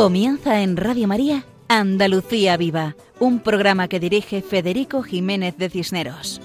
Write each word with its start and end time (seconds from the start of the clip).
Comienza 0.00 0.62
en 0.62 0.78
Radio 0.78 1.06
María 1.06 1.44
Andalucía 1.68 2.56
Viva, 2.56 2.96
un 3.18 3.38
programa 3.38 3.86
que 3.86 4.00
dirige 4.00 4.40
Federico 4.40 5.02
Jiménez 5.02 5.58
de 5.58 5.68
Cisneros. 5.68 6.40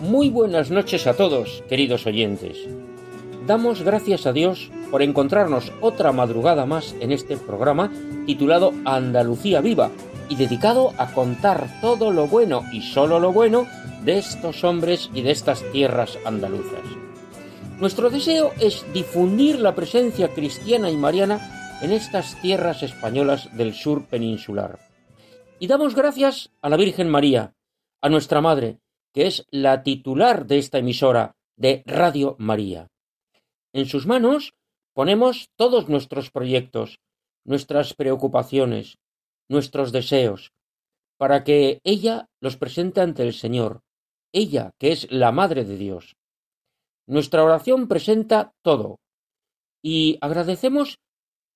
Muy 0.00 0.28
buenas 0.28 0.72
noches 0.72 1.06
a 1.06 1.14
todos, 1.14 1.62
queridos 1.68 2.04
oyentes. 2.04 2.58
Damos 3.46 3.82
gracias 3.82 4.26
a 4.26 4.32
Dios 4.32 4.72
por 4.90 5.02
encontrarnos 5.02 5.70
otra 5.80 6.10
madrugada 6.10 6.66
más 6.66 6.96
en 6.98 7.12
este 7.12 7.36
programa 7.36 7.92
titulado 8.26 8.72
Andalucía 8.84 9.60
Viva 9.60 9.92
y 10.28 10.34
dedicado 10.34 10.92
a 10.98 11.12
contar 11.12 11.68
todo 11.80 12.10
lo 12.10 12.26
bueno 12.26 12.64
y 12.72 12.82
solo 12.82 13.20
lo 13.20 13.32
bueno 13.32 13.68
de 14.02 14.18
estos 14.18 14.64
hombres 14.64 15.10
y 15.14 15.22
de 15.22 15.30
estas 15.30 15.62
tierras 15.70 16.18
andaluzas. 16.24 17.03
Nuestro 17.80 18.08
deseo 18.08 18.52
es 18.60 18.86
difundir 18.92 19.58
la 19.58 19.74
presencia 19.74 20.32
cristiana 20.32 20.90
y 20.90 20.96
mariana 20.96 21.78
en 21.82 21.90
estas 21.90 22.40
tierras 22.40 22.84
españolas 22.84 23.54
del 23.56 23.74
sur 23.74 24.06
peninsular. 24.06 24.78
Y 25.58 25.66
damos 25.66 25.96
gracias 25.96 26.50
a 26.62 26.68
la 26.68 26.76
Virgen 26.76 27.10
María, 27.10 27.52
a 28.00 28.08
nuestra 28.08 28.40
Madre, 28.40 28.78
que 29.12 29.26
es 29.26 29.44
la 29.50 29.82
titular 29.82 30.46
de 30.46 30.58
esta 30.58 30.78
emisora 30.78 31.36
de 31.56 31.82
Radio 31.84 32.36
María. 32.38 32.88
En 33.72 33.86
sus 33.86 34.06
manos 34.06 34.54
ponemos 34.92 35.50
todos 35.56 35.88
nuestros 35.88 36.30
proyectos, 36.30 37.00
nuestras 37.44 37.92
preocupaciones, 37.94 38.98
nuestros 39.48 39.90
deseos, 39.90 40.52
para 41.18 41.42
que 41.42 41.80
ella 41.82 42.28
los 42.40 42.56
presente 42.56 43.00
ante 43.00 43.24
el 43.24 43.34
Señor, 43.34 43.82
ella 44.32 44.70
que 44.78 44.92
es 44.92 45.10
la 45.10 45.32
Madre 45.32 45.64
de 45.64 45.76
Dios. 45.76 46.16
Nuestra 47.06 47.44
oración 47.44 47.86
presenta 47.86 48.54
todo 48.62 48.98
y 49.82 50.16
agradecemos 50.22 50.98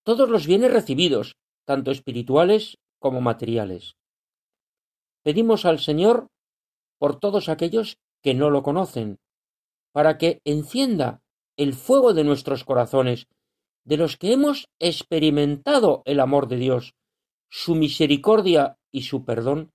todos 0.03 0.29
los 0.29 0.47
bienes 0.47 0.73
recibidos, 0.73 1.37
tanto 1.65 1.91
espirituales 1.91 2.79
como 2.99 3.21
materiales. 3.21 3.97
Pedimos 5.23 5.65
al 5.65 5.79
Señor 5.79 6.29
por 6.99 7.19
todos 7.19 7.49
aquellos 7.49 7.99
que 8.23 8.35
no 8.35 8.51
lo 8.51 8.63
conocen, 8.63 9.19
para 9.93 10.19
que 10.19 10.41
encienda 10.45 11.23
el 11.57 11.73
fuego 11.73 12.13
de 12.13 12.25
nuestros 12.25 12.65
corazones, 12.65 13.27
de 13.85 13.97
los 13.97 14.17
que 14.17 14.33
hemos 14.33 14.69
experimentado 14.79 16.03
el 16.05 16.21
amor 16.21 16.49
de 16.49 16.57
Dios, 16.57 16.95
su 17.49 17.75
misericordia 17.75 18.77
y 18.93 19.03
su 19.03 19.25
perdón, 19.25 19.73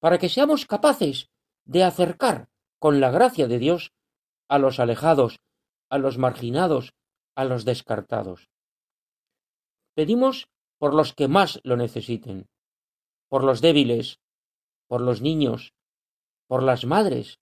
para 0.00 0.18
que 0.18 0.28
seamos 0.28 0.66
capaces 0.66 1.30
de 1.64 1.82
acercar 1.82 2.50
con 2.78 3.00
la 3.00 3.10
gracia 3.10 3.48
de 3.48 3.58
Dios 3.58 3.92
a 4.52 4.58
los 4.58 4.78
alejados, 4.80 5.40
a 5.88 5.96
los 5.96 6.18
marginados, 6.18 6.92
a 7.34 7.46
los 7.46 7.64
descartados. 7.64 8.50
Pedimos 9.94 10.46
por 10.76 10.92
los 10.92 11.14
que 11.14 11.26
más 11.26 11.58
lo 11.64 11.78
necesiten, 11.78 12.50
por 13.28 13.44
los 13.44 13.62
débiles, 13.62 14.20
por 14.88 15.00
los 15.00 15.22
niños, 15.22 15.72
por 16.48 16.62
las 16.62 16.84
madres, 16.84 17.38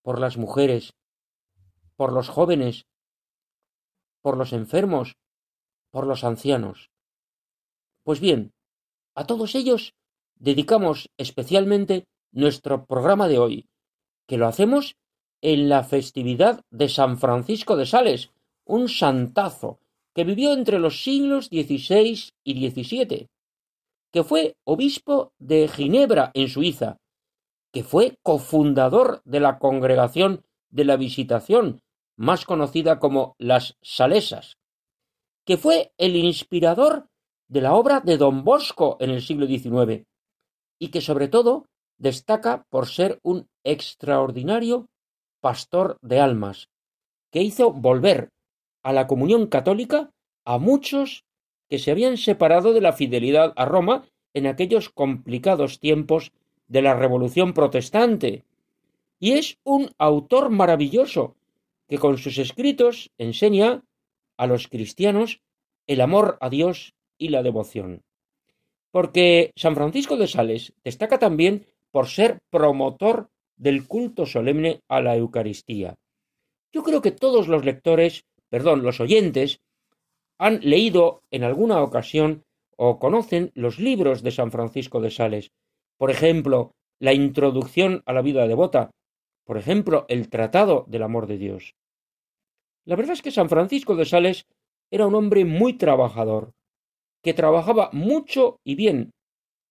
por 0.00 0.18
las 0.18 0.38
mujeres, 0.38 0.94
por 1.96 2.14
los 2.14 2.30
jóvenes, 2.30 2.86
por 4.22 4.38
los 4.38 4.54
enfermos, 4.54 5.16
por 5.90 6.06
los 6.06 6.24
ancianos. 6.24 6.88
Pues 8.04 8.20
bien, 8.20 8.54
a 9.14 9.26
todos 9.26 9.54
ellos 9.54 9.92
dedicamos 10.34 11.10
especialmente 11.18 12.06
nuestro 12.32 12.86
programa 12.86 13.28
de 13.28 13.36
hoy, 13.38 13.68
que 14.26 14.38
lo 14.38 14.46
hacemos 14.46 14.96
en 15.42 15.68
la 15.68 15.84
festividad 15.84 16.62
de 16.70 16.88
San 16.88 17.18
Francisco 17.18 17.76
de 17.76 17.86
Sales, 17.86 18.30
un 18.64 18.88
santazo 18.88 19.78
que 20.14 20.24
vivió 20.24 20.52
entre 20.52 20.78
los 20.78 21.02
siglos 21.02 21.46
XVI 21.46 22.30
y 22.42 22.70
XVII, 22.70 23.28
que 24.12 24.24
fue 24.24 24.56
obispo 24.64 25.32
de 25.38 25.68
Ginebra 25.68 26.30
en 26.34 26.48
Suiza, 26.48 26.98
que 27.72 27.84
fue 27.84 28.18
cofundador 28.22 29.20
de 29.24 29.40
la 29.40 29.58
congregación 29.58 30.44
de 30.70 30.84
la 30.84 30.96
Visitación, 30.96 31.82
más 32.16 32.46
conocida 32.46 32.98
como 32.98 33.36
las 33.38 33.76
Salesas, 33.82 34.56
que 35.44 35.58
fue 35.58 35.92
el 35.98 36.16
inspirador 36.16 37.08
de 37.48 37.60
la 37.60 37.74
obra 37.74 38.00
de 38.00 38.16
Don 38.16 38.42
Bosco 38.42 38.96
en 39.00 39.10
el 39.10 39.22
siglo 39.22 39.46
XIX, 39.46 40.06
y 40.78 40.88
que 40.88 41.00
sobre 41.00 41.28
todo 41.28 41.66
destaca 41.98 42.64
por 42.70 42.86
ser 42.86 43.20
un 43.22 43.48
extraordinario 43.64 44.88
pastor 45.40 45.98
de 46.02 46.20
almas, 46.20 46.68
que 47.30 47.42
hizo 47.42 47.72
volver 47.72 48.30
a 48.82 48.92
la 48.92 49.06
comunión 49.06 49.46
católica 49.46 50.10
a 50.44 50.58
muchos 50.58 51.24
que 51.68 51.78
se 51.78 51.90
habían 51.90 52.16
separado 52.16 52.72
de 52.72 52.80
la 52.80 52.92
fidelidad 52.92 53.52
a 53.56 53.64
Roma 53.64 54.04
en 54.34 54.46
aquellos 54.46 54.90
complicados 54.90 55.80
tiempos 55.80 56.32
de 56.68 56.82
la 56.82 56.94
Revolución 56.94 57.52
Protestante. 57.52 58.44
Y 59.18 59.32
es 59.32 59.58
un 59.64 59.90
autor 59.98 60.50
maravilloso 60.50 61.36
que 61.88 61.98
con 61.98 62.18
sus 62.18 62.38
escritos 62.38 63.10
enseña 63.18 63.82
a 64.36 64.46
los 64.46 64.68
cristianos 64.68 65.40
el 65.86 66.00
amor 66.00 66.36
a 66.40 66.50
Dios 66.50 66.94
y 67.18 67.28
la 67.30 67.42
devoción. 67.42 68.02
Porque 68.90 69.52
San 69.56 69.74
Francisco 69.74 70.16
de 70.16 70.26
Sales 70.26 70.72
destaca 70.84 71.18
también 71.18 71.66
por 71.90 72.08
ser 72.08 72.38
promotor 72.50 73.30
del 73.56 73.86
culto 73.86 74.26
solemne 74.26 74.80
a 74.88 75.00
la 75.00 75.16
Eucaristía. 75.16 75.96
Yo 76.72 76.82
creo 76.82 77.00
que 77.00 77.10
todos 77.10 77.48
los 77.48 77.64
lectores, 77.64 78.24
perdón, 78.48 78.82
los 78.82 79.00
oyentes, 79.00 79.60
han 80.38 80.60
leído 80.60 81.22
en 81.30 81.44
alguna 81.44 81.82
ocasión 81.82 82.44
o 82.76 82.98
conocen 82.98 83.50
los 83.54 83.78
libros 83.78 84.22
de 84.22 84.30
San 84.30 84.50
Francisco 84.50 85.00
de 85.00 85.10
Sales. 85.10 85.50
Por 85.96 86.10
ejemplo, 86.10 86.72
la 87.00 87.14
introducción 87.14 88.02
a 88.04 88.12
la 88.12 88.22
vida 88.22 88.46
devota, 88.46 88.90
por 89.44 89.56
ejemplo, 89.56 90.04
el 90.08 90.28
Tratado 90.28 90.84
del 90.88 91.02
Amor 91.02 91.26
de 91.26 91.38
Dios. 91.38 91.74
La 92.84 92.96
verdad 92.96 93.14
es 93.14 93.22
que 93.22 93.30
San 93.30 93.48
Francisco 93.48 93.96
de 93.96 94.04
Sales 94.04 94.46
era 94.90 95.06
un 95.06 95.14
hombre 95.14 95.44
muy 95.44 95.74
trabajador, 95.74 96.52
que 97.22 97.34
trabajaba 97.34 97.90
mucho 97.92 98.60
y 98.64 98.74
bien, 98.76 99.10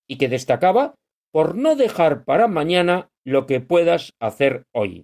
y 0.08 0.18
que 0.18 0.28
destacaba 0.28 0.96
por 1.32 1.56
no 1.56 1.76
dejar 1.76 2.26
para 2.26 2.48
mañana 2.48 3.10
lo 3.26 3.46
que 3.46 3.60
puedas 3.60 4.14
hacer 4.20 4.66
hoy. 4.74 5.04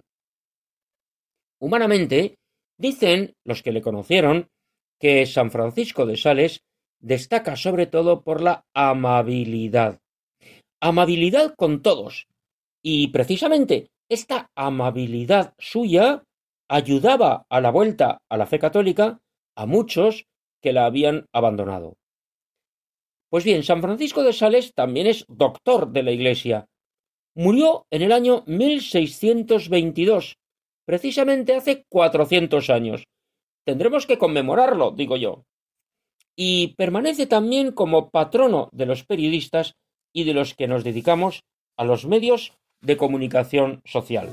Humanamente, 1.60 2.36
dicen 2.78 3.34
los 3.44 3.62
que 3.62 3.72
le 3.72 3.82
conocieron 3.82 4.48
que 4.98 5.26
San 5.26 5.50
Francisco 5.50 6.06
de 6.06 6.16
Sales 6.16 6.62
destaca 7.00 7.56
sobre 7.56 7.86
todo 7.86 8.22
por 8.22 8.40
la 8.40 8.64
amabilidad. 8.74 9.98
Amabilidad 10.80 11.54
con 11.56 11.82
todos. 11.82 12.26
Y 12.82 13.08
precisamente 13.08 13.88
esta 14.08 14.50
amabilidad 14.56 15.54
suya 15.58 16.24
ayudaba 16.68 17.44
a 17.48 17.60
la 17.60 17.70
vuelta 17.70 18.18
a 18.28 18.36
la 18.36 18.46
fe 18.46 18.58
católica 18.58 19.20
a 19.56 19.66
muchos 19.66 20.26
que 20.60 20.72
la 20.72 20.86
habían 20.86 21.26
abandonado. 21.32 21.94
Pues 23.30 23.44
bien, 23.44 23.62
San 23.62 23.80
Francisco 23.80 24.22
de 24.22 24.32
Sales 24.32 24.72
también 24.74 25.06
es 25.06 25.24
doctor 25.28 25.90
de 25.90 26.02
la 26.02 26.12
Iglesia. 26.12 26.66
Murió 27.34 27.86
en 27.90 28.02
el 28.02 28.12
año 28.12 28.44
1622, 28.46 30.36
precisamente 30.84 31.54
hace 31.54 31.86
400 31.88 32.68
años. 32.68 33.04
Tendremos 33.64 34.06
que 34.06 34.18
conmemorarlo, 34.18 34.90
digo 34.90 35.16
yo. 35.16 35.46
Y 36.36 36.74
permanece 36.76 37.26
también 37.26 37.72
como 37.72 38.10
patrono 38.10 38.68
de 38.72 38.84
los 38.84 39.04
periodistas 39.04 39.76
y 40.12 40.24
de 40.24 40.34
los 40.34 40.52
que 40.52 40.68
nos 40.68 40.84
dedicamos 40.84 41.44
a 41.78 41.84
los 41.84 42.04
medios 42.04 42.52
de 42.82 42.98
comunicación 42.98 43.80
social. 43.86 44.28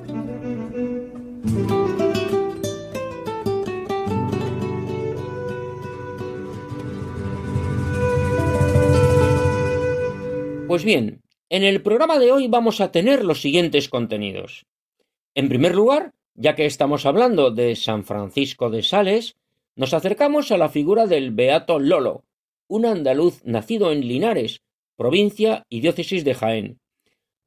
Pues 10.67 10.83
bien, 10.83 11.21
en 11.49 11.63
el 11.63 11.81
programa 11.81 12.19
de 12.19 12.31
hoy 12.31 12.47
vamos 12.47 12.79
a 12.79 12.91
tener 12.91 13.25
los 13.25 13.41
siguientes 13.41 13.89
contenidos. 13.89 14.67
En 15.33 15.49
primer 15.49 15.73
lugar, 15.73 16.13
ya 16.35 16.55
que 16.55 16.67
estamos 16.67 17.07
hablando 17.07 17.49
de 17.49 17.75
San 17.75 18.05
Francisco 18.05 18.69
de 18.69 18.83
Sales, 18.83 19.35
nos 19.75 19.95
acercamos 19.95 20.51
a 20.51 20.57
la 20.57 20.69
figura 20.69 21.07
del 21.07 21.31
Beato 21.31 21.79
Lolo, 21.79 22.23
un 22.67 22.85
andaluz 22.85 23.43
nacido 23.45 23.91
en 23.91 24.01
Linares, 24.01 24.61
provincia 24.95 25.65
y 25.69 25.81
diócesis 25.81 26.23
de 26.23 26.35
Jaén. 26.35 26.79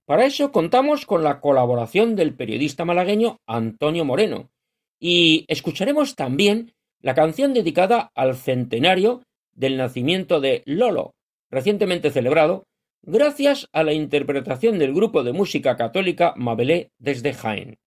Para 0.04 0.26
eso 0.26 0.50
contamos 0.50 1.06
con 1.06 1.22
la 1.22 1.40
colaboración 1.40 2.16
del 2.16 2.34
periodista 2.34 2.84
malagueño 2.84 3.38
Antonio 3.46 4.04
Moreno, 4.04 4.50
y 4.98 5.44
escucharemos 5.46 6.16
también 6.16 6.74
la 7.00 7.14
canción 7.14 7.54
dedicada 7.54 8.10
al 8.14 8.34
centenario 8.34 9.22
del 9.52 9.76
nacimiento 9.76 10.40
de 10.40 10.62
Lolo, 10.64 11.14
recientemente 11.50 12.10
celebrado 12.10 12.64
gracias 13.02 13.68
a 13.72 13.82
la 13.82 13.92
interpretación 13.92 14.78
del 14.78 14.94
grupo 14.94 15.24
de 15.24 15.32
música 15.32 15.76
católica 15.76 16.34
Mabelé 16.36 16.92
desde 16.98 17.32
Jaén. 17.32 17.78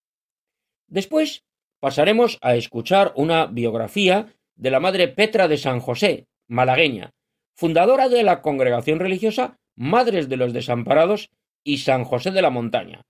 Después 0.87 1.43
pasaremos 1.79 2.37
a 2.41 2.55
escuchar 2.55 3.13
una 3.15 3.45
biografía 3.45 4.33
de 4.55 4.71
la 4.71 4.79
Madre 4.79 5.07
Petra 5.07 5.47
de 5.47 5.57
San 5.57 5.79
José, 5.79 6.27
malagueña, 6.47 7.11
fundadora 7.55 8.09
de 8.09 8.23
la 8.23 8.41
congregación 8.41 8.99
religiosa 8.99 9.57
Madres 9.77 10.29
de 10.29 10.37
los 10.37 10.53
Desamparados 10.53 11.29
y 11.63 11.79
San 11.79 12.03
José 12.03 12.31
de 12.31 12.41
la 12.41 12.49
Montaña. 12.49 13.01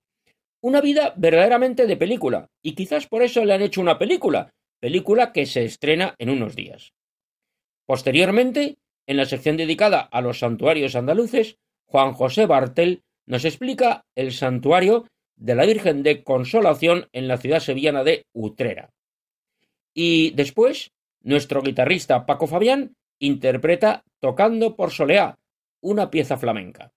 Una 0.62 0.82
vida 0.82 1.14
verdaderamente 1.16 1.86
de 1.86 1.98
película, 1.98 2.48
y 2.64 2.74
quizás 2.74 3.08
por 3.08 3.22
eso 3.22 3.46
le 3.46 3.54
han 3.54 3.62
hecho 3.62 3.82
una 3.82 4.00
película, 4.00 4.52
película 4.80 5.32
que 5.32 5.46
se 5.46 5.64
estrena 5.64 6.16
en 6.18 6.30
unos 6.30 6.56
días. 6.56 6.94
Posteriormente, 7.86 8.78
en 9.06 9.18
la 9.18 9.26
sección 9.26 9.58
dedicada 9.58 10.00
a 10.00 10.22
los 10.22 10.40
santuarios 10.40 10.96
andaluces, 10.96 11.58
Juan 11.86 12.14
José 12.14 12.46
Bartel 12.46 13.04
nos 13.26 13.46
explica 13.46 14.06
el 14.16 14.32
santuario 14.32 15.08
de 15.36 15.56
la 15.56 15.66
Virgen 15.66 16.04
de 16.04 16.24
Consolación 16.24 17.08
en 17.12 17.28
la 17.28 17.38
ciudad 17.38 17.60
sevillana 17.60 18.04
de 18.04 18.26
Utrera. 18.34 18.92
Y 19.94 20.32
después, 20.32 20.92
nuestro 21.22 21.62
guitarrista 21.62 22.26
Paco 22.26 22.48
Fabián 22.48 22.96
interpreta 23.20 24.04
Tocando 24.20 24.76
por 24.76 24.92
Soleá, 24.92 25.38
una 25.82 26.10
pieza 26.10 26.38
flamenca. 26.38 26.92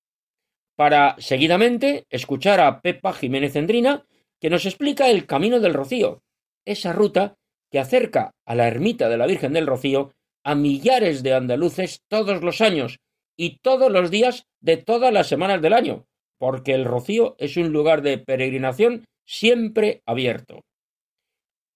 Para 0.76 1.16
seguidamente 1.18 2.06
escuchar 2.10 2.60
a 2.60 2.80
Pepa 2.80 3.12
Jiménez 3.12 3.56
Endrina, 3.56 4.06
que 4.40 4.50
nos 4.50 4.66
explica 4.66 5.10
el 5.10 5.26
Camino 5.26 5.60
del 5.60 5.74
Rocío, 5.74 6.22
esa 6.64 6.92
ruta 6.92 7.36
que 7.70 7.78
acerca 7.78 8.34
a 8.46 8.54
la 8.54 8.68
ermita 8.68 9.08
de 9.08 9.16
la 9.16 9.26
Virgen 9.26 9.52
del 9.52 9.66
Rocío 9.66 10.12
a 10.44 10.54
millares 10.54 11.22
de 11.22 11.34
andaluces 11.34 12.02
todos 12.08 12.42
los 12.42 12.60
años 12.60 12.98
y 13.38 13.60
todos 13.60 13.90
los 13.90 14.10
días 14.10 14.46
de 14.60 14.76
todas 14.76 15.10
las 15.12 15.28
semanas 15.28 15.62
del 15.62 15.72
año, 15.72 16.04
porque 16.38 16.74
el 16.74 16.84
Rocío 16.84 17.36
es 17.38 17.56
un 17.56 17.72
lugar 17.72 18.02
de 18.02 18.18
peregrinación 18.18 19.06
siempre 19.24 20.02
abierto. 20.04 20.60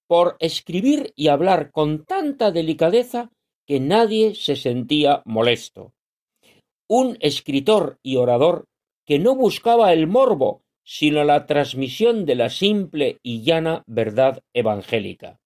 por 0.05 0.35
escribir 0.39 1.13
y 1.15 1.29
hablar 1.29 1.71
con 1.71 2.03
tanta 2.03 2.51
delicadeza 2.51 3.31
que 3.65 3.79
nadie 3.79 4.35
se 4.35 4.57
sentía 4.57 5.21
molesto. 5.23 5.93
Un 6.89 7.15
escritor 7.21 7.99
y 8.03 8.17
orador 8.17 8.67
que 9.05 9.17
no 9.17 9.33
buscaba 9.33 9.93
el 9.93 10.07
morbo, 10.07 10.60
sino 10.83 11.23
la 11.23 11.45
transmisión 11.45 12.25
de 12.25 12.35
la 12.35 12.49
simple 12.49 13.19
y 13.23 13.43
llana 13.43 13.83
verdad 13.85 14.41
evangélica. 14.53 15.39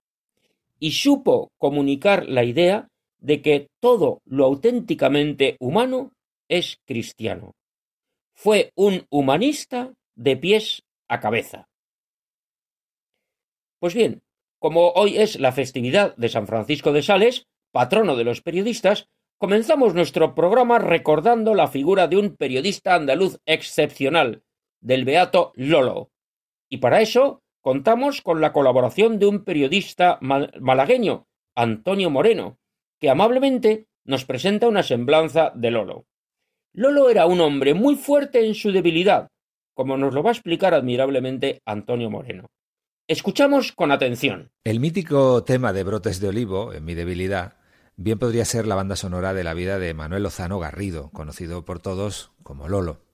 Y 0.80 0.92
supo 0.92 1.52
comunicar 1.58 2.28
la 2.28 2.44
idea 2.44 2.90
de 3.20 3.42
que 3.42 3.68
todo 3.80 4.22
lo 4.26 4.46
auténticamente 4.46 5.58
humano 5.60 6.12
es 6.48 6.80
cristiano. 6.86 7.56
Fue 8.34 8.72
un 8.76 9.06
humanista 9.10 9.94
de 10.16 10.38
pies 10.38 10.84
a 11.08 11.20
cabeza. 11.20 11.68
Pues 13.80 13.94
bien, 13.94 14.24
como 14.60 14.90
hoy 14.92 15.18
es 15.18 15.40
la 15.40 15.52
festividad 15.52 16.16
de 16.18 16.30
San 16.30 16.48
Francisco 16.48 16.92
de 16.92 17.04
Sales, 17.04 17.48
patrono 17.72 18.16
de 18.16 18.24
los 18.24 18.42
periodistas, 18.42 19.10
comenzamos 19.38 19.94
nuestro 19.94 20.34
programa 20.34 20.80
recordando 20.80 21.54
la 21.54 21.68
figura 21.68 22.08
de 22.08 22.18
un 22.18 22.36
periodista 22.36 22.96
andaluz 22.96 23.40
excepcional, 23.46 24.44
del 24.82 25.06
beato 25.06 25.52
Lolo. 25.56 26.12
Y 26.70 26.78
para 26.78 27.02
eso 27.02 27.44
contamos 27.62 28.22
con 28.22 28.42
la 28.42 28.54
colaboración 28.54 29.20
de 29.20 29.26
un 29.26 29.44
periodista 29.44 30.20
malagueño, 30.22 31.28
Antonio 31.56 32.10
Moreno, 32.10 32.60
que 33.00 33.10
amablemente 33.10 33.88
nos 34.04 34.26
presenta 34.26 34.68
una 34.68 34.84
semblanza 34.84 35.52
de 35.56 35.72
Lolo. 35.72 36.06
Lolo 36.74 37.10
era 37.10 37.26
un 37.26 37.42
hombre 37.42 37.74
muy 37.74 37.96
fuerte 37.96 38.46
en 38.46 38.54
su 38.54 38.72
debilidad, 38.72 39.30
como 39.74 39.98
nos 39.98 40.14
lo 40.14 40.24
va 40.24 40.30
a 40.30 40.34
explicar 40.34 40.74
admirablemente 40.74 41.62
Antonio 41.66 42.10
Moreno. 42.10 42.48
Escuchamos 43.08 43.72
con 43.72 43.92
atención. 43.92 44.52
El 44.64 44.80
mítico 44.80 45.44
tema 45.44 45.74
de 45.74 45.84
Brotes 45.84 46.20
de 46.20 46.30
Olivo, 46.30 46.74
en 46.74 46.86
mi 46.86 46.96
debilidad, 46.96 47.54
bien 47.96 48.20
podría 48.20 48.46
ser 48.46 48.68
la 48.68 48.76
banda 48.76 48.96
sonora 48.96 49.34
de 49.34 49.44
la 49.44 49.54
vida 49.54 49.80
de 49.80 49.94
Manuel 49.94 50.24
Lozano 50.24 50.60
Garrido, 50.60 51.12
conocido 51.12 51.66
por 51.66 51.80
todos 51.80 52.32
como 52.44 52.68
Lolo. 52.68 53.05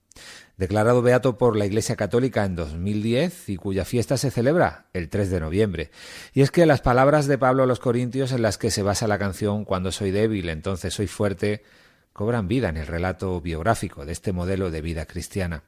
Declarado 0.57 1.01
beato 1.01 1.37
por 1.37 1.55
la 1.55 1.65
Iglesia 1.65 1.95
Católica 1.95 2.45
en 2.45 2.55
2010 2.55 3.49
y 3.49 3.57
cuya 3.57 3.85
fiesta 3.85 4.17
se 4.17 4.29
celebra 4.29 4.85
el 4.93 5.09
3 5.09 5.31
de 5.31 5.39
noviembre. 5.39 5.91
Y 6.33 6.41
es 6.41 6.51
que 6.51 6.65
las 6.65 6.81
palabras 6.81 7.25
de 7.27 7.37
Pablo 7.37 7.63
a 7.63 7.65
los 7.65 7.79
Corintios 7.79 8.31
en 8.31 8.43
las 8.43 8.57
que 8.57 8.69
se 8.69 8.83
basa 8.83 9.07
la 9.07 9.17
canción 9.17 9.65
Cuando 9.65 9.91
soy 9.91 10.11
débil, 10.11 10.49
entonces 10.49 10.93
soy 10.93 11.07
fuerte, 11.07 11.63
cobran 12.13 12.47
vida 12.47 12.69
en 12.69 12.77
el 12.77 12.87
relato 12.87 13.41
biográfico 13.41 14.05
de 14.05 14.11
este 14.11 14.33
modelo 14.33 14.69
de 14.69 14.81
vida 14.81 15.05
cristiana. 15.05 15.63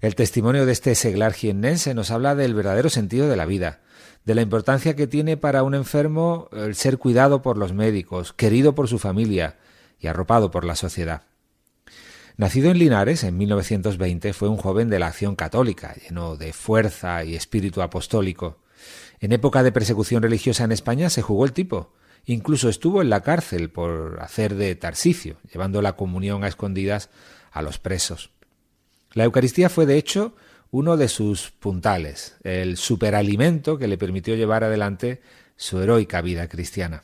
El 0.00 0.14
testimonio 0.14 0.64
de 0.64 0.72
este 0.72 0.94
seglar 0.94 1.32
jiennense 1.32 1.92
nos 1.92 2.10
habla 2.10 2.34
del 2.34 2.54
verdadero 2.54 2.88
sentido 2.88 3.28
de 3.28 3.36
la 3.36 3.46
vida, 3.46 3.80
de 4.24 4.34
la 4.34 4.42
importancia 4.42 4.94
que 4.94 5.06
tiene 5.06 5.36
para 5.36 5.64
un 5.64 5.74
enfermo 5.74 6.48
el 6.52 6.76
ser 6.76 6.98
cuidado 6.98 7.42
por 7.42 7.58
los 7.58 7.72
médicos, 7.72 8.32
querido 8.32 8.74
por 8.74 8.88
su 8.88 8.98
familia 8.98 9.56
y 9.98 10.06
arropado 10.06 10.50
por 10.50 10.64
la 10.64 10.76
sociedad. 10.76 11.27
Nacido 12.38 12.70
en 12.70 12.78
Linares 12.78 13.24
en 13.24 13.36
1920, 13.36 14.32
fue 14.32 14.48
un 14.48 14.58
joven 14.58 14.88
de 14.88 15.00
la 15.00 15.08
acción 15.08 15.34
católica, 15.34 15.96
lleno 15.96 16.36
de 16.36 16.52
fuerza 16.52 17.24
y 17.24 17.34
espíritu 17.34 17.82
apostólico. 17.82 18.58
En 19.18 19.32
época 19.32 19.64
de 19.64 19.72
persecución 19.72 20.22
religiosa 20.22 20.62
en 20.62 20.70
España 20.70 21.10
se 21.10 21.20
jugó 21.20 21.44
el 21.44 21.52
tipo. 21.52 21.94
Incluso 22.26 22.68
estuvo 22.68 23.02
en 23.02 23.10
la 23.10 23.22
cárcel 23.22 23.70
por 23.70 24.20
hacer 24.20 24.54
de 24.54 24.76
Tarsicio, 24.76 25.38
llevando 25.52 25.82
la 25.82 25.96
comunión 25.96 26.44
a 26.44 26.46
escondidas 26.46 27.10
a 27.50 27.60
los 27.60 27.80
presos. 27.80 28.30
La 29.14 29.24
Eucaristía 29.24 29.68
fue, 29.68 29.84
de 29.84 29.98
hecho, 29.98 30.36
uno 30.70 30.96
de 30.96 31.08
sus 31.08 31.50
puntales, 31.50 32.36
el 32.44 32.76
superalimento 32.76 33.78
que 33.78 33.88
le 33.88 33.98
permitió 33.98 34.36
llevar 34.36 34.62
adelante 34.62 35.22
su 35.56 35.80
heroica 35.80 36.20
vida 36.20 36.46
cristiana. 36.46 37.02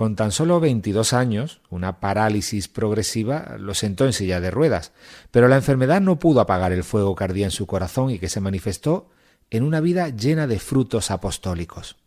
Con 0.00 0.16
tan 0.16 0.32
solo 0.32 0.60
22 0.60 1.12
años, 1.12 1.60
una 1.68 2.00
parálisis 2.00 2.68
progresiva 2.68 3.56
lo 3.58 3.74
sentó 3.74 4.06
en 4.06 4.14
silla 4.14 4.40
de 4.40 4.50
ruedas, 4.50 4.92
pero 5.30 5.46
la 5.46 5.56
enfermedad 5.56 6.00
no 6.00 6.18
pudo 6.18 6.40
apagar 6.40 6.72
el 6.72 6.84
fuego 6.84 7.14
que 7.14 7.24
ardía 7.24 7.44
en 7.44 7.50
su 7.50 7.66
corazón 7.66 8.08
y 8.08 8.18
que 8.18 8.30
se 8.30 8.40
manifestó 8.40 9.10
en 9.50 9.62
una 9.62 9.80
vida 9.80 10.08
llena 10.08 10.46
de 10.46 10.58
frutos 10.58 11.10
apostólicos. 11.10 11.98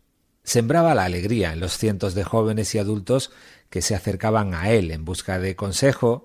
Sembraba 0.42 0.96
la 0.96 1.04
alegría 1.04 1.52
en 1.52 1.60
los 1.60 1.78
cientos 1.78 2.14
de 2.14 2.24
jóvenes 2.24 2.74
y 2.74 2.78
adultos 2.78 3.30
que 3.70 3.80
se 3.80 3.94
acercaban 3.94 4.54
a 4.54 4.72
él 4.72 4.90
en 4.90 5.04
busca 5.04 5.38
de 5.38 5.54
consejo, 5.54 6.24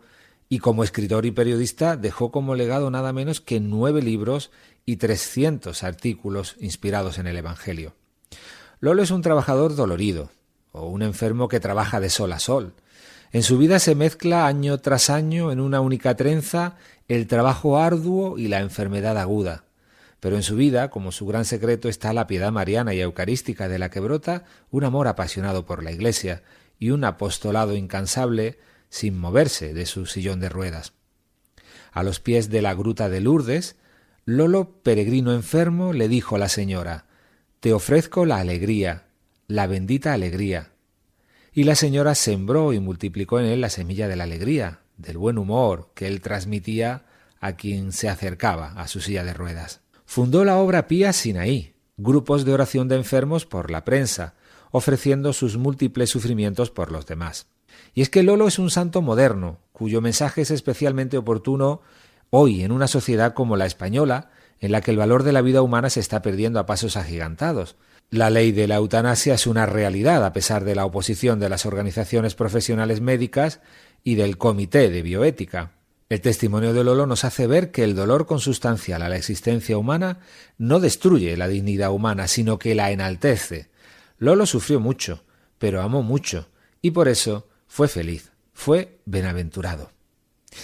y 0.50 0.58
como 0.58 0.84
escritor 0.84 1.28
y 1.28 1.32
periodista 1.32 1.98
dejó 1.98 2.32
como 2.32 2.56
legado 2.56 2.90
nada 2.90 3.14
menos 3.14 3.42
que 3.42 3.60
nueve 3.60 4.02
libros 4.02 4.50
y 4.88 4.96
trescientos 4.96 5.84
artículos 5.84 6.56
inspirados 6.60 7.20
en 7.20 7.28
el 7.28 7.38
Evangelio. 7.38 7.94
Lolo 8.80 9.04
es 9.04 9.12
un 9.12 9.22
trabajador 9.22 9.76
dolorido, 9.76 10.32
o 10.72 10.88
un 10.88 11.02
enfermo 11.02 11.48
que 11.48 11.60
trabaja 11.60 12.00
de 12.00 12.10
sol 12.10 12.32
a 12.34 12.40
sol. 12.40 12.74
En 13.32 13.44
su 13.44 13.58
vida 13.58 13.80
se 13.80 13.96
mezcla 13.96 14.48
año 14.48 14.80
tras 14.80 15.10
año 15.10 15.52
en 15.52 15.60
una 15.60 15.82
única 15.82 16.16
trenza 16.16 16.76
el 17.08 17.28
trabajo 17.28 17.78
arduo 17.78 18.38
y 18.38 18.48
la 18.48 18.60
enfermedad 18.60 19.18
aguda. 19.18 19.66
Pero 20.20 20.36
en 20.36 20.44
su 20.44 20.56
vida, 20.56 20.90
como 20.90 21.12
su 21.12 21.26
gran 21.26 21.46
secreto, 21.46 21.90
está 21.90 22.12
la 22.12 22.28
piedad 22.28 22.52
mariana 22.52 22.94
y 22.94 23.02
eucarística 23.02 23.68
de 23.68 23.80
la 23.80 23.90
que 23.90 24.00
brota 24.00 24.44
un 24.70 24.84
amor 24.84 25.08
apasionado 25.08 25.66
por 25.66 25.84
la 25.84 25.92
Iglesia 25.92 26.44
y 26.78 26.92
un 26.92 27.04
apostolado 27.04 27.76
incansable 27.76 28.60
sin 28.90 29.18
moverse 29.18 29.74
de 29.74 29.86
su 29.86 30.06
sillón 30.06 30.40
de 30.40 30.50
ruedas. 30.50 30.94
A 31.92 32.04
los 32.04 32.20
pies 32.20 32.50
de 32.50 32.62
la 32.62 32.74
gruta 32.74 33.10
de 33.10 33.22
Lourdes, 33.22 33.76
Lolo, 34.26 34.82
peregrino 34.84 35.34
enfermo, 35.34 35.94
le 35.94 36.08
dijo 36.08 36.36
a 36.36 36.40
la 36.40 36.50
señora 36.50 37.06
Te 37.60 37.74
ofrezco 37.74 38.26
la 38.26 38.38
alegría, 38.38 39.06
la 39.50 39.66
bendita 39.66 40.14
alegría. 40.14 40.74
Y 41.52 41.64
la 41.64 41.74
señora 41.74 42.14
sembró 42.14 42.72
y 42.72 42.80
multiplicó 42.80 43.40
en 43.40 43.48
él 43.48 43.62
la 43.62 43.72
semilla 43.72 44.08
de 44.08 44.16
la 44.16 44.26
alegría, 44.26 44.82
del 44.98 45.18
buen 45.18 45.40
humor 45.40 45.90
que 45.96 46.06
él 46.06 46.22
transmitía 46.22 47.06
a 47.42 47.54
quien 47.54 47.92
se 47.92 48.10
acercaba 48.10 48.74
a 48.74 48.88
su 48.88 49.02
silla 49.02 49.24
de 49.24 49.34
ruedas. 49.34 49.82
Fundó 50.06 50.46
la 50.46 50.58
obra 50.58 50.88
Pía 50.88 51.14
Sinaí, 51.14 51.74
grupos 51.98 52.46
de 52.46 52.54
oración 52.54 52.88
de 52.90 52.98
enfermos 52.98 53.48
por 53.48 53.72
la 53.72 53.84
prensa, 53.86 54.36
ofreciendo 54.70 55.34
sus 55.34 55.58
múltiples 55.58 56.12
sufrimientos 56.12 56.70
por 56.70 56.92
los 56.92 57.08
demás. 57.08 57.48
Y 57.96 58.04
es 58.04 58.12
que 58.12 58.22
Lolo 58.22 58.48
es 58.48 58.60
un 58.60 58.70
santo 58.70 59.02
moderno, 59.02 59.58
cuyo 59.72 60.00
mensaje 60.00 60.42
es 60.42 60.52
especialmente 60.52 61.18
oportuno 61.18 61.82
hoy 62.30 62.62
en 62.62 62.72
una 62.72 62.88
sociedad 62.88 63.34
como 63.34 63.58
la 63.58 63.66
española, 63.66 64.30
en 64.60 64.72
la 64.72 64.82
que 64.82 64.92
el 64.92 64.98
valor 64.98 65.24
de 65.24 65.32
la 65.32 65.42
vida 65.42 65.64
humana 65.64 65.90
se 65.90 66.02
está 66.02 66.22
perdiendo 66.22 66.60
a 66.60 66.68
pasos 66.68 66.98
agigantados. 66.98 67.78
La 68.12 68.32
ley 68.32 68.52
de 68.52 68.68
la 68.68 68.78
eutanasia 68.78 69.36
es 69.36 69.46
una 69.46 69.68
realidad 69.68 70.26
a 70.26 70.34
pesar 70.34 70.64
de 70.64 70.74
la 70.74 70.84
oposición 70.84 71.40
de 71.40 71.48
las 71.48 71.68
organizaciones 71.68 72.34
profesionales 72.34 73.02
médicas 73.02 73.62
y 74.04 74.16
del 74.16 74.40
Comité 74.40 74.90
de 74.90 75.04
Bioética. 75.04 75.74
El 76.10 76.20
testimonio 76.20 76.74
de 76.74 76.84
Lolo 76.84 77.06
nos 77.06 77.24
hace 77.24 77.46
ver 77.46 77.70
que 77.70 77.84
el 77.84 77.96
dolor 77.96 78.26
consustancial 78.26 79.04
a 79.04 79.10
la 79.10 79.16
existencia 79.16 79.78
humana 79.78 80.22
no 80.58 80.80
destruye 80.80 81.38
la 81.38 81.48
dignidad 81.48 81.92
humana, 81.92 82.28
sino 82.28 82.58
que 82.58 82.74
la 82.74 82.90
enaltece. 82.90 83.70
Lolo 84.18 84.48
sufrió 84.48 84.80
mucho, 84.80 85.24
pero 85.60 85.84
amó 85.84 86.02
mucho, 86.02 86.50
y 86.82 86.90
por 86.90 87.10
eso 87.10 87.48
fue 87.68 87.88
feliz, 87.88 88.32
fue 88.54 88.98
benaventurado. 89.06 89.92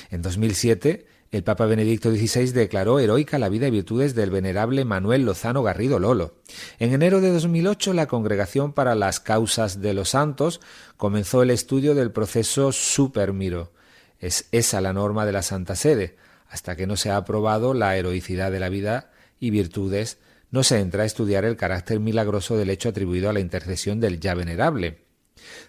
En 0.09 0.23
2007, 0.23 1.05
el 1.35 1.43
Papa 1.43 1.65
Benedicto 1.65 2.11
XVI 2.11 2.51
declaró 2.51 2.97
heroica 2.97 3.37
la 3.37 3.49
vida 3.49 3.67
y 3.67 3.71
virtudes 3.71 4.15
del 4.15 4.31
venerable 4.31 4.85
Manuel 4.85 5.25
Lozano 5.25 5.63
Garrido 5.63 5.99
Lolo. 5.99 6.35
En 6.79 6.93
enero 6.93 7.19
de 7.19 7.29
2008, 7.29 7.91
la 7.91 8.07
Congregación 8.07 8.71
para 8.71 8.95
las 8.95 9.19
Causas 9.19 9.81
de 9.81 9.93
los 9.93 10.11
Santos 10.11 10.61
comenzó 10.95 11.43
el 11.43 11.51
estudio 11.51 11.93
del 11.93 12.11
proceso 12.11 12.71
Supermiro. 12.71 13.73
Es 14.17 14.47
esa 14.53 14.79
la 14.79 14.93
norma 14.93 15.25
de 15.25 15.33
la 15.33 15.41
Santa 15.41 15.75
Sede. 15.75 16.15
Hasta 16.47 16.77
que 16.77 16.87
no 16.87 16.95
se 16.95 17.09
ha 17.09 17.17
aprobado 17.17 17.73
la 17.73 17.97
heroicidad 17.97 18.49
de 18.49 18.61
la 18.61 18.69
vida 18.69 19.11
y 19.37 19.49
virtudes, 19.49 20.19
no 20.51 20.63
se 20.63 20.79
entra 20.79 21.03
a 21.03 21.05
estudiar 21.05 21.43
el 21.43 21.57
carácter 21.57 21.99
milagroso 21.99 22.55
del 22.55 22.69
hecho 22.69 22.87
atribuido 22.87 23.29
a 23.29 23.33
la 23.33 23.41
intercesión 23.41 23.99
del 23.99 24.21
ya 24.21 24.35
venerable. 24.35 25.03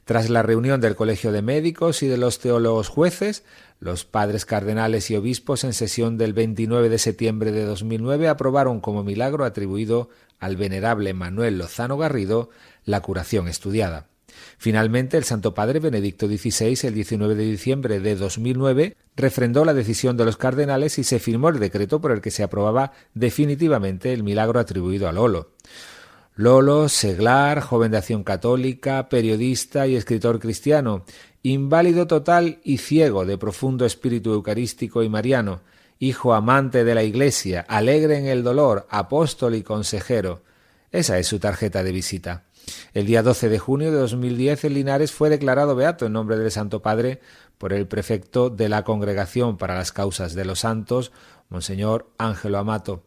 Tras 0.05 0.31
la 0.31 0.43
reunión 0.43 0.81
del 0.81 0.95
Colegio 0.95 1.33
de 1.33 1.43
Médicos 1.43 2.03
y 2.03 2.07
de 2.09 2.17
los 2.17 2.39
teólogos 2.39 2.89
jueces, 2.89 3.43
los 3.79 4.05
padres 4.05 4.47
cardenales 4.47 5.11
y 5.11 5.17
obispos 5.17 5.65
en 5.65 5.73
sesión 5.73 6.17
del 6.17 6.33
29 6.33 6.89
de 6.89 6.99
septiembre 6.99 7.53
de 7.53 7.65
2009 7.65 8.29
aprobaron 8.29 8.81
como 8.81 9.05
milagro 9.05 9.45
atribuido 9.45 10.09
al 10.39 10.57
venerable 10.57 11.15
Manuel 11.15 11.59
Lozano 11.59 11.99
Garrido 11.99 12.51
la 12.85 13.01
curación 13.01 13.49
estudiada. 13.49 14.09
Finalmente, 14.59 15.17
el 15.17 15.25
Santo 15.25 15.55
Padre 15.55 15.81
Benedicto 15.81 16.27
XVI, 16.27 16.79
el 16.87 16.95
19 16.95 17.35
de 17.35 17.45
diciembre 17.45 18.01
de 18.01 18.17
2009, 18.17 18.97
refrendó 19.17 19.65
la 19.65 19.75
decisión 19.75 20.17
de 20.17 20.25
los 20.25 20.37
cardenales 20.37 20.99
y 20.99 21.05
se 21.05 21.19
firmó 21.19 21.49
el 21.49 21.59
decreto 21.59 22.01
por 22.01 22.13
el 22.13 22.21
que 22.21 22.31
se 22.31 22.43
aprobaba 22.43 22.93
definitivamente 23.15 24.13
el 24.13 24.23
milagro 24.23 24.61
atribuido 24.61 25.09
a 25.09 25.13
Lolo. 25.13 25.53
Lolo, 26.35 26.91
seglar, 26.91 27.61
joven 27.61 27.93
de 27.93 27.99
acción 27.99 28.23
católica, 28.23 29.09
periodista 29.09 29.87
y 29.87 29.97
escritor 29.97 30.39
cristiano, 30.39 31.07
inválido 31.53 32.07
total 32.07 32.59
y 32.65 32.79
ciego 32.79 33.25
de 33.25 33.39
profundo 33.39 33.87
espíritu 33.87 34.33
eucarístico 34.33 35.03
y 35.03 35.09
mariano, 35.09 35.61
hijo 35.99 36.35
amante 36.35 36.85
de 36.85 36.95
la 36.95 37.03
Iglesia, 37.03 37.65
alegre 37.69 38.19
en 38.19 38.27
el 38.27 38.43
dolor, 38.43 38.87
apóstol 38.91 39.55
y 39.55 39.63
consejero. 39.63 40.43
Esa 40.91 41.19
es 41.19 41.27
su 41.27 41.39
tarjeta 41.39 41.83
de 41.83 41.93
visita. 41.93 42.45
El 42.95 43.07
día 43.07 43.23
12 43.23 43.49
de 43.49 43.59
junio 43.59 43.93
de 43.93 43.99
2010 43.99 44.65
en 44.65 44.75
Linares 44.75 45.13
fue 45.13 45.31
declarado 45.31 45.77
beato 45.77 46.07
en 46.07 46.13
nombre 46.13 46.37
del 46.37 46.51
Santo 46.51 46.83
Padre 46.83 47.21
por 47.59 47.73
el 47.73 47.87
prefecto 47.87 48.51
de 48.51 48.69
la 48.69 48.83
Congregación 48.83 49.57
para 49.57 49.77
las 49.77 49.93
Causas 49.93 50.35
de 50.35 50.45
los 50.45 50.61
Santos, 50.61 51.13
Monseñor 51.49 52.11
Ángelo 52.19 52.59
Amato. 52.59 53.05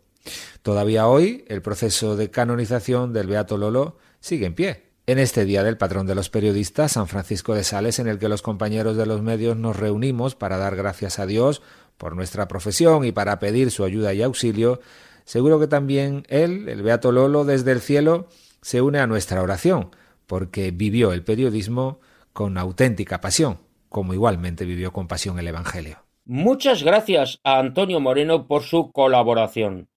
Todavía 0.61 1.07
hoy 1.07 1.43
el 1.47 1.61
proceso 1.61 2.15
de 2.15 2.31
canonización 2.31 3.11
del 3.11 3.27
Beato 3.27 3.57
Lolo 3.57 3.97
sigue 4.19 4.45
en 4.45 4.55
pie. 4.55 4.88
En 5.09 5.17
este 5.17 5.43
día 5.43 5.63
del 5.63 5.75
patrón 5.75 6.05
de 6.05 6.13
los 6.13 6.29
periodistas, 6.29 6.91
San 6.91 7.07
Francisco 7.07 7.55
de 7.55 7.63
Sales, 7.63 7.97
en 7.97 8.07
el 8.07 8.19
que 8.19 8.29
los 8.29 8.43
compañeros 8.43 8.95
de 8.95 9.07
los 9.07 9.23
medios 9.23 9.57
nos 9.57 9.75
reunimos 9.75 10.35
para 10.35 10.59
dar 10.59 10.75
gracias 10.75 11.17
a 11.17 11.25
Dios 11.25 11.63
por 11.97 12.15
nuestra 12.15 12.47
profesión 12.47 13.03
y 13.03 13.11
para 13.11 13.39
pedir 13.39 13.71
su 13.71 13.83
ayuda 13.83 14.13
y 14.13 14.21
auxilio, 14.21 14.81
seguro 15.23 15.59
que 15.59 15.65
también 15.65 16.27
él, 16.29 16.69
el 16.69 16.83
Beato 16.83 17.11
Lolo, 17.11 17.43
desde 17.43 17.71
el 17.71 17.81
cielo, 17.81 18.27
se 18.61 18.83
une 18.83 18.99
a 18.99 19.07
nuestra 19.07 19.41
oración, 19.41 19.89
porque 20.27 20.69
vivió 20.69 21.11
el 21.11 21.23
periodismo 21.23 22.01
con 22.31 22.59
auténtica 22.59 23.19
pasión, 23.19 23.57
como 23.89 24.13
igualmente 24.13 24.63
vivió 24.63 24.93
con 24.93 25.07
pasión 25.07 25.39
el 25.39 25.47
Evangelio. 25.47 26.03
Muchas 26.25 26.83
gracias 26.83 27.39
a 27.43 27.57
Antonio 27.57 27.99
Moreno 27.99 28.45
por 28.45 28.61
su 28.61 28.91
colaboración. 28.91 29.89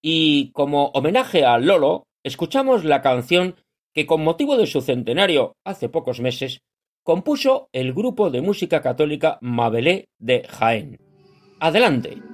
Y 0.00 0.52
como 0.52 0.86
homenaje 0.94 1.44
a 1.44 1.58
Lolo, 1.58 2.06
escuchamos 2.22 2.84
la 2.84 3.02
canción 3.02 3.56
que 3.94 4.06
con 4.06 4.22
motivo 4.22 4.56
de 4.56 4.66
su 4.66 4.82
centenario 4.82 5.56
hace 5.64 5.88
pocos 5.88 6.20
meses 6.20 6.62
compuso 7.02 7.68
el 7.72 7.94
grupo 7.94 8.30
de 8.30 8.42
música 8.42 8.82
católica 8.82 9.38
Mabelé 9.40 10.08
de 10.18 10.44
Jaén. 10.48 10.98
Adelante. 11.60 12.33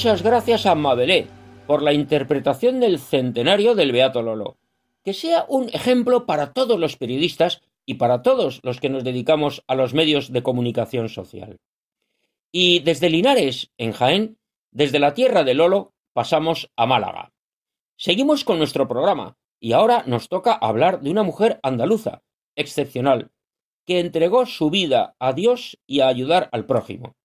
Muchas 0.00 0.22
gracias 0.22 0.64
a 0.64 0.74
Mabelé 0.74 1.26
por 1.66 1.82
la 1.82 1.92
interpretación 1.92 2.80
del 2.80 2.98
centenario 2.98 3.74
del 3.74 3.92
Beato 3.92 4.22
Lolo. 4.22 4.56
Que 5.04 5.12
sea 5.12 5.44
un 5.46 5.68
ejemplo 5.74 6.24
para 6.24 6.54
todos 6.54 6.80
los 6.80 6.96
periodistas 6.96 7.60
y 7.84 7.96
para 7.96 8.22
todos 8.22 8.60
los 8.62 8.80
que 8.80 8.88
nos 8.88 9.04
dedicamos 9.04 9.62
a 9.66 9.74
los 9.74 9.92
medios 9.92 10.32
de 10.32 10.42
comunicación 10.42 11.10
social. 11.10 11.58
Y 12.50 12.78
desde 12.78 13.10
Linares, 13.10 13.72
en 13.76 13.92
Jaén, 13.92 14.38
desde 14.70 15.00
la 15.00 15.12
tierra 15.12 15.44
de 15.44 15.52
Lolo, 15.52 15.92
pasamos 16.14 16.70
a 16.76 16.86
Málaga. 16.86 17.34
Seguimos 17.98 18.42
con 18.42 18.56
nuestro 18.56 18.88
programa 18.88 19.36
y 19.60 19.72
ahora 19.72 20.04
nos 20.06 20.30
toca 20.30 20.54
hablar 20.54 21.02
de 21.02 21.10
una 21.10 21.24
mujer 21.24 21.60
andaluza, 21.62 22.22
excepcional, 22.56 23.32
que 23.84 24.00
entregó 24.00 24.46
su 24.46 24.70
vida 24.70 25.14
a 25.18 25.34
Dios 25.34 25.78
y 25.86 26.00
a 26.00 26.08
ayudar 26.08 26.48
al 26.52 26.64
prójimo. 26.64 27.16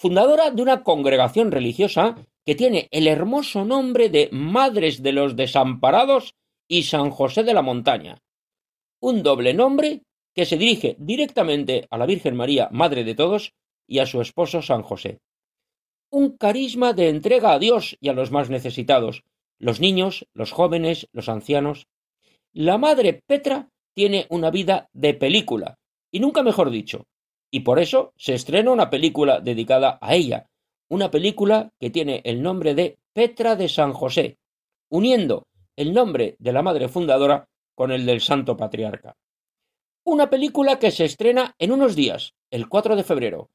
Fundadora 0.00 0.50
de 0.50 0.62
una 0.62 0.82
congregación 0.82 1.52
religiosa 1.52 2.16
que 2.46 2.54
tiene 2.54 2.88
el 2.90 3.06
hermoso 3.06 3.66
nombre 3.66 4.08
de 4.08 4.30
Madres 4.32 5.02
de 5.02 5.12
los 5.12 5.36
Desamparados 5.36 6.36
y 6.66 6.84
San 6.84 7.10
José 7.10 7.44
de 7.44 7.52
la 7.52 7.60
Montaña. 7.60 8.22
Un 9.02 9.22
doble 9.22 9.52
nombre 9.52 10.04
que 10.34 10.46
se 10.46 10.56
dirige 10.56 10.96
directamente 10.98 11.86
a 11.90 11.98
la 11.98 12.06
Virgen 12.06 12.34
María, 12.34 12.70
Madre 12.72 13.04
de 13.04 13.14
todos, 13.14 13.52
y 13.86 13.98
a 13.98 14.06
su 14.06 14.22
esposo 14.22 14.62
San 14.62 14.80
José. 14.80 15.20
Un 16.10 16.38
carisma 16.38 16.94
de 16.94 17.10
entrega 17.10 17.52
a 17.52 17.58
Dios 17.58 17.98
y 18.00 18.08
a 18.08 18.14
los 18.14 18.30
más 18.30 18.48
necesitados, 18.48 19.22
los 19.58 19.80
niños, 19.80 20.26
los 20.32 20.50
jóvenes, 20.50 21.08
los 21.12 21.28
ancianos. 21.28 21.88
La 22.54 22.78
Madre 22.78 23.22
Petra 23.26 23.68
tiene 23.94 24.26
una 24.30 24.50
vida 24.50 24.88
de 24.94 25.12
película, 25.12 25.76
y 26.10 26.20
nunca 26.20 26.42
mejor 26.42 26.70
dicho, 26.70 27.04
y 27.50 27.60
por 27.60 27.78
eso 27.78 28.12
se 28.16 28.34
estrena 28.34 28.70
una 28.70 28.90
película 28.90 29.40
dedicada 29.40 29.98
a 30.00 30.14
ella, 30.14 30.48
una 30.88 31.10
película 31.10 31.72
que 31.78 31.90
tiene 31.90 32.20
el 32.24 32.42
nombre 32.42 32.74
de 32.74 32.98
Petra 33.12 33.56
de 33.56 33.68
San 33.68 33.92
José, 33.92 34.38
uniendo 34.88 35.46
el 35.76 35.92
nombre 35.92 36.36
de 36.38 36.52
la 36.52 36.62
madre 36.62 36.88
fundadora 36.88 37.48
con 37.74 37.92
el 37.92 38.06
del 38.06 38.20
Santo 38.20 38.56
Patriarca. 38.56 39.16
Una 40.04 40.30
película 40.30 40.78
que 40.78 40.90
se 40.90 41.04
estrena 41.04 41.54
en 41.58 41.72
unos 41.72 41.94
días, 41.94 42.34
el 42.50 42.68
4 42.68 42.96
de 42.96 43.04
febrero, 43.04 43.50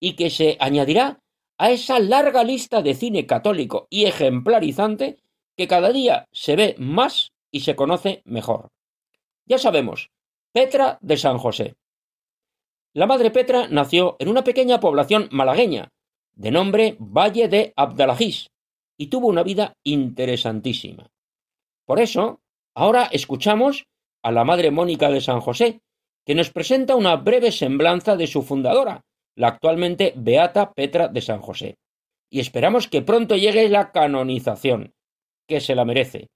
y 0.00 0.14
que 0.14 0.30
se 0.30 0.56
añadirá 0.60 1.20
a 1.58 1.70
esa 1.70 1.98
larga 1.98 2.42
lista 2.42 2.82
de 2.82 2.94
cine 2.94 3.26
católico 3.26 3.86
y 3.90 4.06
ejemplarizante 4.06 5.18
que 5.56 5.68
cada 5.68 5.92
día 5.92 6.26
se 6.32 6.56
ve 6.56 6.74
más 6.78 7.32
y 7.50 7.60
se 7.60 7.76
conoce 7.76 8.22
mejor. 8.24 8.70
Ya 9.44 9.58
sabemos, 9.58 10.10
Petra 10.52 10.98
de 11.02 11.16
San 11.16 11.38
José. 11.38 11.76
La 12.92 13.06
madre 13.06 13.30
Petra 13.30 13.68
nació 13.68 14.16
en 14.18 14.28
una 14.28 14.42
pequeña 14.42 14.80
población 14.80 15.28
malagueña, 15.30 15.92
de 16.34 16.50
nombre 16.50 16.96
Valle 16.98 17.46
de 17.46 17.72
Abdalajís, 17.76 18.50
y 18.98 19.06
tuvo 19.06 19.28
una 19.28 19.44
vida 19.44 19.74
interesantísima. 19.84 21.08
Por 21.86 22.00
eso, 22.00 22.40
ahora 22.74 23.04
escuchamos 23.12 23.84
a 24.24 24.32
la 24.32 24.42
madre 24.42 24.72
Mónica 24.72 25.08
de 25.08 25.20
San 25.20 25.40
José, 25.40 25.82
que 26.26 26.34
nos 26.34 26.50
presenta 26.50 26.96
una 26.96 27.14
breve 27.14 27.52
semblanza 27.52 28.16
de 28.16 28.26
su 28.26 28.42
fundadora, 28.42 29.02
la 29.36 29.48
actualmente 29.48 30.12
Beata 30.16 30.72
Petra 30.72 31.06
de 31.06 31.20
San 31.20 31.40
José. 31.40 31.76
Y 32.28 32.40
esperamos 32.40 32.88
que 32.88 33.02
pronto 33.02 33.36
llegue 33.36 33.68
la 33.68 33.92
canonización, 33.92 34.94
que 35.46 35.60
se 35.60 35.76
la 35.76 35.84
merece. 35.84 36.26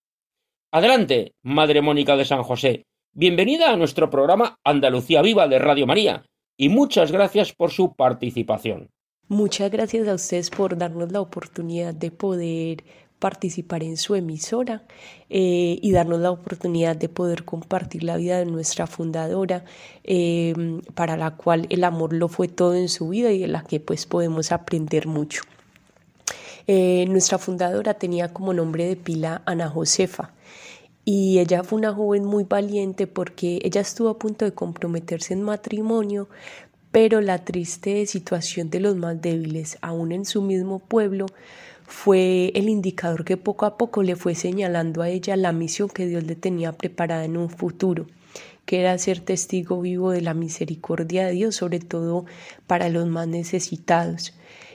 Adelante, 0.70 1.32
Madre 1.42 1.82
Mónica 1.82 2.16
de 2.16 2.24
San 2.24 2.44
José. 2.44 2.84
Bienvenida 3.12 3.72
a 3.72 3.76
nuestro 3.76 4.08
programa 4.08 4.56
Andalucía 4.64 5.20
Viva 5.20 5.48
de 5.48 5.58
Radio 5.58 5.86
María 5.86 6.24
y 6.56 6.68
muchas 6.68 7.12
gracias 7.12 7.52
por 7.52 7.70
su 7.70 7.94
participación. 7.94 8.90
Muchas 9.28 9.70
gracias 9.70 10.06
a 10.06 10.14
ustedes 10.14 10.50
por 10.50 10.76
darnos 10.76 11.10
la 11.10 11.20
oportunidad 11.20 11.94
de 11.94 12.10
poder 12.10 12.84
participar 13.18 13.82
en 13.82 13.96
su 13.96 14.14
emisora 14.14 14.82
eh, 15.30 15.78
y 15.80 15.92
darnos 15.92 16.20
la 16.20 16.30
oportunidad 16.30 16.94
de 16.94 17.08
poder 17.08 17.46
compartir 17.46 18.04
la 18.04 18.18
vida 18.18 18.38
de 18.38 18.44
nuestra 18.44 18.86
fundadora, 18.86 19.64
eh, 20.02 20.52
para 20.94 21.16
la 21.16 21.30
cual 21.30 21.66
el 21.70 21.84
amor 21.84 22.12
lo 22.12 22.28
fue 22.28 22.48
todo 22.48 22.74
en 22.74 22.90
su 22.90 23.08
vida 23.08 23.32
y 23.32 23.38
de 23.38 23.48
la 23.48 23.64
que 23.64 23.80
pues 23.80 24.04
podemos 24.04 24.52
aprender 24.52 25.06
mucho. 25.06 25.42
Eh, 26.66 27.06
nuestra 27.08 27.38
fundadora 27.38 27.94
tenía 27.94 28.32
como 28.32 28.52
nombre 28.52 28.86
de 28.86 28.96
pila 28.96 29.40
Ana 29.46 29.70
Josefa 29.70 30.33
y 31.04 31.38
ella 31.38 31.62
fue 31.62 31.78
una 31.78 31.92
joven 31.92 32.24
muy 32.24 32.44
valiente 32.44 33.06
porque 33.06 33.60
ella 33.62 33.80
estuvo 33.80 34.08
a 34.08 34.18
punto 34.18 34.44
de 34.44 34.52
comprometerse 34.52 35.34
en 35.34 35.42
matrimonio, 35.42 36.28
pero 36.90 37.20
la 37.20 37.44
triste 37.44 38.06
situación 38.06 38.70
de 38.70 38.80
los 38.80 38.96
más 38.96 39.20
débiles, 39.20 39.78
aún 39.82 40.12
en 40.12 40.24
su 40.24 40.42
mismo 40.42 40.78
pueblo, 40.78 41.26
fue 41.86 42.50
el 42.54 42.68
indicador 42.68 43.24
que 43.24 43.36
poco 43.36 43.66
a 43.66 43.76
poco 43.76 44.02
le 44.02 44.16
fue 44.16 44.34
señalando 44.34 45.02
a 45.02 45.10
ella 45.10 45.36
la 45.36 45.52
misión 45.52 45.88
que 45.88 46.06
Dios 46.06 46.24
le 46.24 46.34
tenía 46.34 46.72
preparada 46.72 47.24
en 47.24 47.36
un 47.36 47.50
futuro, 47.50 48.06
que 48.64 48.80
era 48.80 48.96
ser 48.96 49.20
testigo 49.20 49.80
vivo 49.80 50.10
de 50.10 50.22
la 50.22 50.32
misericordia 50.32 51.26
de 51.26 51.32
Dios, 51.32 51.56
sobre 51.56 51.80
todo 51.80 52.24
para 52.66 52.88
los 52.88 53.06
más 53.06 53.28
necesitados. 53.28 54.32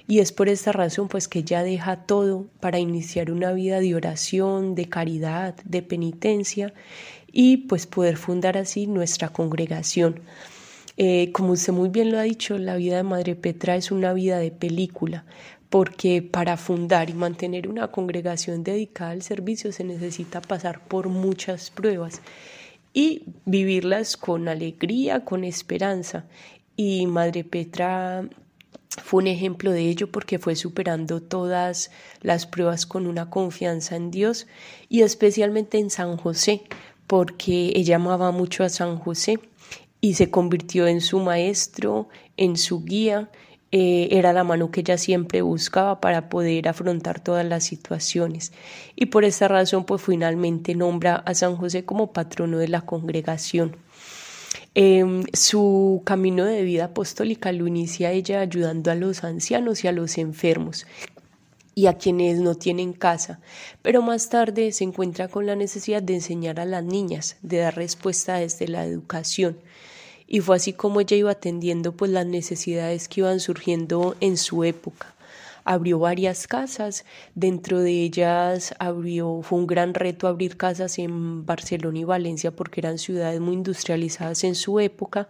Y 0.09 0.21
es 0.21 0.31
por 0.31 0.49
esta 0.49 0.71
razón 0.71 1.07
pues 1.07 1.27
que 1.27 1.39
ella 1.39 1.61
deja 1.61 2.07
todo 2.07 2.47
para 2.61 2.79
iniciar 2.79 3.29
una 3.29 3.53
vida 3.53 3.79
de 3.79 3.93
oración, 3.93 4.73
de 4.73 4.89
caridad, 4.89 5.55
de 5.65 5.83
penitencia 5.83 6.73
y 7.31 7.57
pues 7.57 7.85
poder 7.85 8.17
fundar 8.17 8.57
así 8.57 8.87
nuestra 8.87 9.29
congregación. 9.29 10.21
Eh, 10.97 11.31
como 11.31 11.51
usted 11.51 11.73
muy 11.73 11.89
bien 11.89 12.11
lo 12.11 12.17
ha 12.17 12.23
dicho, 12.23 12.57
la 12.57 12.75
vida 12.75 12.97
de 12.97 13.03
Madre 13.03 13.35
Petra 13.35 13.75
es 13.75 13.91
una 13.91 14.11
vida 14.13 14.39
de 14.39 14.49
película, 14.49 15.25
porque 15.69 16.23
para 16.23 16.57
fundar 16.57 17.11
y 17.11 17.13
mantener 17.13 17.67
una 17.67 17.89
congregación 17.89 18.63
dedicada 18.63 19.11
al 19.11 19.21
servicio 19.21 19.71
se 19.71 19.83
necesita 19.83 20.41
pasar 20.41 20.87
por 20.87 21.07
muchas 21.09 21.69
pruebas 21.69 22.23
y 22.93 23.25
vivirlas 23.45 24.17
con 24.17 24.47
alegría, 24.47 25.23
con 25.23 25.43
esperanza. 25.43 26.25
Y 26.75 27.05
Madre 27.05 27.43
Petra 27.43 28.27
fue 28.97 29.21
un 29.21 29.28
ejemplo 29.28 29.71
de 29.71 29.88
ello 29.88 30.12
porque 30.12 30.39
fue 30.39 30.56
superando 30.56 31.21
todas 31.21 31.91
las 32.21 32.47
pruebas 32.47 32.88
con 32.88 33.06
una 33.06 33.30
confianza 33.30 33.95
en 33.95 34.10
Dios 34.10 34.47
y 34.89 35.02
especialmente 35.02 35.78
en 35.78 35.91
San 35.91 36.17
José, 36.17 36.63
porque 37.06 37.71
ella 37.75 37.97
amaba 37.97 38.32
mucho 38.32 38.63
a 38.63 38.69
San 38.69 38.97
José 38.97 39.39
y 40.02 40.15
se 40.15 40.32
convirtió 40.32 40.88
en 40.88 41.02
su 41.02 41.19
maestro, 41.19 42.08
en 42.36 42.58
su 42.58 42.84
guía, 42.84 43.30
eh, 43.71 44.08
era 44.12 44.34
la 44.34 44.43
mano 44.43 44.71
que 44.71 44.80
ella 44.80 44.97
siempre 44.97 45.43
buscaba 45.43 46.02
para 46.02 46.28
poder 46.28 46.67
afrontar 46.67 47.19
todas 47.19 47.45
las 47.45 47.65
situaciones. 47.65 48.52
Y 48.95 49.08
por 49.08 49.23
esa 49.23 49.47
razón, 49.47 49.86
pues 49.86 50.02
finalmente 50.02 50.73
nombra 50.73 51.17
a 51.17 51.36
San 51.36 51.56
José 51.56 51.86
como 51.86 52.12
patrono 52.12 52.58
de 52.58 52.67
la 52.69 52.82
congregación. 52.82 53.75
Em, 54.81 55.25
su 55.33 56.03
camino 56.05 56.45
de 56.45 56.63
vida 56.63 56.85
apostólica 56.85 57.51
lo 57.51 57.67
inicia 57.67 58.13
ella 58.13 58.39
ayudando 58.39 58.89
a 58.91 58.95
los 58.95 59.25
ancianos 59.25 59.83
y 59.83 59.89
a 59.89 59.91
los 59.91 60.17
enfermos 60.17 60.87
y 61.75 61.87
a 61.87 61.97
quienes 61.97 62.39
no 62.39 62.55
tienen 62.55 62.93
casa, 62.93 63.41
pero 63.81 64.01
más 64.01 64.29
tarde 64.29 64.71
se 64.71 64.85
encuentra 64.85 65.27
con 65.27 65.45
la 65.45 65.57
necesidad 65.57 66.01
de 66.01 66.13
enseñar 66.13 66.61
a 66.61 66.65
las 66.65 66.85
niñas, 66.85 67.35
de 67.41 67.57
dar 67.57 67.75
respuesta 67.75 68.35
desde 68.37 68.69
la 68.69 68.85
educación. 68.85 69.57
Y 70.27 70.39
fue 70.39 70.55
así 70.55 70.71
como 70.71 71.01
ella 71.01 71.17
iba 71.17 71.31
atendiendo 71.31 71.91
pues 71.91 72.09
las 72.09 72.25
necesidades 72.25 73.09
que 73.09 73.19
iban 73.19 73.41
surgiendo 73.41 74.15
en 74.21 74.37
su 74.37 74.63
época 74.63 75.13
abrió 75.69 75.99
varias 75.99 76.47
casas, 76.47 77.05
dentro 77.36 77.79
de 77.79 78.01
ellas 78.01 78.73
abrió, 78.79 79.41
fue 79.43 79.60
un 79.60 79.67
gran 79.67 79.93
reto 79.93 80.27
abrir 80.27 80.58
casas 80.58 80.97
en 80.97 81.45
Barcelona 81.45 81.99
y 81.99 82.03
Valencia 82.05 82.49
porque 82.55 82.82
eran 82.82 82.97
ciudades 82.97 83.39
muy 83.39 83.53
industrializadas 83.53 84.43
en 84.45 84.55
su 84.55 84.79
época 84.79 85.29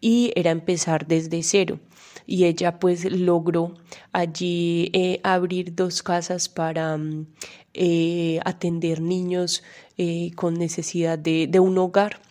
y 0.00 0.32
era 0.36 0.52
empezar 0.52 1.08
desde 1.08 1.42
cero. 1.42 1.80
Y 2.24 2.44
ella 2.44 2.78
pues 2.78 3.04
logró 3.04 3.74
allí 4.12 4.90
eh, 4.92 5.18
abrir 5.24 5.74
dos 5.74 6.04
casas 6.04 6.48
para 6.48 6.96
mm, 6.96 7.26
eh, 7.74 8.38
atender 8.44 9.00
niños 9.00 9.64
eh, 9.98 10.30
con 10.36 10.54
necesidad 10.54 11.18
de, 11.18 11.48
de, 11.48 11.58
un 11.58 11.76
hogar. 11.78 12.22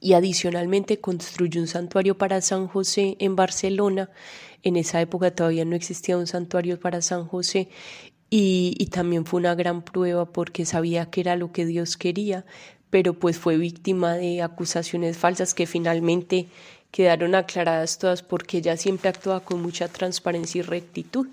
Y 0.00 0.12
adicionalmente 0.12 1.00
construyó 1.00 1.60
un 1.60 1.66
santuario 1.66 2.16
para 2.16 2.40
San 2.42 2.68
José 2.68 3.16
en 3.18 3.34
Barcelona 3.34 4.08
en 4.66 4.74
esa 4.74 5.00
época 5.00 5.30
todavía 5.30 5.64
no 5.64 5.76
existía 5.76 6.18
un 6.18 6.26
santuario 6.26 6.80
para 6.80 7.00
San 7.00 7.24
José 7.24 7.68
y, 8.30 8.88
también 8.90 9.24
fue 9.24 9.38
una 9.38 9.54
gran 9.54 9.82
prueba 9.82 10.24
porque 10.32 10.66
sabía 10.66 11.08
que 11.08 11.20
era 11.20 11.36
lo 11.36 11.52
que 11.52 11.64
Dios 11.64 11.96
quería, 11.96 12.44
pero 12.90 13.14
pues 13.14 13.38
fue 13.38 13.58
víctima 13.58 14.14
de 14.14 14.42
acusaciones 14.42 15.18
falsas 15.18 15.54
que 15.54 15.66
finalmente 15.66 16.48
quedaron 16.90 17.36
aclaradas 17.36 17.98
todas 17.98 18.22
porque 18.24 18.58
ella 18.58 18.76
siempre 18.76 19.08
actuaba 19.08 19.38
con 19.38 19.62
mucha 19.62 19.86
transparencia 19.86 20.58
y 20.58 20.62
rectitud. 20.62 21.28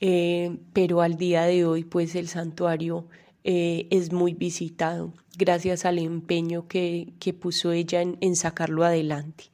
Eh, 0.00 0.56
pero 0.72 1.02
al 1.02 1.16
día 1.16 1.42
de 1.42 1.64
hoy 1.66 1.82
pues 1.82 2.14
el 2.14 2.28
santuario 2.28 3.04
eh, 3.42 3.88
es 3.90 4.12
muy 4.12 4.32
visitado 4.32 5.12
gracias 5.36 5.84
al 5.84 5.98
empeño 5.98 6.68
que, 6.68 7.12
puso 7.40 7.72
ella 7.72 8.00
en 8.02 8.36
sacarlo 8.36 8.84
adelante. 8.84 9.50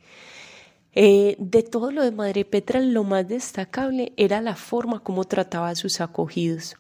Eh, 0.96 1.36
de 1.38 1.62
todo 1.62 1.92
lo 1.92 2.02
de 2.02 2.10
Madre 2.10 2.44
Petra, 2.44 2.80
lo 2.80 3.04
más 3.04 3.28
destacable 3.28 4.12
era 4.16 4.40
la 4.40 4.56
forma 4.56 5.00
como 5.00 5.24
trataba 5.24 5.68
a 5.68 5.76
sus 5.76 6.00
acogidos 6.00 6.76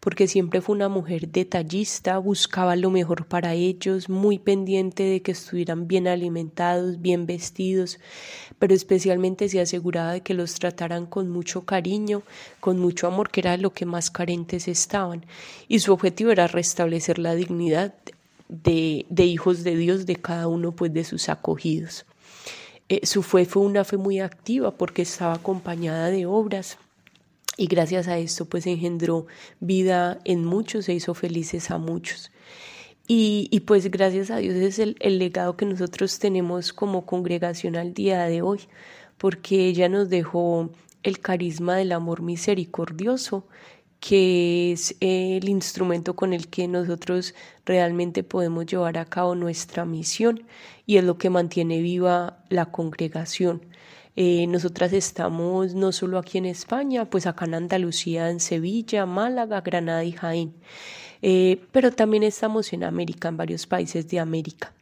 porque 0.00 0.26
siempre 0.26 0.60
fue 0.60 0.74
una 0.74 0.88
mujer 0.88 1.28
detallista, 1.28 2.18
buscaba 2.18 2.76
lo 2.76 2.90
mejor 2.90 3.26
para 3.26 3.54
ellos, 3.54 4.08
muy 4.08 4.38
pendiente 4.38 5.02
de 5.04 5.22
que 5.22 5.32
estuvieran 5.32 5.86
bien 5.86 6.08
alimentados, 6.08 7.00
bien 7.00 7.26
vestidos, 7.26 7.98
pero 8.58 8.74
especialmente 8.74 9.48
se 9.48 9.60
aseguraba 9.60 10.12
de 10.12 10.22
que 10.22 10.34
los 10.34 10.54
trataran 10.54 11.06
con 11.06 11.28
mucho 11.28 11.64
cariño, 11.64 12.22
con 12.60 12.78
mucho 12.78 13.06
amor, 13.06 13.30
que 13.30 13.40
era 13.40 13.56
lo 13.56 13.72
que 13.72 13.86
más 13.86 14.10
carentes 14.10 14.68
estaban. 14.68 15.24
Y 15.68 15.78
su 15.80 15.92
objetivo 15.92 16.30
era 16.30 16.46
restablecer 16.48 17.18
la 17.18 17.34
dignidad 17.34 17.94
de, 18.48 19.06
de 19.08 19.24
hijos 19.24 19.62
de 19.62 19.76
Dios 19.76 20.06
de 20.06 20.16
cada 20.16 20.48
uno 20.48 20.72
pues, 20.72 20.92
de 20.92 21.04
sus 21.04 21.28
acogidos. 21.28 22.04
Eh, 22.88 23.04
su 23.06 23.22
fe 23.22 23.44
fue 23.44 23.62
una 23.62 23.84
fe 23.84 23.96
muy 23.96 24.20
activa 24.20 24.70
porque 24.70 25.02
estaba 25.02 25.34
acompañada 25.34 26.10
de 26.10 26.26
obras 26.26 26.78
y 27.58 27.66
gracias 27.66 28.08
a 28.08 28.18
esto 28.18 28.46
pues 28.46 28.66
engendró 28.66 29.26
vida 29.60 30.20
en 30.24 30.44
muchos, 30.44 30.86
se 30.86 30.94
hizo 30.94 31.12
felices 31.14 31.70
a 31.70 31.78
muchos. 31.78 32.30
Y, 33.06 33.48
y 33.50 33.60
pues 33.60 33.90
gracias 33.90 34.30
a 34.30 34.36
Dios 34.36 34.54
es 34.54 34.78
el, 34.78 34.96
el 35.00 35.18
legado 35.18 35.56
que 35.56 35.66
nosotros 35.66 36.18
tenemos 36.18 36.72
como 36.72 37.04
congregación 37.04 37.76
al 37.76 37.94
día 37.94 38.24
de 38.24 38.42
hoy, 38.42 38.60
porque 39.16 39.66
ella 39.66 39.88
nos 39.88 40.08
dejó 40.08 40.70
el 41.02 41.20
carisma 41.20 41.76
del 41.76 41.92
amor 41.92 42.22
misericordioso, 42.22 43.46
que 44.00 44.72
es 44.72 44.96
el 45.00 45.48
instrumento 45.48 46.14
con 46.14 46.32
el 46.32 46.48
que 46.48 46.68
nosotros 46.68 47.34
realmente 47.64 48.22
podemos 48.22 48.66
llevar 48.66 48.98
a 48.98 49.04
cabo 49.04 49.34
nuestra 49.34 49.84
misión 49.84 50.44
y 50.86 50.96
es 50.98 51.04
lo 51.04 51.18
que 51.18 51.30
mantiene 51.30 51.80
viva 51.80 52.38
la 52.48 52.66
congregación. 52.66 53.62
Eh, 54.16 54.46
nosotras 54.48 54.92
estamos 54.92 55.74
no 55.74 55.92
solo 55.92 56.18
aquí 56.18 56.38
en 56.38 56.46
España, 56.46 57.04
pues 57.08 57.26
acá 57.26 57.44
en 57.44 57.54
Andalucía, 57.54 58.30
en 58.30 58.40
Sevilla, 58.40 59.06
Málaga, 59.06 59.60
Granada 59.60 60.04
y 60.04 60.12
Jaén, 60.12 60.54
eh, 61.22 61.60
pero 61.72 61.92
también 61.92 62.22
estamos 62.22 62.72
en 62.72 62.84
América, 62.84 63.28
en 63.28 63.36
varios 63.36 63.66
países 63.66 64.08
de 64.08 64.18
América 64.18 64.72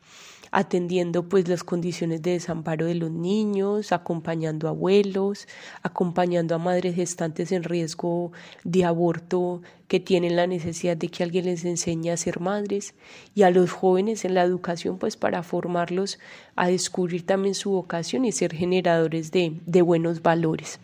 atendiendo 0.50 1.28
pues 1.28 1.48
las 1.48 1.64
condiciones 1.64 2.22
de 2.22 2.32
desamparo 2.32 2.86
de 2.86 2.94
los 2.94 3.10
niños, 3.10 3.92
acompañando 3.92 4.66
a 4.66 4.70
abuelos, 4.70 5.48
acompañando 5.82 6.54
a 6.54 6.58
madres 6.58 6.94
gestantes 6.94 7.52
en 7.52 7.62
riesgo 7.62 8.32
de 8.64 8.84
aborto 8.84 9.62
que 9.88 10.00
tienen 10.00 10.36
la 10.36 10.46
necesidad 10.46 10.96
de 10.96 11.08
que 11.08 11.22
alguien 11.22 11.44
les 11.44 11.64
enseñe 11.64 12.10
a 12.10 12.16
ser 12.16 12.40
madres 12.40 12.94
y 13.34 13.42
a 13.42 13.50
los 13.50 13.70
jóvenes 13.70 14.24
en 14.24 14.34
la 14.34 14.42
educación 14.42 14.98
pues 14.98 15.16
para 15.16 15.42
formarlos 15.42 16.18
a 16.56 16.68
descubrir 16.68 17.24
también 17.24 17.54
su 17.54 17.70
vocación 17.70 18.24
y 18.24 18.32
ser 18.32 18.54
generadores 18.54 19.30
de, 19.30 19.60
de 19.66 19.82
buenos 19.82 20.22
valores. 20.22 20.80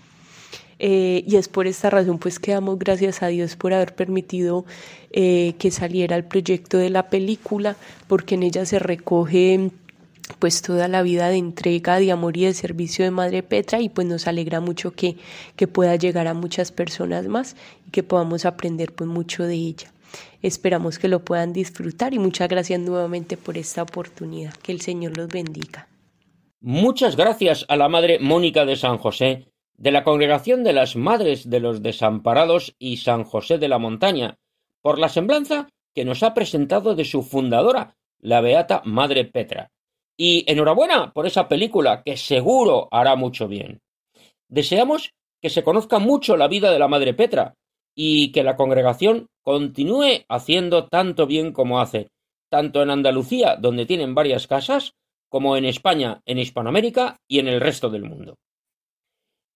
Eh, 0.85 1.23
y 1.29 1.37
es 1.37 1.47
por 1.47 1.69
esta 1.69 1.91
razón 1.91 2.19
pues 2.19 2.41
que 2.41 2.51
damos 2.51 2.77
gracias 2.77 3.23
a 3.23 3.29
Dios 3.29 3.55
por 3.55 3.73
haber 3.73 3.95
permitido 3.95 4.65
eh, 5.13 5.55
que 5.61 5.71
saliera 5.71 6.17
el 6.17 6.25
proyecto 6.25 6.77
de 6.77 6.91
la 6.91 7.09
película, 7.09 7.77
porque 8.09 8.35
en 8.35 8.43
ella 8.43 8.67
se 8.67 8.81
recoge 8.81 9.71
pues 10.41 10.61
toda 10.61 10.89
la 10.89 11.03
vida 11.03 11.29
de 11.29 11.37
entrega, 11.37 12.01
de 12.01 12.11
amor 12.11 12.37
y 12.37 12.47
de 12.47 12.55
servicio 12.55 13.05
de 13.05 13.13
Madre 13.13 13.45
Petra 13.45 13.81
y 13.81 13.91
pues 13.91 14.09
nos 14.09 14.27
alegra 14.27 14.59
mucho 14.59 14.91
que, 14.91 15.15
que 15.55 15.69
pueda 15.69 15.95
llegar 15.95 16.27
a 16.27 16.35
muchas 16.35 16.73
personas 16.73 17.29
más 17.29 17.55
y 17.87 17.91
que 17.93 18.03
podamos 18.03 18.45
aprender 18.45 18.93
pues 18.93 19.09
mucho 19.09 19.45
de 19.45 19.55
ella. 19.55 19.93
Esperamos 20.43 20.99
que 20.99 21.07
lo 21.07 21.25
puedan 21.25 21.53
disfrutar 21.53 22.13
y 22.13 22.19
muchas 22.19 22.49
gracias 22.49 22.81
nuevamente 22.81 23.37
por 23.37 23.57
esta 23.57 23.85
oportunidad. 23.85 24.53
Que 24.55 24.73
el 24.73 24.81
Señor 24.81 25.17
los 25.17 25.29
bendiga. 25.29 25.87
Muchas 26.61 27.15
gracias 27.15 27.65
a 27.69 27.77
la 27.77 27.89
Madre 27.89 28.19
Mónica 28.19 28.65
de 28.65 28.75
San 28.75 28.99
José 28.99 29.52
de 29.83 29.91
la 29.91 30.05
Congregación 30.05 30.63
de 30.63 30.73
las 30.73 30.95
Madres 30.95 31.51
de 31.51 31.59
los 31.59 31.83
Desamparados 31.83 32.73
y 32.79 32.99
San 32.99 33.25
José 33.25 33.59
de 33.59 33.67
la 33.67 33.81
Montaña, 33.81 34.39
por 34.81 35.01
la 35.01 35.09
semblanza 35.09 35.71
que 35.93 36.05
nos 36.05 36.23
ha 36.23 36.35
presentado 36.35 36.95
de 36.95 37.05
su 37.05 37.25
fundadora, 37.25 37.97
la 38.21 38.41
Beata 38.41 38.83
Madre 38.85 39.25
Petra. 39.25 39.73
Y 40.17 40.45
enhorabuena 40.47 41.13
por 41.13 41.27
esa 41.27 41.49
película 41.49 42.05
que 42.05 42.17
seguro 42.17 42.87
hará 42.93 43.17
mucho 43.17 43.49
bien. 43.49 43.81
Deseamos 44.49 45.15
que 45.41 45.51
se 45.51 45.65
conozca 45.65 45.99
mucho 45.99 46.37
la 46.37 46.47
vida 46.47 46.71
de 46.71 46.79
la 46.79 46.87
Madre 46.87 47.13
Petra 47.13 47.55
y 47.93 48.31
que 48.31 48.45
la 48.45 48.55
congregación 48.55 49.27
continúe 49.43 50.25
haciendo 50.29 50.87
tanto 50.87 51.27
bien 51.27 51.51
como 51.51 51.81
hace, 51.81 52.07
tanto 52.49 52.85
en 52.85 52.91
Andalucía, 52.91 53.57
donde 53.57 53.85
tienen 53.85 54.15
varias 54.15 54.47
casas, 54.47 54.93
como 55.29 55.57
en 55.57 55.65
España, 55.65 56.21
en 56.25 56.39
Hispanoamérica 56.39 57.17
y 57.27 57.41
en 57.41 57.49
el 57.49 57.61
resto 57.61 57.91
del 57.91 58.05
mundo. 58.05 58.37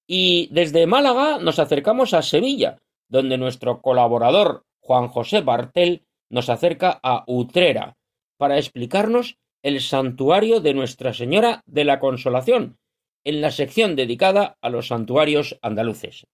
Y 0.06 0.48
desde 0.52 0.86
Málaga 0.86 1.38
nos 1.38 1.58
acercamos 1.58 2.14
a 2.14 2.22
Sevilla, 2.22 2.78
donde 3.08 3.38
nuestro 3.38 3.82
colaborador 3.82 4.64
Juan 4.80 5.08
José 5.08 5.40
Bartel 5.40 6.04
nos 6.30 6.48
acerca 6.48 6.98
a 7.02 7.24
Utrera 7.26 7.96
para 8.36 8.58
explicarnos 8.58 9.38
el 9.62 9.80
santuario 9.80 10.60
de 10.60 10.74
Nuestra 10.74 11.12
Señora 11.12 11.62
de 11.66 11.84
la 11.84 11.98
Consolación, 11.98 12.78
en 13.24 13.40
la 13.40 13.50
sección 13.50 13.96
dedicada 13.96 14.56
a 14.60 14.70
los 14.70 14.88
santuarios 14.88 15.58
andaluces. 15.62 16.26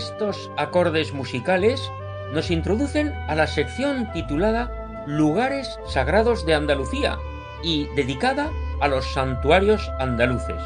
Estos 0.00 0.50
acordes 0.56 1.12
musicales 1.12 1.92
nos 2.32 2.50
introducen 2.50 3.12
a 3.28 3.34
la 3.34 3.46
sección 3.46 4.10
titulada 4.14 5.04
Lugares 5.06 5.78
Sagrados 5.84 6.46
de 6.46 6.54
Andalucía 6.54 7.18
y 7.62 7.84
dedicada 7.96 8.50
a 8.80 8.88
los 8.88 9.04
santuarios 9.12 9.86
andaluces, 9.98 10.56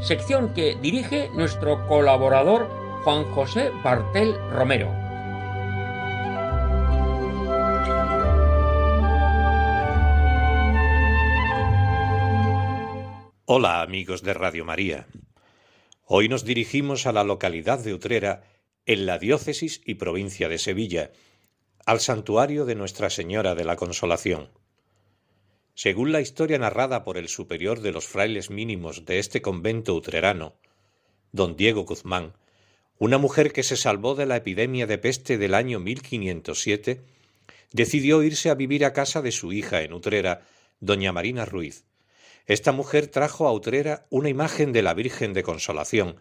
sección 0.00 0.54
que 0.54 0.76
dirige 0.76 1.28
nuestro 1.34 1.86
colaborador 1.86 2.70
Juan 3.04 3.24
José 3.32 3.70
Bartel 3.84 4.34
Romero. 4.50 4.88
Hola 13.44 13.82
amigos 13.82 14.22
de 14.22 14.32
Radio 14.32 14.64
María. 14.64 15.06
Hoy 16.06 16.30
nos 16.30 16.46
dirigimos 16.46 17.06
a 17.06 17.12
la 17.12 17.24
localidad 17.24 17.78
de 17.78 17.92
Utrera, 17.92 18.42
en 18.86 19.06
la 19.06 19.18
diócesis 19.18 19.80
y 19.84 19.94
provincia 19.94 20.48
de 20.48 20.58
Sevilla, 20.58 21.12
al 21.86 22.00
santuario 22.00 22.64
de 22.64 22.74
Nuestra 22.74 23.10
Señora 23.10 23.54
de 23.54 23.64
la 23.64 23.76
Consolación. 23.76 24.50
Según 25.74 26.12
la 26.12 26.20
historia 26.20 26.58
narrada 26.58 27.04
por 27.04 27.18
el 27.18 27.28
superior 27.28 27.80
de 27.80 27.92
los 27.92 28.06
frailes 28.06 28.50
mínimos 28.50 29.04
de 29.04 29.18
este 29.18 29.42
convento 29.42 29.94
utrerano, 29.94 30.54
don 31.32 31.56
Diego 31.56 31.84
Guzmán, 31.84 32.34
una 32.98 33.18
mujer 33.18 33.52
que 33.52 33.62
se 33.62 33.76
salvó 33.76 34.14
de 34.14 34.26
la 34.26 34.36
epidemia 34.36 34.86
de 34.86 34.98
peste 34.98 35.36
del 35.36 35.54
año 35.54 35.80
1507, 35.80 37.02
decidió 37.72 38.22
irse 38.22 38.50
a 38.50 38.54
vivir 38.54 38.84
a 38.84 38.92
casa 38.92 39.20
de 39.20 39.32
su 39.32 39.52
hija 39.52 39.82
en 39.82 39.92
Utrera, 39.92 40.46
doña 40.80 41.12
Marina 41.12 41.44
Ruiz, 41.44 41.84
esta 42.46 42.72
mujer 42.72 43.06
trajo 43.06 43.46
a 43.46 43.52
Utrera 43.52 44.06
una 44.10 44.28
imagen 44.28 44.72
de 44.72 44.82
la 44.82 44.92
Virgen 44.92 45.32
de 45.32 45.42
Consolación 45.42 46.16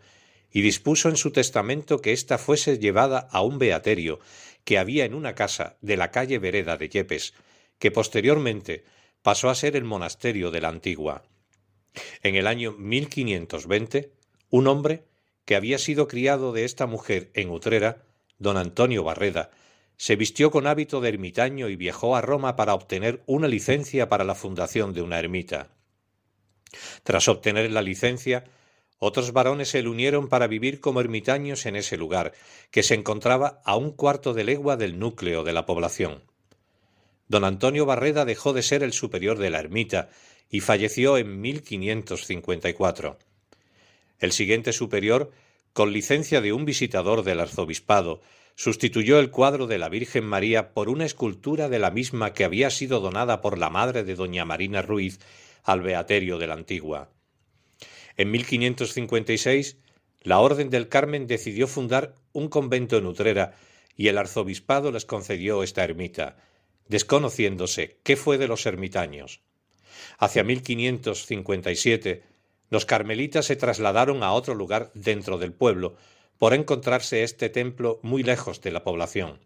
y 0.54 0.62
dispuso 0.62 1.10
en 1.10 1.18
su 1.18 1.32
testamento 1.32 2.00
que 2.00 2.14
ésta 2.14 2.38
fuese 2.38 2.78
llevada 2.78 3.28
a 3.32 3.42
un 3.42 3.58
beaterio 3.58 4.20
que 4.64 4.78
había 4.78 5.04
en 5.04 5.16
una 5.16 5.34
casa 5.34 5.78
de 5.82 5.98
la 5.98 6.12
calle 6.12 6.38
Vereda 6.38 6.78
de 6.78 6.88
Yepes, 6.88 7.34
que 7.80 7.92
posteriormente 7.92 8.86
pasó 9.24 9.50
a 9.50 9.56
ser 9.56 9.76
el 9.76 9.84
monasterio 9.84 10.52
de 10.52 10.62
la 10.62 10.70
Antigua. 10.70 11.24
En 12.22 12.36
el 12.36 12.46
año 12.46 12.72
1520, 12.74 14.14
un 14.52 14.68
hombre 14.68 15.06
que 15.46 15.56
había 15.56 15.80
sido 15.80 16.08
criado 16.08 16.54
de 16.54 16.66
esta 16.66 16.86
mujer 16.86 17.32
en 17.34 17.50
Utrera, 17.50 18.04
don 18.38 18.56
Antonio 18.56 19.04
Barreda, 19.04 19.50
se 19.98 20.16
vistió 20.16 20.52
con 20.52 20.68
hábito 20.68 21.02
de 21.02 21.10
ermitaño 21.10 21.68
y 21.70 21.76
viajó 21.76 22.16
a 22.16 22.22
Roma 22.22 22.56
para 22.56 22.74
obtener 22.76 23.24
una 23.26 23.48
licencia 23.48 24.08
para 24.08 24.24
la 24.24 24.36
fundación 24.36 24.94
de 24.94 25.02
una 25.02 25.20
ermita. 25.20 25.70
Tras 27.04 27.28
obtener 27.28 27.72
la 27.72 27.82
licencia, 27.82 28.44
otros 29.00 29.34
varones 29.34 29.70
se 29.70 29.82
le 29.82 29.90
unieron 29.90 30.30
para 30.30 30.48
vivir 30.48 30.80
como 30.80 31.02
ermitaños 31.02 31.66
en 31.66 31.76
ese 31.76 31.98
lugar, 31.98 32.34
que 32.72 32.84
se 32.84 32.96
encontraba 32.96 33.62
a 33.66 33.76
un 33.76 33.92
cuarto 33.92 34.34
de 34.34 34.44
legua 34.44 34.78
del 34.78 35.00
núcleo 35.00 35.44
de 35.44 35.54
la 35.54 35.66
población. 35.66 36.24
Don 37.28 37.44
Antonio 37.44 37.86
Barreda 37.86 38.26
dejó 38.26 38.54
de 38.54 38.64
ser 38.64 38.84
el 38.84 38.94
superior 38.94 39.38
de 39.38 39.50
la 39.50 39.60
ermita 39.60 40.10
y 40.50 40.60
falleció 40.60 41.18
en 41.18 41.42
1554. 41.42 43.18
El 44.20 44.32
siguiente 44.32 44.72
superior, 44.72 45.32
con 45.74 45.92
licencia 45.92 46.42
de 46.42 46.54
un 46.54 46.66
visitador 46.66 47.24
del 47.24 47.40
arzobispado, 47.40 48.22
sustituyó 48.56 49.20
el 49.20 49.32
cuadro 49.32 49.68
de 49.68 49.80
la 49.80 49.90
Virgen 49.90 50.26
María 50.26 50.74
por 50.74 50.90
una 50.90 51.06
escultura 51.06 51.70
de 51.70 51.80
la 51.80 51.92
misma 51.92 52.34
que 52.34 52.44
había 52.44 52.70
sido 52.70 53.00
donada 53.00 53.42
por 53.42 53.58
la 53.58 53.70
madre 53.70 54.04
de 54.04 54.16
doña 54.16 54.46
Marina 54.46 54.82
Ruiz 54.82 55.20
al 55.64 55.82
Beaterio 55.82 56.38
de 56.38 56.48
la 56.48 56.54
Antigua. 56.54 57.10
En 58.16 58.32
1556, 58.32 59.78
la 60.22 60.40
Orden 60.40 60.70
del 60.70 60.88
Carmen 60.88 61.28
decidió 61.28 61.68
fundar 61.68 62.16
un 62.32 62.48
convento 62.48 62.98
en 62.98 63.06
Utrera 63.06 63.56
y 63.96 64.08
el 64.08 64.18
arzobispado 64.18 64.92
les 64.92 65.06
concedió 65.06 65.64
esta 65.64 65.84
ermita, 65.84 66.38
desconociéndose 66.88 68.00
qué 68.04 68.16
fue 68.16 68.38
de 68.38 68.48
los 68.48 68.66
ermitaños. 68.66 69.42
Hacia 70.18 70.44
1557, 70.44 72.24
los 72.70 72.86
carmelitas 72.86 73.46
se 73.46 73.56
trasladaron 73.56 74.24
a 74.24 74.34
otro 74.34 74.56
lugar 74.56 74.92
dentro 74.94 75.38
del 75.38 75.54
pueblo, 75.54 75.96
por 76.38 76.54
encontrarse 76.54 77.24
este 77.24 77.50
templo 77.50 78.00
muy 78.04 78.24
lejos 78.24 78.62
de 78.62 78.72
la 78.72 78.84
población. 78.84 79.40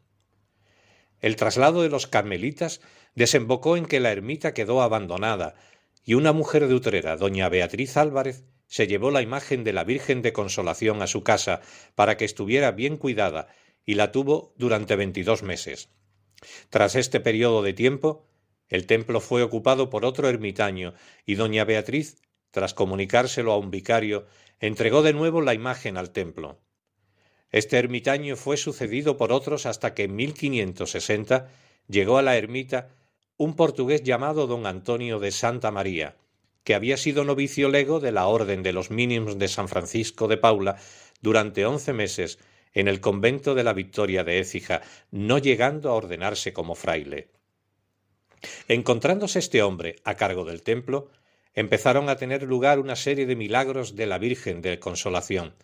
El 1.19 1.35
traslado 1.35 1.81
de 1.81 1.89
los 1.89 2.07
carmelitas 2.07 2.81
desembocó 3.15 3.77
en 3.77 3.85
que 3.85 3.99
la 3.99 4.11
ermita 4.11 4.53
quedó 4.53 4.81
abandonada 4.81 5.55
y 6.03 6.13
una 6.13 6.31
mujer 6.31 6.67
de 6.67 6.73
Utrera, 6.73 7.17
doña 7.17 7.49
Beatriz 7.49 7.97
Álvarez, 7.97 8.45
se 8.67 8.87
llevó 8.87 9.11
la 9.11 9.21
imagen 9.21 9.63
de 9.63 9.73
la 9.73 9.83
Virgen 9.83 10.21
de 10.21 10.33
Consolación 10.33 11.01
a 11.01 11.07
su 11.07 11.23
casa 11.23 11.61
para 11.95 12.17
que 12.17 12.25
estuviera 12.25 12.71
bien 12.71 12.97
cuidada 12.97 13.47
y 13.85 13.95
la 13.95 14.11
tuvo 14.11 14.53
durante 14.57 14.95
veintidós 14.95 15.43
meses. 15.43 15.89
Tras 16.69 16.95
este 16.95 17.19
periodo 17.19 17.63
de 17.63 17.73
tiempo, 17.73 18.27
el 18.69 18.85
templo 18.85 19.21
fue 19.21 19.43
ocupado 19.43 19.89
por 19.89 20.05
otro 20.05 20.27
ermitaño 20.27 20.93
y 21.25 21.35
doña 21.35 21.63
Beatriz, 21.63 22.21
tras 22.51 22.73
comunicárselo 22.73 23.53
a 23.53 23.57
un 23.57 23.71
vicario, 23.71 24.25
entregó 24.59 25.01
de 25.01 25.13
nuevo 25.13 25.41
la 25.41 25.53
imagen 25.53 25.97
al 25.97 26.11
templo. 26.11 26.59
Este 27.49 27.77
ermitaño 27.77 28.35
fue 28.35 28.57
sucedido 28.57 29.15
por 29.15 29.31
otros 29.31 29.65
hasta 29.65 29.93
que 29.93 30.03
en 30.03 30.15
1560 30.15 31.49
llegó 31.87 32.17
a 32.17 32.21
la 32.21 32.35
ermita 32.35 32.89
un 33.37 33.55
portugués 33.55 34.03
llamado 34.03 34.47
don 34.47 34.65
Antonio 34.65 35.19
de 35.19 35.31
Santa 35.31 35.71
María, 35.71 36.17
que 36.67 36.75
había 36.75 36.97
sido 36.97 37.23
novicio 37.23 37.69
lego 37.69 38.01
de 38.01 38.11
la 38.11 38.27
Orden 38.27 38.61
de 38.61 38.73
los 38.73 38.91
Mínimos 38.91 39.39
de 39.39 39.47
San 39.47 39.69
Francisco 39.69 40.27
de 40.27 40.35
Paula 40.35 40.75
durante 41.21 41.65
once 41.65 41.93
meses 41.93 42.39
en 42.73 42.89
el 42.89 42.99
convento 42.99 43.55
de 43.55 43.63
la 43.63 43.71
Victoria 43.71 44.25
de 44.25 44.39
Écija, 44.39 44.81
no 45.09 45.37
llegando 45.37 45.89
a 45.89 45.93
ordenarse 45.93 46.51
como 46.51 46.75
fraile. 46.75 47.29
Encontrándose 48.67 49.39
este 49.39 49.63
hombre 49.63 49.95
a 50.03 50.15
cargo 50.15 50.43
del 50.43 50.61
templo, 50.61 51.09
empezaron 51.53 52.09
a 52.09 52.17
tener 52.17 52.43
lugar 52.43 52.79
una 52.79 52.97
serie 52.97 53.25
de 53.25 53.37
milagros 53.37 53.95
de 53.95 54.05
la 54.05 54.17
Virgen 54.17 54.61
de 54.61 54.77
Consolación. 54.77 55.55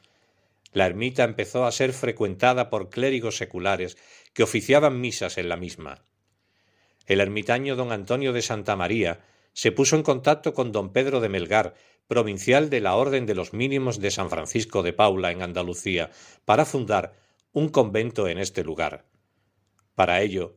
La 0.72 0.86
ermita 0.86 1.26
empezó 1.26 1.66
a 1.66 1.74
ser 1.74 1.92
frecuentada 1.92 2.70
por 2.70 2.89
clérigos 2.89 3.36
seculares 3.36 3.98
que 4.32 4.44
oficiaban 4.44 5.02
misas 5.02 5.38
en 5.38 5.50
la 5.50 5.58
misma. 5.58 6.06
El 7.08 7.20
ermitaño 7.20 7.76
don 7.76 7.92
Antonio 7.92 8.32
de 8.32 8.42
Santa 8.42 8.78
María 8.78 9.20
se 9.54 9.72
puso 9.72 9.96
en 9.96 10.04
contacto 10.04 10.54
con 10.54 10.72
don 10.72 10.92
Pedro 10.92 11.20
de 11.20 11.30
Melgar, 11.30 11.76
provincial 12.08 12.70
de 12.70 12.82
la 12.82 12.96
Orden 12.96 13.26
de 13.26 13.36
los 13.36 13.54
Mínimos 13.54 14.00
de 14.00 14.12
San 14.12 14.30
Francisco 14.30 14.84
de 14.84 14.94
Paula 14.94 15.32
en 15.32 15.42
Andalucía, 15.42 16.12
para 16.46 16.66
fundar 16.66 17.13
un 17.54 17.70
convento 17.70 18.28
en 18.28 18.39
este 18.39 18.63
lugar. 18.63 19.06
Para 19.96 20.22
ello, 20.22 20.56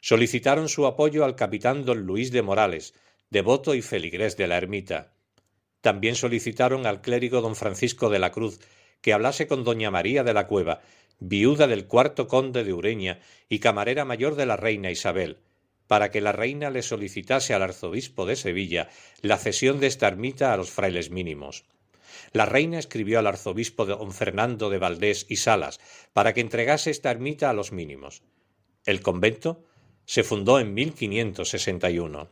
solicitaron 0.00 0.68
su 0.68 0.86
apoyo 0.86 1.24
al 1.24 1.36
capitán 1.36 1.84
don 1.84 2.00
Luis 2.00 2.32
de 2.32 2.42
Morales, 2.42 2.94
devoto 3.30 3.74
y 3.74 3.82
feligrés 3.82 4.36
de 4.36 4.46
la 4.46 4.56
ermita. 4.56 5.12
También 5.80 6.14
solicitaron 6.14 6.86
al 6.86 7.00
clérigo 7.00 7.40
don 7.40 7.54
Francisco 7.54 8.08
de 8.08 8.18
la 8.18 8.32
Cruz 8.32 8.60
que 9.00 9.12
hablase 9.12 9.46
con 9.46 9.62
doña 9.62 9.90
María 9.90 10.24
de 10.24 10.34
la 10.34 10.46
Cueva, 10.46 10.80
viuda 11.20 11.66
del 11.66 11.86
cuarto 11.86 12.26
conde 12.26 12.64
de 12.64 12.72
Ureña 12.72 13.20
y 13.48 13.58
camarera 13.58 14.04
mayor 14.04 14.34
de 14.34 14.46
la 14.46 14.56
reina 14.56 14.90
Isabel, 14.90 15.38
para 15.88 16.12
que 16.12 16.20
la 16.20 16.32
reina 16.32 16.70
le 16.70 16.82
solicitase 16.82 17.54
al 17.54 17.62
arzobispo 17.62 18.26
de 18.26 18.36
Sevilla 18.36 18.88
la 19.20 19.38
cesión 19.38 19.80
de 19.80 19.88
esta 19.88 20.06
ermita 20.06 20.52
a 20.52 20.56
los 20.56 20.70
frailes 20.70 21.10
mínimos. 21.10 21.64
La 22.32 22.46
reina 22.46 22.78
escribió 22.78 23.18
al 23.18 23.26
arzobispo 23.26 23.86
don 23.86 24.12
Fernando 24.12 24.70
de 24.70 24.78
Valdés 24.78 25.26
y 25.28 25.36
Salas 25.36 25.80
para 26.12 26.34
que 26.34 26.40
entregase 26.40 26.90
esta 26.90 27.10
ermita 27.10 27.50
a 27.50 27.54
los 27.54 27.72
mínimos. 27.72 28.22
El 28.84 29.00
convento 29.00 29.64
se 30.04 30.22
fundó 30.22 30.60
en 30.60 30.74
1561. 30.74 32.28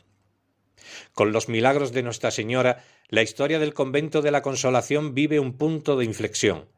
Con 1.13 1.31
los 1.31 1.49
milagros 1.49 1.91
de 1.91 2.03
Nuestra 2.03 2.31
Señora, 2.31 2.83
la 3.09 3.23
historia 3.23 3.59
del 3.59 3.73
convento 3.73 4.21
de 4.21 4.31
la 4.31 4.41
Consolación 4.41 5.13
vive 5.13 5.39
un 5.39 5.57
punto 5.57 5.97
de 5.97 6.05
inflexión. 6.05 6.69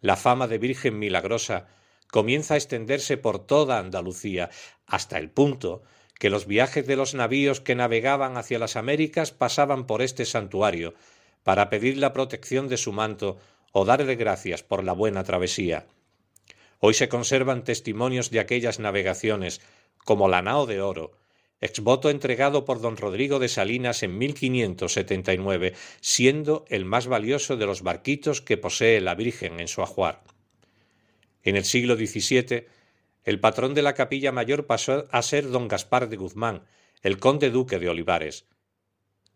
La 0.00 0.16
fama 0.16 0.46
de 0.46 0.58
Virgen 0.58 0.98
milagrosa 0.98 1.66
comienza 2.10 2.54
a 2.54 2.56
extenderse 2.56 3.16
por 3.16 3.44
toda 3.44 3.78
Andalucía, 3.78 4.50
hasta 4.86 5.18
el 5.18 5.30
punto 5.30 5.82
que 6.18 6.30
los 6.30 6.46
viajes 6.46 6.86
de 6.86 6.96
los 6.96 7.14
navíos 7.14 7.60
que 7.60 7.74
navegaban 7.74 8.36
hacia 8.36 8.58
las 8.58 8.76
Américas 8.76 9.32
pasaban 9.32 9.86
por 9.86 10.02
este 10.02 10.24
santuario, 10.24 10.94
para 11.42 11.68
pedir 11.70 11.98
la 11.98 12.12
protección 12.12 12.68
de 12.68 12.76
su 12.76 12.92
manto 12.92 13.38
o 13.72 13.84
darle 13.84 14.16
gracias 14.16 14.62
por 14.62 14.82
la 14.82 14.92
buena 14.92 15.24
travesía. 15.24 15.86
Hoy 16.80 16.94
se 16.94 17.08
conservan 17.08 17.64
testimonios 17.64 18.30
de 18.30 18.40
aquellas 18.40 18.78
navegaciones, 18.78 19.60
como 20.04 20.28
la 20.28 20.42
nao 20.42 20.66
de 20.66 20.80
oro, 20.80 21.12
exvoto 21.60 22.10
entregado 22.10 22.64
por 22.64 22.80
don 22.80 22.96
Rodrigo 22.96 23.38
de 23.38 23.48
Salinas 23.48 24.02
en 24.02 24.18
1579, 24.18 25.74
siendo 26.00 26.64
el 26.68 26.84
más 26.84 27.06
valioso 27.06 27.56
de 27.56 27.66
los 27.66 27.82
barquitos 27.82 28.40
que 28.40 28.56
posee 28.56 29.00
la 29.00 29.14
Virgen 29.14 29.60
en 29.60 29.68
su 29.68 29.82
ajuar. 29.82 30.22
En 31.42 31.56
el 31.56 31.64
siglo 31.64 31.96
XVII 31.96 32.66
el 33.24 33.40
patrón 33.40 33.74
de 33.74 33.82
la 33.82 33.94
capilla 33.94 34.32
mayor 34.32 34.66
pasó 34.66 35.06
a 35.10 35.22
ser 35.22 35.48
don 35.48 35.68
Gaspar 35.68 36.08
de 36.08 36.16
Guzmán, 36.16 36.64
el 37.02 37.18
conde 37.18 37.50
duque 37.50 37.78
de 37.78 37.88
Olivares. 37.88 38.46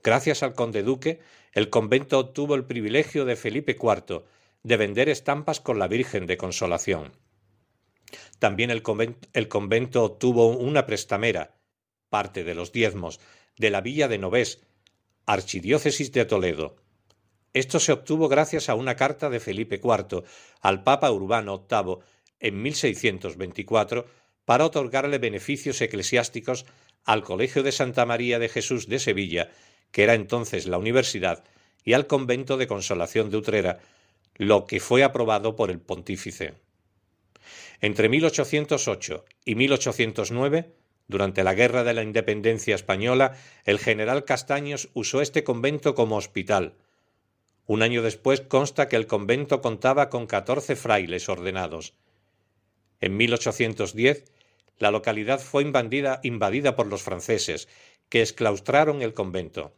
Gracias 0.03 0.43
al 0.43 0.55
conde 0.55 0.83
duque, 0.83 1.21
el 1.53 1.71
convento 1.71 2.19
obtuvo 2.19 2.55
el 2.55 2.65
privilegio 2.65 3.25
de 3.25 3.37
Felipe 3.37 3.77
IV 3.81 4.25
de 4.63 4.77
vender 4.77 5.09
estampas 5.09 5.61
con 5.61 5.79
la 5.79 5.89
Virgen 5.89 6.27
de 6.27 6.37
Consolación. 6.37 7.13
También 8.39 8.71
el 8.71 8.83
convento, 8.83 10.05
obtuvo 10.05 10.49
una 10.49 10.87
prestamera, 10.87 11.57
parte 12.09 12.45
de 12.45 12.55
los 12.55 12.73
diezmos, 12.73 13.21
de 13.57 13.71
la 13.71 13.81
villa 13.81 14.09
de 14.09 14.19
Novés, 14.19 14.63
archidiócesis 15.27 16.13
de 16.13 16.25
Toledo. 16.25 16.77
Esto 17.53 17.81
se 17.81 17.93
obtuvo 17.93 18.29
gracias 18.29 18.69
a 18.69 18.75
una 18.75 18.95
carta 18.97 19.31
de 19.31 19.41
Felipe 19.41 19.81
IV 19.83 20.23
al 20.61 20.85
Papa 20.85 21.11
Urbano 21.11 21.67
VIII 21.69 21.99
en 22.41 22.63
1624 22.63 24.07
para 24.45 24.65
otorgarle 24.65 25.19
beneficios 25.19 25.81
eclesiásticos 25.81 26.67
al 27.05 27.23
Colegio 27.23 27.63
de 27.63 27.73
Santa 27.73 28.07
María 28.07 28.39
de 28.39 28.49
Jesús 28.49 28.89
de 28.89 28.99
Sevilla, 28.99 29.51
que 29.93 30.03
era 30.03 30.15
entonces 30.15 30.67
la 30.67 30.79
universidad, 30.79 31.45
y 31.85 31.95
al 31.95 32.07
convento 32.07 32.57
de 32.57 32.67
Consolación 32.67 33.31
de 33.31 33.39
Utrera, 33.39 33.79
lo 34.37 34.67
que 34.67 34.81
fue 34.81 35.03
aprobado 35.05 35.57
por 35.57 35.71
el 35.71 35.81
pontífice. 35.81 36.55
Entre 37.81 38.09
1808 38.09 39.25
y 39.45 39.55
1809, 39.55 40.73
durante 41.07 41.43
la 41.43 41.55
Guerra 41.55 41.85
de 41.85 41.95
la 41.95 42.03
Independencia 42.03 42.75
Española, 42.75 43.37
el 43.65 43.79
general 43.79 44.25
Castaños 44.25 44.91
usó 44.93 45.23
este 45.23 45.45
convento 45.45 45.95
como 45.95 46.17
hospital. 46.17 46.75
Un 47.67 47.83
año 47.83 48.03
después 48.03 48.43
consta 48.43 48.89
que 48.89 48.97
el 48.97 49.07
convento 49.07 49.61
contaba 49.61 50.11
con 50.11 50.27
catorce 50.27 50.77
frailes 50.77 51.29
ordenados. 51.29 51.95
En 53.01 53.17
1810, 53.17 54.25
la 54.79 54.91
localidad 54.91 55.41
fue 55.41 55.63
invadida, 55.63 56.21
invadida 56.23 56.77
por 56.77 56.87
los 56.87 57.03
franceses, 57.03 57.69
que 58.09 58.23
exclaustraron 58.23 59.03
el 59.03 59.15
convento. 59.15 59.75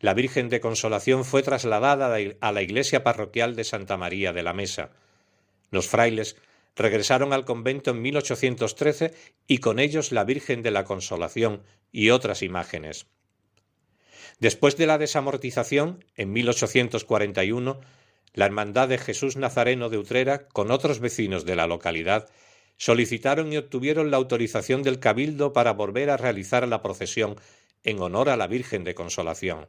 La 0.00 0.14
Virgen 0.14 0.48
de 0.48 0.60
Consolación 0.60 1.24
fue 1.24 1.42
trasladada 1.42 2.14
a 2.40 2.52
la 2.52 2.62
iglesia 2.62 3.02
parroquial 3.02 3.56
de 3.56 3.64
Santa 3.64 3.96
María 3.96 4.32
de 4.32 4.42
la 4.42 4.52
Mesa. 4.54 4.90
Los 5.70 5.88
frailes 5.88 6.36
regresaron 6.76 7.32
al 7.32 7.44
convento 7.44 7.90
en 7.90 8.02
1813 8.02 9.14
y 9.46 9.58
con 9.58 9.78
ellos 9.78 10.12
la 10.12 10.24
Virgen 10.24 10.62
de 10.62 10.70
la 10.70 10.84
Consolación 10.84 11.62
y 11.92 12.10
otras 12.10 12.42
imágenes. 12.42 13.06
Después 14.40 14.76
de 14.76 14.86
la 14.86 14.98
desamortización, 14.98 16.04
en 16.16 16.32
1841, 16.32 17.80
la 18.32 18.46
Hermandad 18.46 18.88
de 18.88 18.98
Jesús 18.98 19.36
Nazareno 19.36 19.90
de 19.90 19.98
Utrera, 19.98 20.48
con 20.48 20.70
otros 20.70 20.98
vecinos 20.98 21.44
de 21.44 21.54
la 21.54 21.68
localidad, 21.68 22.28
solicitaron 22.76 23.52
y 23.52 23.56
obtuvieron 23.56 24.10
la 24.10 24.16
autorización 24.16 24.82
del 24.82 24.98
Cabildo 24.98 25.52
para 25.52 25.72
volver 25.72 26.10
a 26.10 26.16
realizar 26.16 26.66
la 26.66 26.82
procesión 26.82 27.36
en 27.82 28.00
honor 28.00 28.28
a 28.28 28.36
la 28.36 28.46
Virgen 28.46 28.84
de 28.84 28.94
Consolación. 28.94 29.68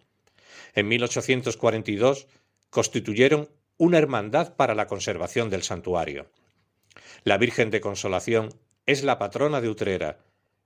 En 0.73 0.87
1842 0.87 2.27
constituyeron 2.69 3.49
una 3.77 3.97
hermandad 3.97 4.55
para 4.55 4.75
la 4.75 4.87
conservación 4.87 5.49
del 5.49 5.63
santuario. 5.63 6.27
La 7.23 7.37
Virgen 7.37 7.71
de 7.71 7.81
Consolación 7.81 8.53
es 8.85 9.03
la 9.03 9.17
patrona 9.17 9.61
de 9.61 9.69
Utrera. 9.69 10.19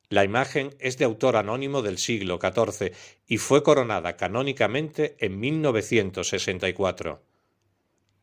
La 0.10 0.23
imagen 0.23 0.75
es 0.80 0.97
de 0.97 1.06
autor 1.06 1.36
anónimo 1.36 1.82
del 1.82 1.97
siglo 1.97 2.39
XIV 2.41 2.93
y 3.28 3.38
fue 3.38 3.63
coronada 3.63 4.17
canónicamente 4.17 5.15
en 5.19 5.39
1964. 5.39 7.21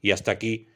Y 0.03 0.11
hasta 0.11 0.33
aquí 0.33 0.69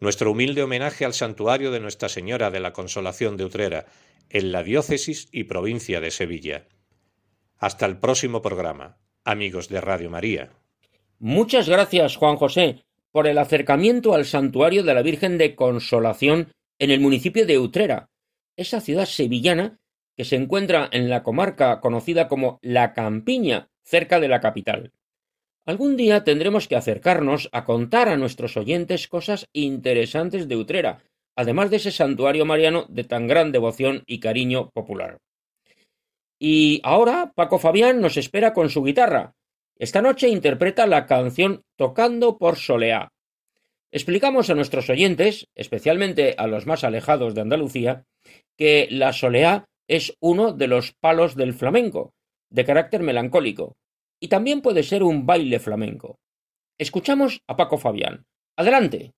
nuestro 0.00 0.30
humilde 0.32 0.62
homenaje 0.62 1.04
al 1.04 1.14
santuario 1.14 1.70
de 1.70 1.80
Nuestra 1.80 2.08
Señora 2.08 2.50
de 2.50 2.60
la 2.60 2.72
Consolación 2.72 3.36
de 3.36 3.44
Utrera, 3.44 3.86
en 4.30 4.52
la 4.52 4.62
diócesis 4.62 5.28
y 5.32 5.44
provincia 5.44 6.00
de 6.00 6.10
Sevilla. 6.10 6.66
Hasta 7.58 7.86
el 7.86 7.98
próximo 7.98 8.42
programa, 8.42 8.98
amigos 9.24 9.68
de 9.68 9.80
Radio 9.80 10.10
María. 10.10 10.50
Muchas 11.18 11.68
gracias, 11.68 12.16
Juan 12.16 12.36
José, 12.36 12.84
por 13.12 13.26
el 13.26 13.38
acercamiento 13.38 14.14
al 14.14 14.24
santuario 14.24 14.82
de 14.82 14.94
la 14.94 15.02
Virgen 15.02 15.38
de 15.38 15.54
Consolación 15.54 16.52
en 16.78 16.90
el 16.90 17.00
municipio 17.00 17.46
de 17.46 17.58
Utrera, 17.58 18.10
esa 18.56 18.80
ciudad 18.80 19.06
sevillana 19.06 19.78
que 20.16 20.24
se 20.24 20.36
encuentra 20.36 20.88
en 20.92 21.08
la 21.08 21.22
comarca 21.22 21.80
conocida 21.80 22.28
como 22.28 22.58
La 22.62 22.92
Campiña, 22.92 23.68
cerca 23.82 24.20
de 24.20 24.28
la 24.28 24.40
capital. 24.40 24.92
Algún 25.66 25.96
día 25.96 26.24
tendremos 26.24 26.68
que 26.68 26.76
acercarnos 26.76 27.48
a 27.52 27.64
contar 27.64 28.08
a 28.08 28.18
nuestros 28.18 28.56
oyentes 28.58 29.08
cosas 29.08 29.46
interesantes 29.54 30.46
de 30.46 30.56
Utrera, 30.56 31.02
además 31.36 31.70
de 31.70 31.76
ese 31.76 31.90
santuario 31.90 32.44
mariano 32.44 32.84
de 32.90 33.04
tan 33.04 33.26
gran 33.26 33.50
devoción 33.50 34.02
y 34.06 34.20
cariño 34.20 34.70
popular. 34.70 35.18
Y 36.38 36.80
ahora 36.84 37.32
Paco 37.34 37.58
Fabián 37.58 38.02
nos 38.02 38.18
espera 38.18 38.52
con 38.52 38.68
su 38.68 38.82
guitarra. 38.82 39.32
Esta 39.78 40.02
noche 40.02 40.28
interpreta 40.28 40.86
la 40.86 41.06
canción 41.06 41.62
Tocando 41.76 42.36
por 42.36 42.56
Soleá. 42.56 43.08
Explicamos 43.90 44.50
a 44.50 44.54
nuestros 44.54 44.90
oyentes, 44.90 45.48
especialmente 45.54 46.34
a 46.36 46.46
los 46.46 46.66
más 46.66 46.84
alejados 46.84 47.34
de 47.34 47.40
Andalucía, 47.40 48.04
que 48.58 48.86
la 48.90 49.12
soleá 49.12 49.64
es 49.88 50.14
uno 50.20 50.52
de 50.52 50.66
los 50.66 50.92
palos 50.92 51.36
del 51.36 51.54
flamenco, 51.54 52.12
de 52.50 52.64
carácter 52.64 53.02
melancólico, 53.02 53.76
y 54.24 54.28
también 54.28 54.62
puede 54.62 54.82
ser 54.82 55.02
un 55.02 55.26
baile 55.26 55.60
flamenco. 55.60 56.18
Escuchamos 56.78 57.42
a 57.46 57.56
Paco 57.56 57.76
Fabián. 57.76 58.24
Adelante. 58.56 59.12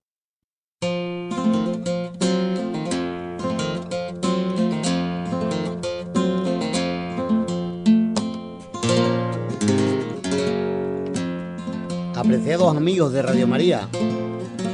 Apreciados 12.13 12.75
amigos 12.75 13.13
de 13.13 13.21
Radio 13.21 13.47
María, 13.47 13.87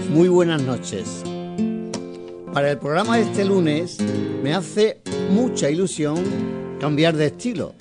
muy 0.09 0.29
buenas 0.29 0.63
noches. 0.63 1.23
Para 2.51 2.71
el 2.71 2.79
programa 2.79 3.17
de 3.17 3.23
este 3.25 3.45
lunes 3.45 3.99
me 4.41 4.55
hace 4.55 5.03
mucha 5.29 5.69
ilusión 5.69 6.15
cambiar 6.79 7.15
de 7.15 7.27
estilo 7.27 7.75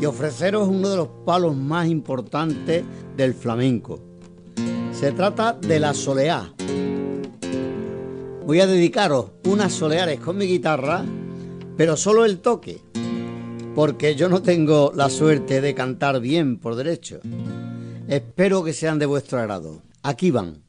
y 0.00 0.06
ofreceros 0.06 0.68
uno 0.68 0.88
de 0.88 0.96
los 0.96 1.08
palos 1.24 1.56
más 1.56 1.88
importantes 1.88 2.84
del 3.16 3.34
flamenco. 3.34 4.00
Se 4.92 5.12
trata 5.12 5.52
de 5.52 5.80
la 5.80 5.94
soleá. 5.94 6.52
Voy 8.46 8.60
a 8.60 8.66
dedicaros 8.66 9.32
unas 9.44 9.72
soleares 9.72 10.20
con 10.20 10.36
mi 10.38 10.46
guitarra, 10.46 11.04
pero 11.76 11.96
solo 11.96 12.24
el 12.24 12.38
toque, 12.38 12.80
porque 13.74 14.14
yo 14.14 14.28
no 14.28 14.42
tengo 14.42 14.92
la 14.94 15.10
suerte 15.10 15.60
de 15.60 15.74
cantar 15.74 16.20
bien 16.20 16.58
por 16.58 16.74
derecho. 16.74 17.20
Espero 18.08 18.64
que 18.64 18.72
sean 18.72 18.98
de 18.98 19.06
vuestro 19.06 19.38
agrado. 19.38 19.82
Aquí 20.02 20.30
van. 20.30 20.67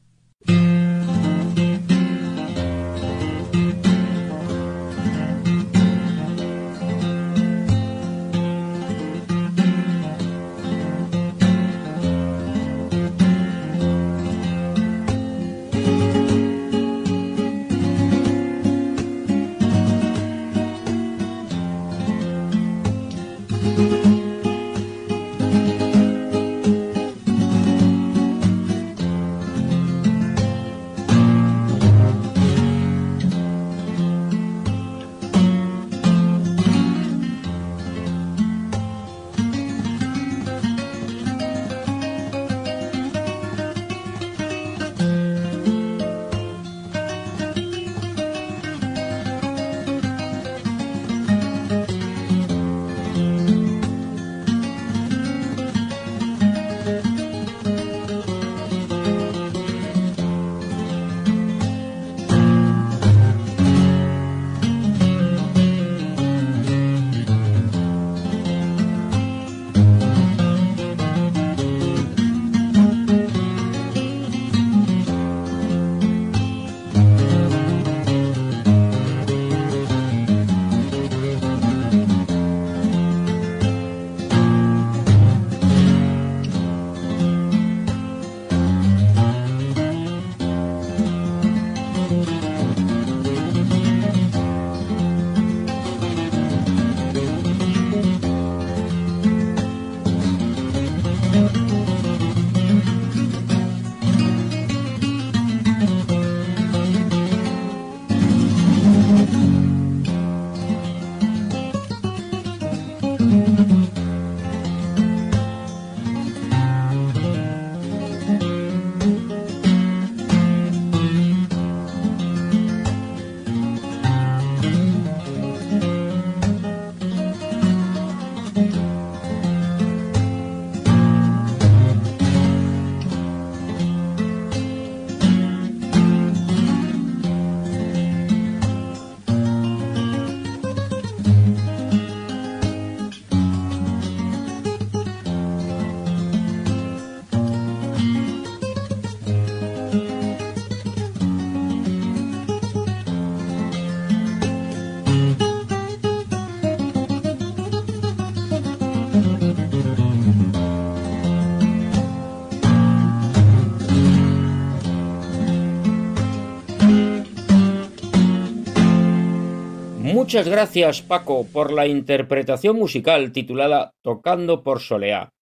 Muchas 170.30 170.48
gracias, 170.48 171.02
Paco, 171.02 171.44
por 171.52 171.72
la 171.72 171.88
interpretación 171.88 172.76
musical 172.76 173.32
titulada 173.32 173.94
Tocando 174.00 174.62
por 174.62 174.78
Soleá. 174.78 175.32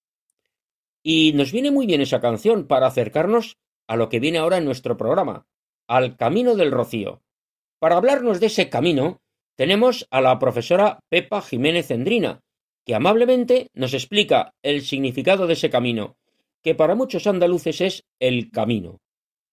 Y 1.02 1.34
nos 1.34 1.52
viene 1.52 1.70
muy 1.70 1.84
bien 1.84 2.00
esa 2.00 2.22
canción 2.22 2.66
para 2.66 2.86
acercarnos 2.86 3.58
a 3.86 3.96
lo 3.96 4.08
que 4.08 4.18
viene 4.18 4.38
ahora 4.38 4.56
en 4.56 4.64
nuestro 4.64 4.96
programa, 4.96 5.44
al 5.86 6.16
Camino 6.16 6.54
del 6.54 6.72
Rocío. 6.72 7.20
Para 7.78 7.98
hablarnos 7.98 8.40
de 8.40 8.46
ese 8.46 8.70
camino, 8.70 9.20
tenemos 9.56 10.06
a 10.10 10.22
la 10.22 10.38
profesora 10.38 11.00
Pepa 11.10 11.42
Jiménez 11.42 11.90
Endrina, 11.90 12.40
que 12.86 12.94
amablemente 12.94 13.68
nos 13.74 13.92
explica 13.92 14.54
el 14.62 14.80
significado 14.80 15.46
de 15.46 15.52
ese 15.52 15.68
camino, 15.68 16.16
que 16.62 16.74
para 16.74 16.94
muchos 16.94 17.26
andaluces 17.26 17.82
es 17.82 18.04
el 18.20 18.50
camino. 18.50 19.02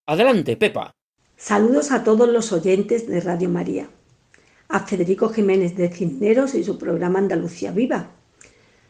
Adelante, 0.06 0.56
Pepa. 0.56 0.96
Saludos 1.36 1.92
a 1.92 2.06
todos 2.06 2.30
los 2.30 2.54
oyentes 2.54 3.06
de 3.06 3.20
Radio 3.20 3.50
María, 3.50 3.90
a 4.76 4.82
Federico 4.82 5.30
Jiménez 5.30 5.78
de 5.78 5.88
Cisneros 5.88 6.54
y 6.54 6.62
su 6.62 6.78
programa 6.78 7.20
Andalucía 7.20 7.72
Viva. 7.72 8.10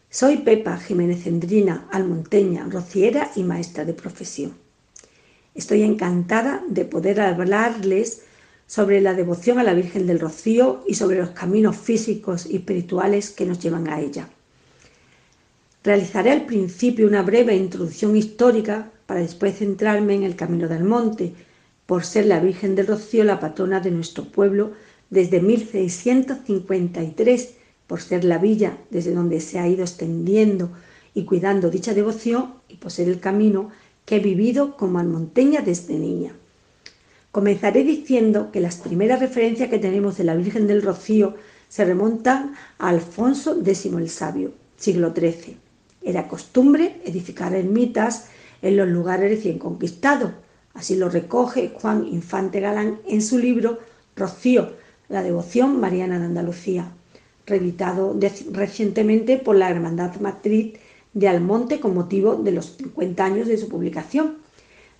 Soy 0.09 0.37
Pepa 0.37 0.77
Jiménez 0.77 1.27
Endrina, 1.27 1.87
almonteña, 1.91 2.65
rociera 2.67 3.29
y 3.35 3.43
maestra 3.43 3.85
de 3.85 3.93
profesión. 3.93 4.53
Estoy 5.53 5.83
encantada 5.83 6.63
de 6.67 6.85
poder 6.85 7.21
hablarles 7.21 8.23
sobre 8.65 8.99
la 8.99 9.13
devoción 9.13 9.59
a 9.59 9.63
la 9.63 9.75
Virgen 9.75 10.07
del 10.07 10.19
Rocío 10.19 10.83
y 10.87 10.95
sobre 10.95 11.19
los 11.19 11.29
caminos 11.29 11.77
físicos 11.77 12.47
y 12.47 12.55
espirituales 12.55 13.29
que 13.29 13.45
nos 13.45 13.59
llevan 13.59 13.87
a 13.87 14.01
ella. 14.01 14.27
Realizaré 15.83 16.31
al 16.31 16.47
principio 16.47 17.05
una 17.05 17.21
breve 17.21 17.55
introducción 17.55 18.17
histórica 18.17 18.91
para 19.05 19.19
después 19.19 19.59
centrarme 19.59 20.15
en 20.15 20.23
el 20.23 20.35
Camino 20.35 20.67
del 20.67 20.83
Monte, 20.83 21.35
por 21.85 22.03
ser 22.05 22.25
la 22.25 22.39
Virgen 22.39 22.73
del 22.73 22.87
Rocío 22.87 23.23
la 23.23 23.39
patrona 23.39 23.81
de 23.81 23.91
nuestro 23.91 24.23
pueblo 24.23 24.73
desde 25.09 25.41
1653, 25.41 27.55
por 27.87 28.01
ser 28.01 28.23
la 28.23 28.37
villa 28.37 28.77
desde 28.89 29.13
donde 29.13 29.39
se 29.39 29.59
ha 29.59 29.67
ido 29.67 29.83
extendiendo 29.83 30.71
y 31.13 31.25
cuidando 31.25 31.69
dicha 31.69 31.93
devoción 31.93 32.55
y 32.67 32.75
por 32.75 32.91
ser 32.91 33.07
el 33.07 33.19
camino 33.19 33.69
que 34.05 34.17
he 34.17 34.19
vivido 34.19 34.77
como 34.77 34.99
almonteña 34.99 35.61
desde 35.61 35.97
niña. 35.97 36.33
Comenzaré 37.31 37.83
diciendo 37.83 38.51
que 38.51 38.61
las 38.61 38.77
primeras 38.77 39.19
referencias 39.19 39.69
que 39.69 39.79
tenemos 39.79 40.17
de 40.17 40.23
la 40.23 40.35
Virgen 40.35 40.67
del 40.67 40.81
Rocío 40.81 41.35
se 41.67 41.83
remontan 41.83 42.55
a 42.77 42.89
Alfonso 42.89 43.59
X 43.59 43.85
el 43.85 44.09
Sabio, 44.09 44.53
siglo 44.77 45.13
XIII. 45.13 45.57
Era 46.01 46.27
costumbre 46.27 47.01
edificar 47.03 47.53
ermitas 47.53 48.29
en 48.61 48.77
los 48.77 48.87
lugares 48.87 49.29
recién 49.29 49.59
conquistados. 49.59 50.31
Así 50.73 50.95
lo 50.95 51.09
recoge 51.09 51.71
Juan 51.73 52.07
Infante 52.07 52.59
Galán 52.59 52.99
en 53.07 53.21
su 53.21 53.37
libro 53.37 53.79
Rocío, 54.15 54.73
la 55.09 55.23
devoción 55.23 55.79
mariana 55.79 56.19
de 56.19 56.25
Andalucía, 56.25 56.91
reeditado 57.45 58.17
recientemente 58.51 59.37
por 59.37 59.55
la 59.55 59.69
Hermandad 59.69 60.15
Matriz 60.19 60.73
de 61.13 61.27
Almonte 61.27 61.79
con 61.79 61.93
motivo 61.93 62.35
de 62.35 62.51
los 62.51 62.75
50 62.77 63.23
años 63.23 63.47
de 63.47 63.57
su 63.57 63.69
publicación, 63.69 64.37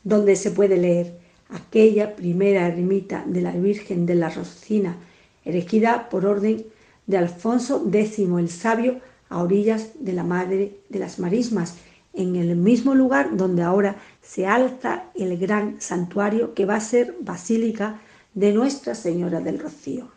donde 0.04 0.36
se 0.36 0.52
puede 0.52 0.78
leer 0.78 1.18
aquella 1.50 2.16
primera 2.16 2.68
ermita 2.68 3.24
de 3.28 3.42
la 3.42 3.52
Virgen 3.52 4.06
de 4.06 4.16
la 4.16 4.30
Rocina, 4.30 4.98
erigida 5.44 6.10
por 6.10 6.26
orden 6.26 6.66
de 7.08 7.18
Alfonso 7.18 7.86
X 7.92 8.20
el 8.20 8.50
Sabio 8.50 9.00
a 9.30 9.42
orillas 9.42 9.92
de 10.00 10.14
la 10.14 10.24
Madre 10.24 10.78
de 10.90 11.00
las 11.00 11.20
Marismas, 11.20 11.76
en 12.14 12.36
el 12.36 12.56
mismo 12.56 12.96
lugar 12.96 13.36
donde 13.36 13.62
ahora 13.62 13.98
se 14.22 14.48
alza 14.48 15.04
el 15.16 15.38
gran 15.38 15.82
santuario 15.82 16.54
que 16.54 16.66
va 16.66 16.76
a 16.76 16.80
ser 16.80 17.16
Basílica 17.20 18.00
de 18.36 18.52
Nuestra 18.52 18.94
Señora 18.94 19.40
del 19.40 19.60
Rocío. 19.60 20.10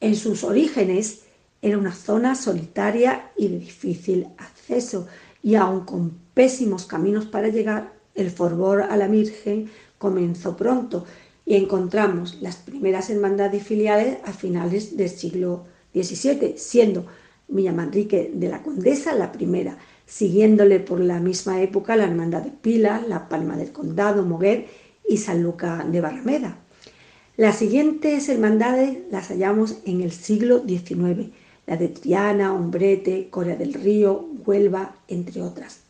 En 0.00 0.16
sus 0.16 0.44
orígenes 0.44 1.22
era 1.62 1.78
una 1.78 1.94
zona 1.94 2.34
solitaria 2.34 3.30
y 3.36 3.48
de 3.48 3.58
difícil 3.60 4.26
acceso 4.36 5.06
y 5.42 5.54
aun 5.54 5.84
con 5.84 6.18
pésimos 6.34 6.86
caminos 6.86 7.26
para 7.26 7.48
llegar, 7.48 7.92
el 8.14 8.30
fervor 8.30 8.82
a 8.82 8.96
la 8.96 9.06
Virgen 9.06 9.70
comenzó 9.98 10.56
pronto 10.56 11.06
y 11.46 11.54
encontramos 11.54 12.38
las 12.40 12.56
primeras 12.56 13.08
hermandades 13.10 13.62
filiales 13.62 14.18
a 14.24 14.32
finales 14.32 14.96
del 14.96 15.08
siglo 15.08 15.66
XVII, 15.94 16.54
siendo 16.56 17.06
Villa 17.48 17.72
Manrique 17.72 18.30
de 18.34 18.48
la 18.48 18.62
Condesa 18.62 19.14
la 19.14 19.32
primera, 19.32 19.78
siguiéndole 20.06 20.80
por 20.80 21.00
la 21.00 21.20
misma 21.20 21.60
época 21.62 21.96
la 21.96 22.04
Hermandad 22.04 22.42
de 22.42 22.50
Pilas, 22.50 23.06
la 23.06 23.28
Palma 23.28 23.56
del 23.56 23.72
Condado, 23.72 24.24
Moguer 24.24 24.66
y 25.08 25.18
San 25.18 25.42
Luca 25.42 25.84
de 25.84 26.00
Barrameda. 26.00 26.58
Las 27.36 27.56
siguientes 27.56 28.28
hermandades 28.28 28.98
las 29.10 29.28
hallamos 29.28 29.78
en 29.86 30.02
el 30.02 30.12
siglo 30.12 30.62
XIX, 30.66 31.30
la 31.66 31.76
de 31.76 31.88
Triana, 31.88 32.52
Hombrete, 32.52 33.28
Corea 33.30 33.56
del 33.56 33.74
Río, 33.74 34.28
Huelva, 34.44 34.96
entre 35.08 35.40
otras. 35.42 35.80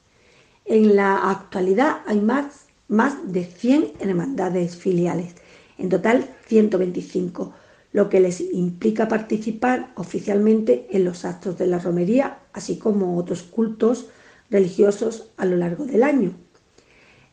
En 0.64 0.94
la 0.94 1.30
actualidad 1.30 2.02
hay 2.06 2.20
más, 2.20 2.66
más 2.86 3.32
de 3.32 3.44
100 3.44 3.94
hermandades 3.98 4.76
filiales, 4.76 5.34
en 5.78 5.88
total 5.88 6.28
125, 6.46 7.52
lo 7.92 8.08
que 8.08 8.20
les 8.20 8.40
implica 8.40 9.08
participar 9.08 9.92
oficialmente 9.96 10.86
en 10.90 11.04
los 11.04 11.24
actos 11.24 11.58
de 11.58 11.66
la 11.66 11.78
romería, 11.78 12.38
así 12.52 12.78
como 12.78 13.16
otros 13.16 13.42
cultos 13.42 14.06
religiosos 14.50 15.30
a 15.36 15.46
lo 15.46 15.56
largo 15.56 15.86
del 15.86 16.02
año. 16.02 16.34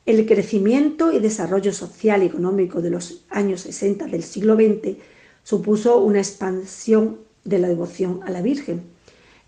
El 0.07 0.25
crecimiento 0.25 1.11
y 1.11 1.19
desarrollo 1.19 1.73
social 1.73 2.23
y 2.23 2.27
económico 2.27 2.81
de 2.81 2.89
los 2.89 3.25
años 3.29 3.59
60 3.59 4.05
del 4.05 4.23
siglo 4.23 4.55
XX 4.55 4.95
supuso 5.43 5.97
una 5.97 6.19
expansión 6.19 7.17
de 7.43 7.59
la 7.59 7.67
devoción 7.67 8.21
a 8.23 8.31
la 8.31 8.41
Virgen. 8.41 8.83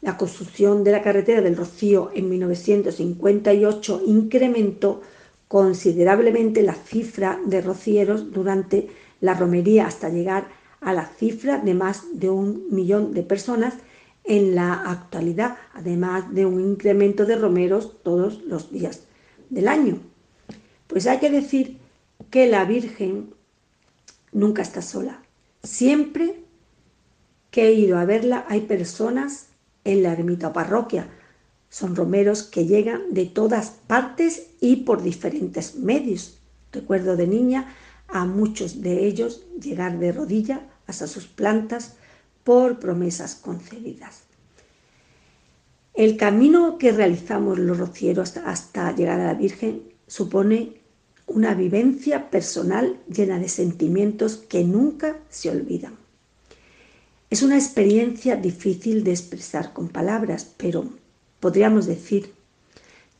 La 0.02 0.18
construcción 0.18 0.84
de 0.84 0.92
la 0.92 1.02
carretera 1.02 1.40
del 1.40 1.56
Rocío 1.56 2.12
en 2.14 2.28
1958 2.28 4.02
incrementó 4.06 5.00
considerablemente 5.48 6.62
la 6.62 6.76
cifra 6.76 7.40
de 7.46 7.62
rocieros 7.62 8.34
durante 8.34 8.90
la 9.22 9.36
romería 9.36 9.88
hasta 9.88 10.10
llegar 10.10 10.50
a 10.82 10.92
la 10.92 11.06
cifra 11.06 11.60
de 11.60 11.74
más 11.74 12.04
de 12.20 12.30
un 12.30 12.66
millón 12.70 13.14
de 13.14 13.24
personas 13.24 13.76
en 14.26 14.56
la 14.56 14.74
actualidad, 14.74 15.56
además 15.74 16.34
de 16.34 16.46
un 16.46 16.60
incremento 16.60 17.26
de 17.26 17.38
romeros 17.38 18.04
todos 18.04 18.44
los 18.44 18.74
días 18.74 19.04
del 19.50 19.70
año. 19.70 20.09
Pues 20.90 21.06
hay 21.06 21.20
que 21.20 21.30
decir 21.30 21.78
que 22.32 22.48
la 22.48 22.66
Virgen 22.66 23.36
nunca 24.32 24.64
está 24.64 24.82
sola. 24.82 25.22
Siempre 25.62 26.44
que 27.52 27.68
he 27.68 27.74
ido 27.74 28.00
a 28.00 28.06
verla 28.06 28.44
hay 28.50 28.62
personas 28.62 29.50
en 29.84 30.02
la 30.02 30.14
ermita 30.14 30.52
parroquia. 30.52 31.08
Son 31.70 31.96
romeros 31.96 32.42
que 32.42 32.66
llegan 32.66 33.14
de 33.14 33.28
todas 33.28 33.70
partes 33.70 34.48
y 34.62 34.78
por 34.78 35.04
diferentes 35.04 35.76
medios. 35.76 36.40
Recuerdo 36.72 37.16
de 37.16 37.28
niña 37.28 37.72
a 38.08 38.26
muchos 38.26 38.82
de 38.82 39.06
ellos 39.06 39.44
llegar 39.62 40.00
de 40.00 40.12
rodilla 40.12 40.68
hasta 40.88 41.06
sus 41.06 41.28
plantas 41.28 41.98
por 42.44 42.80
promesas 42.80 43.36
concedidas. 43.36 44.24
El 45.94 46.18
camino 46.18 46.80
que 46.80 46.92
realizamos 46.92 47.60
los 47.60 47.78
rocieros 47.78 48.38
hasta 48.38 48.92
llegar 48.96 49.20
a 49.20 49.28
la 49.28 49.34
Virgen 49.36 49.84
supone 50.08 50.79
una 51.30 51.54
vivencia 51.54 52.30
personal 52.30 52.98
llena 53.08 53.40
de 53.40 53.50
sentimientos 53.50 54.38
que 54.38 54.64
nunca 54.64 55.18
se 55.30 55.50
olvidan. 55.50 55.96
Es 57.30 57.44
una 57.44 57.56
experiencia 57.56 58.36
difícil 58.36 59.04
de 59.04 59.12
expresar 59.12 59.72
con 59.72 59.88
palabras, 59.88 60.52
pero 60.58 60.86
podríamos 61.40 61.86
decir 61.86 62.34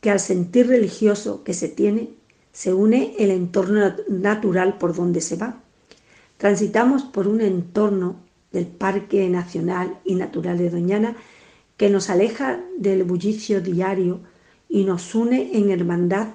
que 0.00 0.10
al 0.10 0.18
sentir 0.18 0.66
religioso 0.66 1.44
que 1.44 1.54
se 1.54 1.68
tiene, 1.68 2.10
se 2.52 2.74
une 2.74 3.14
el 3.18 3.30
entorno 3.30 3.94
natural 4.08 4.78
por 4.78 4.94
donde 4.94 5.20
se 5.20 5.36
va. 5.36 5.60
Transitamos 6.36 7.04
por 7.04 7.28
un 7.28 7.40
entorno 7.40 8.16
del 8.50 8.66
Parque 8.66 9.28
Nacional 9.28 9.98
y 10.04 10.16
Natural 10.16 10.58
de 10.58 10.70
Doñana 10.70 11.16
que 11.76 11.88
nos 11.88 12.10
aleja 12.10 12.60
del 12.76 13.04
bullicio 13.04 13.60
diario 13.60 14.20
y 14.68 14.84
nos 14.84 15.14
une 15.14 15.56
en 15.56 15.70
hermandad 15.70 16.28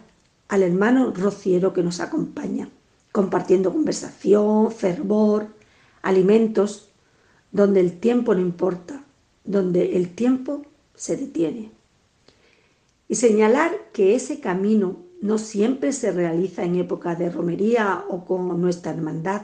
al 0.47 0.63
hermano 0.63 1.11
rociero 1.11 1.73
que 1.73 1.83
nos 1.83 1.99
acompaña, 1.99 2.69
compartiendo 3.11 3.71
conversación, 3.71 4.71
fervor, 4.71 5.47
alimentos, 6.01 6.89
donde 7.51 7.79
el 7.79 7.99
tiempo 7.99 8.35
no 8.35 8.41
importa, 8.41 9.03
donde 9.43 9.95
el 9.95 10.13
tiempo 10.13 10.63
se 10.95 11.17
detiene. 11.17 11.71
Y 13.07 13.15
señalar 13.15 13.71
que 13.93 14.15
ese 14.15 14.39
camino 14.39 14.97
no 15.21 15.37
siempre 15.37 15.93
se 15.93 16.11
realiza 16.11 16.63
en 16.63 16.75
época 16.75 17.15
de 17.15 17.29
romería 17.29 18.03
o 18.09 18.25
con 18.25 18.59
nuestra 18.61 18.91
hermandad. 18.91 19.43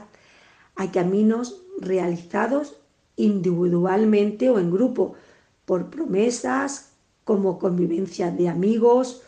Hay 0.76 0.88
caminos 0.88 1.62
realizados 1.80 2.76
individualmente 3.16 4.50
o 4.50 4.58
en 4.58 4.70
grupo, 4.70 5.14
por 5.64 5.90
promesas, 5.90 6.90
como 7.24 7.58
convivencia 7.58 8.30
de 8.30 8.48
amigos 8.48 9.22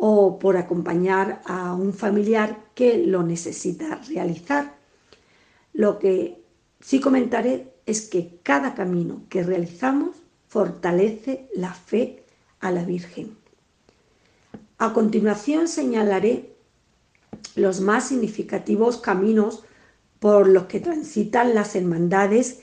o 0.00 0.38
por 0.38 0.56
acompañar 0.56 1.42
a 1.44 1.74
un 1.74 1.92
familiar 1.92 2.56
que 2.74 2.98
lo 2.98 3.24
necesita 3.24 4.00
realizar. 4.08 4.76
Lo 5.72 5.98
que 5.98 6.40
sí 6.80 7.00
comentaré 7.00 7.74
es 7.84 8.08
que 8.08 8.38
cada 8.44 8.74
camino 8.74 9.22
que 9.28 9.42
realizamos 9.42 10.16
fortalece 10.46 11.48
la 11.54 11.74
fe 11.74 12.22
a 12.60 12.70
la 12.70 12.84
Virgen. 12.84 13.36
A 14.78 14.92
continuación 14.92 15.66
señalaré 15.66 16.54
los 17.56 17.80
más 17.80 18.08
significativos 18.08 18.98
caminos 18.98 19.64
por 20.20 20.48
los 20.48 20.64
que 20.64 20.78
transitan 20.78 21.54
las 21.54 21.74
hermandades 21.74 22.60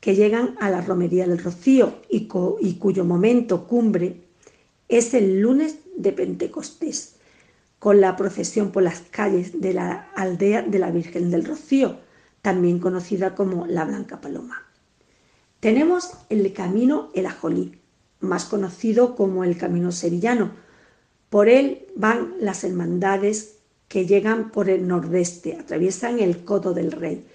que 0.00 0.14
llegan 0.14 0.56
a 0.60 0.70
la 0.70 0.80
Romería 0.80 1.26
del 1.26 1.38
Rocío 1.38 2.02
y, 2.08 2.26
cuyo 2.26 3.04
momento 3.04 3.66
cumbre 3.66 4.22
es 4.88 5.14
el 5.14 5.40
lunes 5.40 5.78
de 5.98 6.12
Pentecostés, 6.12 7.16
con 7.78 8.00
la 8.00 8.16
procesión 8.16 8.72
por 8.72 8.82
las 8.82 9.00
calles 9.00 9.60
de 9.60 9.74
la 9.74 10.08
aldea 10.16 10.62
de 10.62 10.78
la 10.78 10.90
Virgen 10.90 11.30
del 11.30 11.44
Rocío, 11.44 11.98
también 12.42 12.78
conocida 12.78 13.34
como 13.34 13.66
la 13.66 13.84
Blanca 13.84 14.20
Paloma. 14.20 14.64
Tenemos 15.60 16.12
el 16.28 16.52
camino 16.52 17.10
El 17.14 17.26
Ajolí, 17.26 17.78
más 18.20 18.44
conocido 18.44 19.16
como 19.16 19.44
el 19.44 19.56
camino 19.56 19.92
sevillano. 19.92 20.52
Por 21.30 21.48
él 21.48 21.86
van 21.94 22.34
las 22.40 22.64
hermandades 22.64 23.56
que 23.88 24.06
llegan 24.06 24.50
por 24.50 24.70
el 24.70 24.86
nordeste, 24.86 25.56
atraviesan 25.56 26.20
el 26.20 26.44
Codo 26.44 26.74
del 26.74 26.92
Rey, 26.92 27.26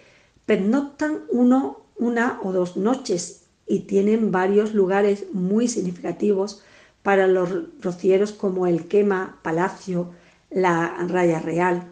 pernoctan 0.46 1.22
uno, 1.30 1.86
una 1.98 2.40
o 2.44 2.52
dos 2.52 2.78
noches 2.78 3.44
y 3.68 3.82
tienen 3.82 4.32
varios 4.32 4.74
lugares 4.74 5.26
muy 5.34 5.68
significativos 5.68 6.64
para 7.04 7.28
los 7.28 7.52
rocieros 7.82 8.32
como 8.32 8.66
el 8.66 8.88
Quema, 8.88 9.40
Palacio, 9.44 10.12
la 10.50 10.96
Raya 11.08 11.40
Real. 11.40 11.84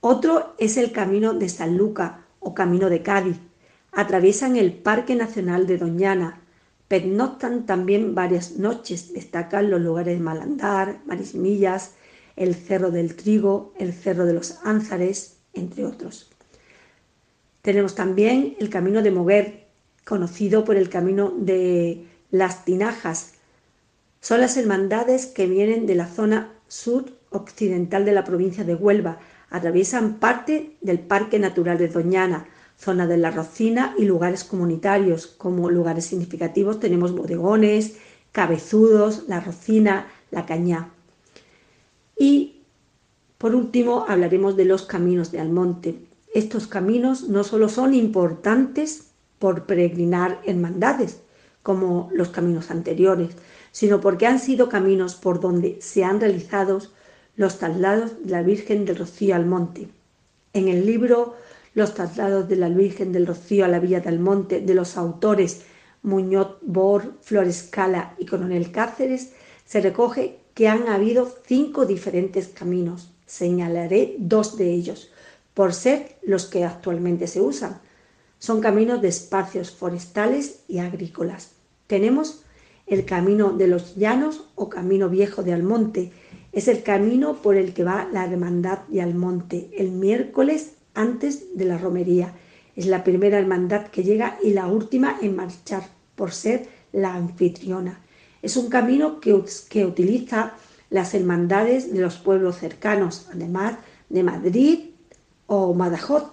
Otro 0.00 0.54
es 0.58 0.76
el 0.76 0.92
Camino 0.92 1.34
de 1.34 1.48
San 1.48 1.76
Luca 1.76 2.26
o 2.40 2.54
Camino 2.54 2.90
de 2.90 3.02
Cádiz. 3.02 3.38
Atraviesan 3.92 4.56
el 4.56 4.72
Parque 4.72 5.14
Nacional 5.14 5.66
de 5.66 5.78
Doñana. 5.78 6.40
Pernoctan 6.88 7.66
también 7.66 8.14
varias 8.14 8.56
noches. 8.56 9.12
Destacan 9.12 9.70
los 9.70 9.80
lugares 9.80 10.18
de 10.18 10.24
Malandar, 10.24 11.00
Marismillas, 11.06 11.94
el 12.36 12.54
Cerro 12.54 12.90
del 12.90 13.14
Trigo, 13.14 13.74
el 13.78 13.92
Cerro 13.92 14.24
de 14.26 14.32
los 14.32 14.58
Ánzares, 14.64 15.36
entre 15.52 15.84
otros. 15.84 16.30
Tenemos 17.62 17.94
también 17.94 18.56
el 18.58 18.70
Camino 18.70 19.02
de 19.02 19.10
Moguer, 19.10 19.66
conocido 20.04 20.64
por 20.64 20.76
el 20.76 20.88
Camino 20.88 21.30
de 21.36 22.06
las 22.30 22.64
Tinajas. 22.64 23.29
Son 24.20 24.40
las 24.40 24.56
hermandades 24.56 25.26
que 25.26 25.46
vienen 25.46 25.86
de 25.86 25.94
la 25.94 26.06
zona 26.06 26.52
sur 26.68 27.06
occidental 27.30 28.04
de 28.04 28.12
la 28.12 28.24
provincia 28.24 28.64
de 28.64 28.74
Huelva. 28.74 29.18
Atraviesan 29.48 30.18
parte 30.18 30.76
del 30.82 30.98
Parque 30.98 31.38
Natural 31.38 31.78
de 31.78 31.88
Doñana, 31.88 32.46
zona 32.78 33.06
de 33.06 33.16
la 33.16 33.30
Rocina 33.30 33.94
y 33.98 34.04
lugares 34.04 34.44
comunitarios. 34.44 35.26
Como 35.26 35.70
lugares 35.70 36.04
significativos 36.04 36.80
tenemos 36.80 37.12
bodegones, 37.16 37.96
cabezudos, 38.30 39.24
la 39.26 39.40
Rocina, 39.40 40.06
la 40.30 40.44
Cañá. 40.44 40.90
Y 42.18 42.62
por 43.38 43.54
último 43.54 44.04
hablaremos 44.06 44.54
de 44.54 44.66
los 44.66 44.82
caminos 44.82 45.32
de 45.32 45.40
Almonte. 45.40 45.98
Estos 46.34 46.66
caminos 46.66 47.28
no 47.28 47.42
solo 47.42 47.70
son 47.70 47.94
importantes 47.94 49.06
por 49.38 49.64
peregrinar 49.64 50.42
hermandades, 50.44 51.22
como 51.62 52.10
los 52.12 52.28
caminos 52.28 52.70
anteriores, 52.70 53.30
sino 53.72 54.00
porque 54.00 54.26
han 54.26 54.38
sido 54.38 54.68
caminos 54.68 55.14
por 55.14 55.40
donde 55.40 55.78
se 55.80 56.04
han 56.04 56.20
realizado 56.20 56.80
los 57.36 57.58
traslados 57.58 58.22
de 58.24 58.30
la 58.30 58.42
Virgen 58.42 58.84
del 58.84 58.96
Rocío 58.96 59.34
al 59.34 59.46
monte. 59.46 59.88
En 60.52 60.68
el 60.68 60.84
libro 60.86 61.36
Los 61.74 61.94
traslados 61.94 62.48
de 62.48 62.56
la 62.56 62.68
Virgen 62.68 63.12
del 63.12 63.26
Rocío 63.26 63.64
a 63.64 63.68
la 63.68 63.78
Villa 63.78 64.00
del 64.00 64.18
Monte 64.18 64.60
de 64.60 64.74
los 64.74 64.96
autores 64.96 65.62
Muñoz 66.02 66.56
Bor, 66.62 67.14
Flores 67.20 67.62
Cala 67.62 68.14
y 68.18 68.26
Coronel 68.26 68.72
Cáceres 68.72 69.32
se 69.66 69.80
recoge 69.80 70.38
que 70.54 70.68
han 70.68 70.88
habido 70.88 71.32
cinco 71.46 71.86
diferentes 71.86 72.48
caminos. 72.48 73.12
Señalaré 73.26 74.16
dos 74.18 74.56
de 74.56 74.72
ellos, 74.72 75.12
por 75.54 75.72
ser 75.72 76.16
los 76.22 76.46
que 76.46 76.64
actualmente 76.64 77.26
se 77.26 77.40
usan. 77.40 77.80
Son 78.38 78.60
caminos 78.60 79.02
de 79.02 79.08
espacios 79.08 79.70
forestales 79.70 80.60
y 80.66 80.78
agrícolas. 80.78 81.52
Tenemos 81.86 82.42
el 82.90 83.04
camino 83.04 83.52
de 83.52 83.68
los 83.68 83.94
llanos 83.94 84.44
o 84.56 84.68
camino 84.68 85.08
viejo 85.08 85.42
de 85.42 85.54
Almonte, 85.54 86.12
es 86.52 86.66
el 86.66 86.82
camino 86.82 87.36
por 87.36 87.54
el 87.54 87.72
que 87.72 87.84
va 87.84 88.08
la 88.12 88.24
hermandad 88.24 88.80
de 88.88 89.00
Almonte 89.00 89.70
el 89.78 89.92
miércoles 89.92 90.72
antes 90.94 91.56
de 91.56 91.64
la 91.64 91.78
romería. 91.78 92.34
Es 92.74 92.86
la 92.86 93.04
primera 93.04 93.38
hermandad 93.38 93.86
que 93.86 94.02
llega 94.02 94.38
y 94.42 94.50
la 94.50 94.66
última 94.66 95.16
en 95.22 95.36
marchar, 95.36 95.84
por 96.16 96.32
ser 96.32 96.68
la 96.92 97.14
anfitriona. 97.14 98.00
Es 98.42 98.56
un 98.56 98.68
camino 98.68 99.20
que, 99.20 99.40
que 99.68 99.86
utiliza 99.86 100.54
las 100.90 101.14
hermandades 101.14 101.92
de 101.92 102.00
los 102.00 102.16
pueblos 102.18 102.58
cercanos, 102.58 103.28
además 103.32 103.76
de 104.08 104.24
Madrid 104.24 104.80
o 105.46 105.72
Badajoz, 105.74 106.24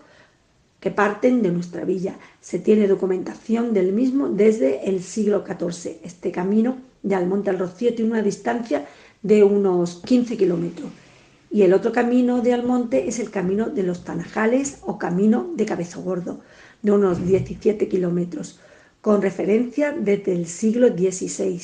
que 0.80 0.92
parten 0.92 1.42
de 1.42 1.52
nuestra 1.52 1.86
villa. 1.86 2.18
Se 2.40 2.60
tiene 2.60 2.88
documentación 2.88 3.74
del 3.74 3.94
mismo 3.94 4.30
desde 4.30 4.90
el 4.90 5.02
siglo 5.02 5.44
XIV. 5.46 5.98
Este 6.04 6.32
camino 6.32 6.78
de 7.04 7.16
Almonte 7.16 7.50
al 7.50 7.60
Rocío 7.60 7.94
tiene 7.96 8.12
una 8.12 8.22
distancia 8.22 8.86
de 9.22 9.44
unos 9.44 10.02
15 10.06 10.38
kilómetros. 10.38 10.90
Y 11.50 11.62
el 11.62 11.74
otro 11.74 11.92
camino 11.92 12.42
de 12.42 12.54
Almonte 12.54 13.08
es 13.08 13.20
el 13.20 13.32
camino 13.32 13.70
de 13.70 13.84
los 13.84 14.04
Tanajales 14.04 14.80
o 14.82 14.98
camino 14.98 15.50
de 15.56 15.66
Cabezo 15.66 16.02
Gordo, 16.02 16.42
de 16.82 16.92
unos 16.92 17.26
17 17.26 17.88
kilómetros, 17.88 18.60
con 19.02 19.22
referencia 19.22 19.94
desde 19.94 20.34
el 20.34 20.46
siglo 20.46 20.90
XVI, 20.90 21.62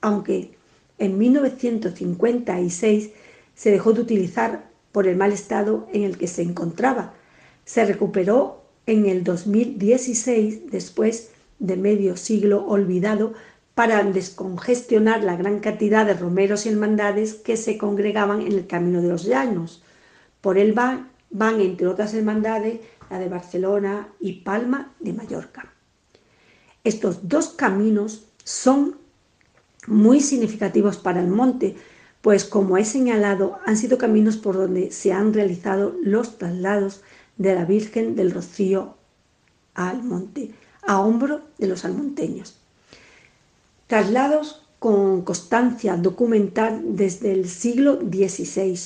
aunque 0.00 0.52
en 0.98 1.18
1956 1.18 3.10
se 3.54 3.70
dejó 3.70 3.92
de 3.92 4.00
utilizar 4.00 4.70
por 4.92 5.08
el 5.08 5.16
mal 5.16 5.32
estado 5.32 5.88
en 5.92 6.04
el 6.04 6.16
que 6.16 6.28
se 6.28 6.42
encontraba. 6.42 7.14
Se 7.64 7.84
recuperó 7.84 8.64
en 8.86 9.06
el 9.06 9.24
2016, 9.24 10.70
después 10.70 11.30
de 11.58 11.76
medio 11.76 12.16
siglo 12.16 12.66
olvidado, 12.66 13.32
para 13.74 14.02
descongestionar 14.04 15.24
la 15.24 15.36
gran 15.36 15.60
cantidad 15.60 16.06
de 16.06 16.14
romeros 16.14 16.64
y 16.64 16.68
hermandades 16.68 17.34
que 17.34 17.56
se 17.56 17.76
congregaban 17.76 18.40
en 18.42 18.52
el 18.52 18.66
Camino 18.66 19.02
de 19.02 19.08
los 19.08 19.24
Llanos. 19.24 19.82
Por 20.40 20.58
él 20.58 20.72
van, 20.72 21.10
van 21.30 21.60
entre 21.60 21.88
otras 21.88 22.14
hermandades, 22.14 22.80
la 23.10 23.18
de 23.18 23.28
Barcelona 23.28 24.08
y 24.20 24.42
Palma 24.42 24.92
de 25.00 25.12
Mallorca. 25.12 25.72
Estos 26.84 27.28
dos 27.28 27.48
caminos 27.48 28.28
son 28.44 28.96
muy 29.86 30.20
significativos 30.20 30.96
para 30.96 31.20
el 31.20 31.28
monte, 31.28 31.76
pues 32.20 32.44
como 32.44 32.78
he 32.78 32.84
señalado, 32.84 33.58
han 33.66 33.76
sido 33.76 33.98
caminos 33.98 34.36
por 34.36 34.56
donde 34.56 34.92
se 34.92 35.12
han 35.12 35.34
realizado 35.34 35.94
los 36.02 36.38
traslados 36.38 37.02
de 37.36 37.54
la 37.54 37.64
Virgen 37.64 38.16
del 38.16 38.32
Rocío 38.32 38.94
al 39.74 40.02
monte, 40.02 40.50
a 40.86 41.00
hombro 41.00 41.42
de 41.58 41.66
los 41.66 41.84
almonteños 41.84 42.58
traslados 43.86 44.62
con 44.78 45.22
constancia 45.22 45.96
documental 45.96 46.96
desde 46.96 47.32
el 47.32 47.48
siglo 47.48 48.00
XVI, 48.00 48.78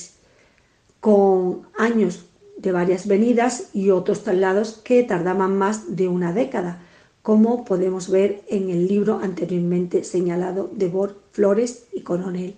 con 0.99 1.63
años 1.77 2.25
de 2.57 2.71
varias 2.71 3.07
venidas 3.07 3.69
y 3.73 3.89
otros 3.89 4.23
traslados 4.23 4.79
que 4.83 5.03
tardaban 5.03 5.57
más 5.57 5.95
de 5.95 6.07
una 6.07 6.33
década, 6.33 6.81
como 7.21 7.65
podemos 7.65 8.09
ver 8.09 8.41
en 8.47 8.69
el 8.69 8.87
libro 8.87 9.19
anteriormente 9.21 10.03
señalado 10.03 10.69
de 10.73 10.87
Bor, 10.87 11.19
Flores 11.31 11.85
y 11.91 12.01
Coronel. 12.01 12.55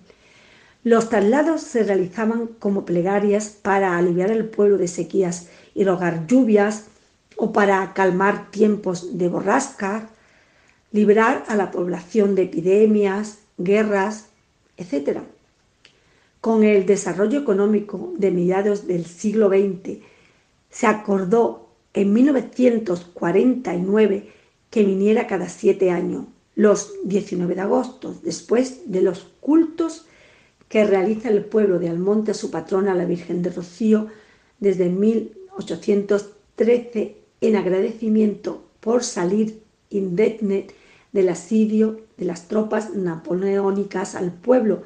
Los 0.84 1.08
traslados 1.08 1.62
se 1.62 1.84
realizaban 1.84 2.48
como 2.58 2.84
plegarias 2.84 3.48
para 3.48 3.96
aliviar 3.96 4.30
al 4.32 4.46
pueblo 4.46 4.78
de 4.78 4.88
sequías 4.88 5.48
y 5.74 5.84
rogar 5.84 6.26
lluvias 6.26 6.86
o 7.36 7.52
para 7.52 7.92
calmar 7.94 8.50
tiempos 8.50 9.18
de 9.18 9.28
borrasca, 9.28 10.08
librar 10.92 11.44
a 11.48 11.56
la 11.56 11.70
población 11.70 12.34
de 12.34 12.42
epidemias, 12.42 13.38
guerras, 13.58 14.26
etc. 14.76 15.20
Con 16.40 16.64
el 16.64 16.86
desarrollo 16.86 17.40
económico 17.40 18.12
de 18.16 18.30
mediados 18.30 18.86
del 18.86 19.04
siglo 19.06 19.48
XX, 19.48 19.98
se 20.70 20.86
acordó 20.86 21.68
en 21.94 22.12
1949 22.12 24.28
que 24.70 24.84
viniera 24.84 25.26
cada 25.26 25.48
siete 25.48 25.90
años, 25.90 26.26
los 26.54 26.92
19 27.04 27.54
de 27.54 27.60
agosto, 27.60 28.14
después 28.22 28.90
de 28.90 29.02
los 29.02 29.26
cultos 29.40 30.06
que 30.68 30.84
realiza 30.84 31.28
el 31.28 31.44
pueblo 31.44 31.78
de 31.78 31.90
Almonte 31.90 32.30
a 32.30 32.34
su 32.34 32.50
patrona, 32.50 32.94
la 32.94 33.04
Virgen 33.04 33.42
de 33.42 33.50
Rocío, 33.50 34.06
desde 34.58 34.88
1813 35.58 37.16
en 37.40 37.56
agradecimiento 37.56 38.64
por 38.80 39.04
salir 39.04 39.62
indemne 39.90 40.68
del 41.12 41.28
asidio 41.28 42.00
de 42.16 42.24
las 42.24 42.48
tropas 42.48 42.94
napoleónicas 42.94 44.14
al 44.14 44.32
pueblo, 44.32 44.82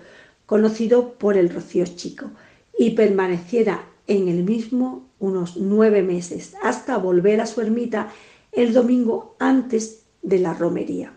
conocido 0.47 1.14
por 1.14 1.37
el 1.37 1.51
Rocío 1.51 1.85
Chico, 1.87 2.31
y 2.79 2.91
permaneciera 2.91 3.87
en 4.07 4.29
el 4.29 4.43
mismo 4.43 5.07
unos 5.19 5.57
nueve 5.57 6.03
meses, 6.03 6.55
hasta 6.62 6.99
volver 6.99 7.41
a 7.41 7.47
su 7.47 7.61
ermita 7.61 8.12
el 8.53 8.73
domingo 8.73 9.37
antes 9.39 10.03
de 10.23 10.39
la 10.39 10.55
romería. 10.55 11.12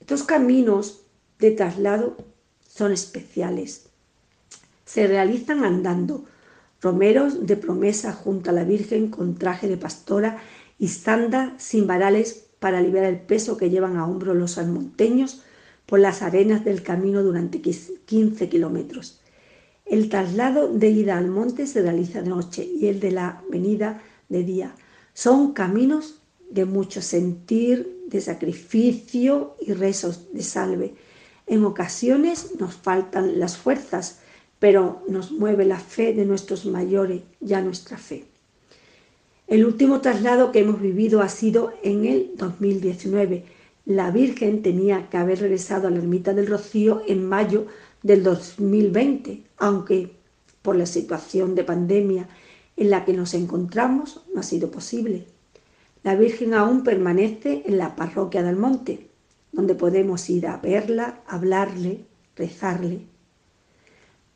Estos 0.00 0.22
caminos 0.22 1.02
de 1.38 1.50
traslado 1.50 2.16
son 2.66 2.92
especiales. 2.92 3.86
Se 4.84 5.06
realizan 5.06 5.64
andando, 5.64 6.24
romeros 6.80 7.46
de 7.46 7.56
promesa 7.56 8.12
junto 8.12 8.50
a 8.50 8.52
la 8.52 8.64
Virgen 8.64 9.08
con 9.08 9.36
traje 9.36 9.68
de 9.68 9.76
pastora 9.76 10.38
y 10.78 10.88
sanda 10.88 11.54
sin 11.58 11.86
varales 11.86 12.46
para 12.60 12.78
aliviar 12.78 13.04
el 13.04 13.20
peso 13.20 13.56
que 13.56 13.70
llevan 13.70 13.96
a 13.96 14.06
hombro 14.06 14.34
los 14.34 14.58
almonteños 14.58 15.42
por 15.86 16.00
las 16.00 16.22
arenas 16.22 16.64
del 16.64 16.82
camino 16.82 17.22
durante 17.22 17.60
15 17.60 18.48
kilómetros. 18.48 19.20
El 19.86 20.10
traslado 20.10 20.68
de 20.68 20.90
ida 20.90 21.16
al 21.16 21.28
monte 21.28 21.66
se 21.66 21.80
realiza 21.80 22.20
de 22.20 22.28
noche 22.28 22.62
y 22.62 22.88
el 22.88 23.00
de 23.00 23.10
la 23.10 23.42
venida 23.50 24.02
de 24.28 24.44
día. 24.44 24.74
Son 25.14 25.54
caminos 25.54 26.20
de 26.50 26.66
mucho 26.66 27.00
sentir, 27.00 28.04
de 28.06 28.20
sacrificio 28.20 29.56
y 29.60 29.72
rezos 29.72 30.32
de 30.32 30.42
salve. 30.42 30.94
En 31.46 31.64
ocasiones 31.64 32.52
nos 32.58 32.74
faltan 32.74 33.40
las 33.40 33.56
fuerzas, 33.56 34.20
pero 34.58 35.02
nos 35.08 35.32
mueve 35.32 35.64
la 35.64 35.78
fe 35.78 36.12
de 36.12 36.24
nuestros 36.24 36.66
mayores, 36.66 37.22
ya 37.40 37.60
nuestra 37.60 37.96
fe. 37.96 38.24
El 39.46 39.64
último 39.64 40.00
traslado 40.00 40.52
que 40.52 40.60
hemos 40.60 40.80
vivido 40.80 41.22
ha 41.22 41.28
sido 41.28 41.72
en 41.82 42.04
el 42.04 42.32
2019. 42.36 43.44
La 43.86 44.10
Virgen 44.10 44.62
tenía 44.62 45.08
que 45.08 45.16
haber 45.16 45.40
regresado 45.40 45.88
a 45.88 45.90
la 45.90 45.98
ermita 45.98 46.34
del 46.34 46.46
Rocío 46.46 47.02
en 47.06 47.26
mayo 47.26 47.66
del 48.02 48.22
2020, 48.22 49.42
aunque 49.56 50.12
por 50.60 50.76
la 50.76 50.86
situación 50.86 51.54
de 51.54 51.64
pandemia 51.64 52.28
en 52.76 52.90
la 52.90 53.04
que 53.04 53.14
nos 53.14 53.34
encontramos 53.34 54.22
no 54.34 54.40
ha 54.40 54.44
sido 54.44 54.70
posible. 54.70 55.24
La 56.02 56.14
Virgen 56.14 56.54
aún 56.54 56.84
permanece 56.84 57.62
en 57.66 57.78
la 57.78 57.96
parroquia 57.96 58.42
del 58.42 58.56
Monte, 58.56 59.08
donde 59.50 59.74
podemos 59.74 60.28
ir 60.30 60.46
a 60.46 60.58
verla, 60.58 61.22
hablarle, 61.26 62.04
rezarle. 62.36 63.07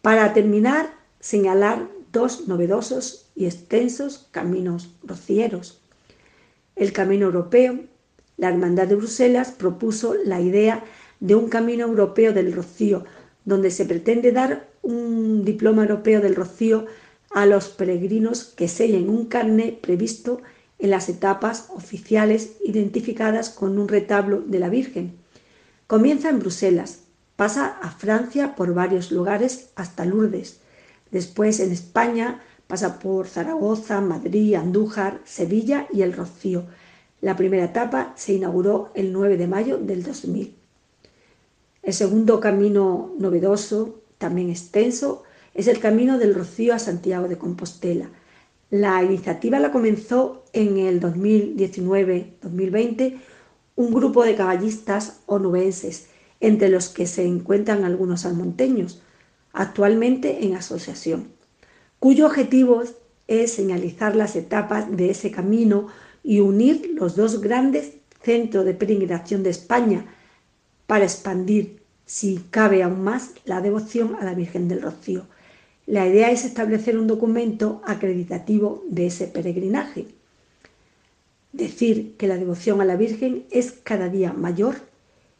Para 0.02 0.34
terminar, 0.34 0.90
señalar 1.20 1.88
dos 2.10 2.48
novedosos 2.48 3.30
y 3.36 3.46
extensos 3.46 4.26
caminos 4.32 4.96
rocieros. 5.04 5.80
El 6.74 6.92
Camino 6.92 7.26
Europeo, 7.26 7.78
la 8.36 8.48
Hermandad 8.48 8.88
de 8.88 8.96
Bruselas 8.96 9.52
propuso 9.52 10.14
la 10.24 10.40
idea 10.40 10.82
de 11.20 11.36
un 11.36 11.48
Camino 11.48 11.86
Europeo 11.86 12.32
del 12.32 12.52
Rocío, 12.52 13.04
donde 13.44 13.70
se 13.70 13.84
pretende 13.84 14.32
dar 14.32 14.68
un 14.82 15.44
diploma 15.44 15.82
europeo 15.82 16.20
del 16.20 16.34
Rocío 16.34 16.86
a 17.30 17.46
los 17.46 17.68
peregrinos 17.68 18.42
que 18.44 18.66
sellen 18.66 19.08
un 19.08 19.26
carné 19.26 19.78
previsto 19.80 20.42
en 20.80 20.90
las 20.90 21.08
etapas 21.08 21.68
oficiales 21.70 22.56
identificadas 22.64 23.50
con 23.50 23.78
un 23.78 23.86
retablo 23.86 24.42
de 24.44 24.58
la 24.58 24.68
Virgen. 24.68 25.12
Comienza 25.86 26.28
en 26.28 26.40
Bruselas, 26.40 27.01
pasa 27.42 27.74
a 27.82 27.90
Francia 27.90 28.54
por 28.54 28.72
varios 28.72 29.10
lugares 29.10 29.70
hasta 29.74 30.04
Lourdes. 30.04 30.60
Después 31.10 31.58
en 31.58 31.72
España 31.72 32.40
pasa 32.68 33.00
por 33.00 33.26
Zaragoza, 33.26 34.00
Madrid, 34.00 34.54
Andújar, 34.54 35.20
Sevilla 35.24 35.88
y 35.92 36.02
El 36.02 36.12
Rocío. 36.12 36.66
La 37.20 37.34
primera 37.34 37.64
etapa 37.64 38.12
se 38.14 38.34
inauguró 38.34 38.92
el 38.94 39.12
9 39.12 39.38
de 39.38 39.48
mayo 39.48 39.78
del 39.78 40.04
2000. 40.04 40.54
El 41.82 41.92
segundo 41.92 42.38
camino 42.38 43.12
novedoso, 43.18 44.02
también 44.18 44.48
extenso, 44.48 45.24
es 45.52 45.66
el 45.66 45.80
camino 45.80 46.18
del 46.18 46.36
Rocío 46.36 46.74
a 46.74 46.78
Santiago 46.78 47.26
de 47.26 47.38
Compostela. 47.38 48.08
La 48.70 49.02
iniciativa 49.02 49.58
la 49.58 49.72
comenzó 49.72 50.44
en 50.52 50.78
el 50.78 51.00
2019-2020 51.00 53.18
un 53.74 53.92
grupo 53.92 54.22
de 54.22 54.36
caballistas 54.36 55.22
onubenses, 55.26 56.11
entre 56.42 56.68
los 56.68 56.90
que 56.90 57.06
se 57.06 57.24
encuentran 57.24 57.84
algunos 57.84 58.26
almonteños, 58.26 59.00
actualmente 59.54 60.44
en 60.44 60.54
asociación, 60.54 61.28
cuyo 61.98 62.26
objetivo 62.26 62.82
es 63.26 63.52
señalizar 63.52 64.14
las 64.14 64.36
etapas 64.36 64.94
de 64.94 65.08
ese 65.08 65.30
camino 65.30 65.86
y 66.22 66.40
unir 66.40 66.92
los 66.94 67.16
dos 67.16 67.40
grandes 67.40 67.92
centros 68.22 68.66
de 68.66 68.74
peregrinación 68.74 69.42
de 69.42 69.50
España 69.50 70.04
para 70.86 71.04
expandir, 71.04 71.80
si 72.04 72.44
cabe 72.50 72.82
aún 72.82 73.02
más, 73.02 73.30
la 73.46 73.62
devoción 73.62 74.16
a 74.20 74.24
la 74.24 74.34
Virgen 74.34 74.68
del 74.68 74.82
Rocío 74.82 75.24
la 75.86 76.06
idea 76.06 76.30
es 76.30 76.44
establecer 76.44 76.96
un 76.96 77.06
documento 77.06 77.82
acreditativo 77.84 78.84
de 78.88 79.06
ese 79.06 79.26
peregrinaje. 79.26 80.06
Decir 81.52 82.16
que 82.16 82.28
la 82.28 82.36
devoción 82.36 82.80
a 82.80 82.84
la 82.84 82.96
Virgen 82.96 83.44
es 83.50 83.72
cada 83.72 84.08
día 84.08 84.32
mayor 84.32 84.76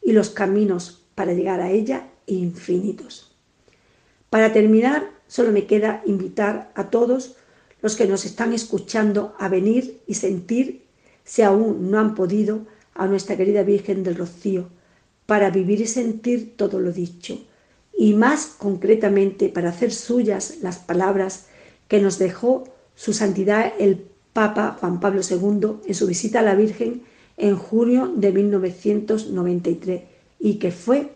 y 0.03 0.11
los 0.11 0.29
caminos 0.29 1.03
para 1.15 1.33
llegar 1.33 1.61
a 1.61 1.71
ella 1.71 2.09
infinitos. 2.25 3.35
Para 4.29 4.53
terminar, 4.53 5.11
solo 5.27 5.51
me 5.51 5.65
queda 5.65 6.01
invitar 6.05 6.71
a 6.75 6.89
todos 6.89 7.35
los 7.81 7.95
que 7.95 8.07
nos 8.07 8.25
están 8.25 8.53
escuchando 8.53 9.35
a 9.39 9.49
venir 9.49 10.01
y 10.07 10.15
sentir, 10.15 10.83
si 11.23 11.41
aún 11.41 11.91
no 11.91 11.99
han 11.99 12.15
podido, 12.15 12.65
a 12.95 13.07
nuestra 13.07 13.35
querida 13.37 13.63
Virgen 13.63 14.03
del 14.03 14.15
Rocío, 14.15 14.69
para 15.25 15.49
vivir 15.49 15.81
y 15.81 15.87
sentir 15.87 16.55
todo 16.57 16.79
lo 16.79 16.91
dicho 16.91 17.39
y 17.97 18.13
más 18.13 18.47
concretamente 18.57 19.49
para 19.49 19.69
hacer 19.69 19.91
suyas 19.91 20.57
las 20.61 20.77
palabras 20.77 21.47
que 21.87 21.99
nos 21.99 22.17
dejó 22.19 22.65
su 22.95 23.13
santidad 23.13 23.73
el 23.79 24.05
Papa 24.33 24.77
Juan 24.79 24.99
Pablo 24.99 25.21
II 25.27 25.87
en 25.87 25.93
su 25.93 26.07
visita 26.07 26.39
a 26.39 26.43
la 26.43 26.55
Virgen 26.55 27.03
en 27.37 27.57
junio 27.57 28.11
de 28.15 28.31
1993 28.31 30.03
y 30.39 30.55
que 30.55 30.71
fue 30.71 31.15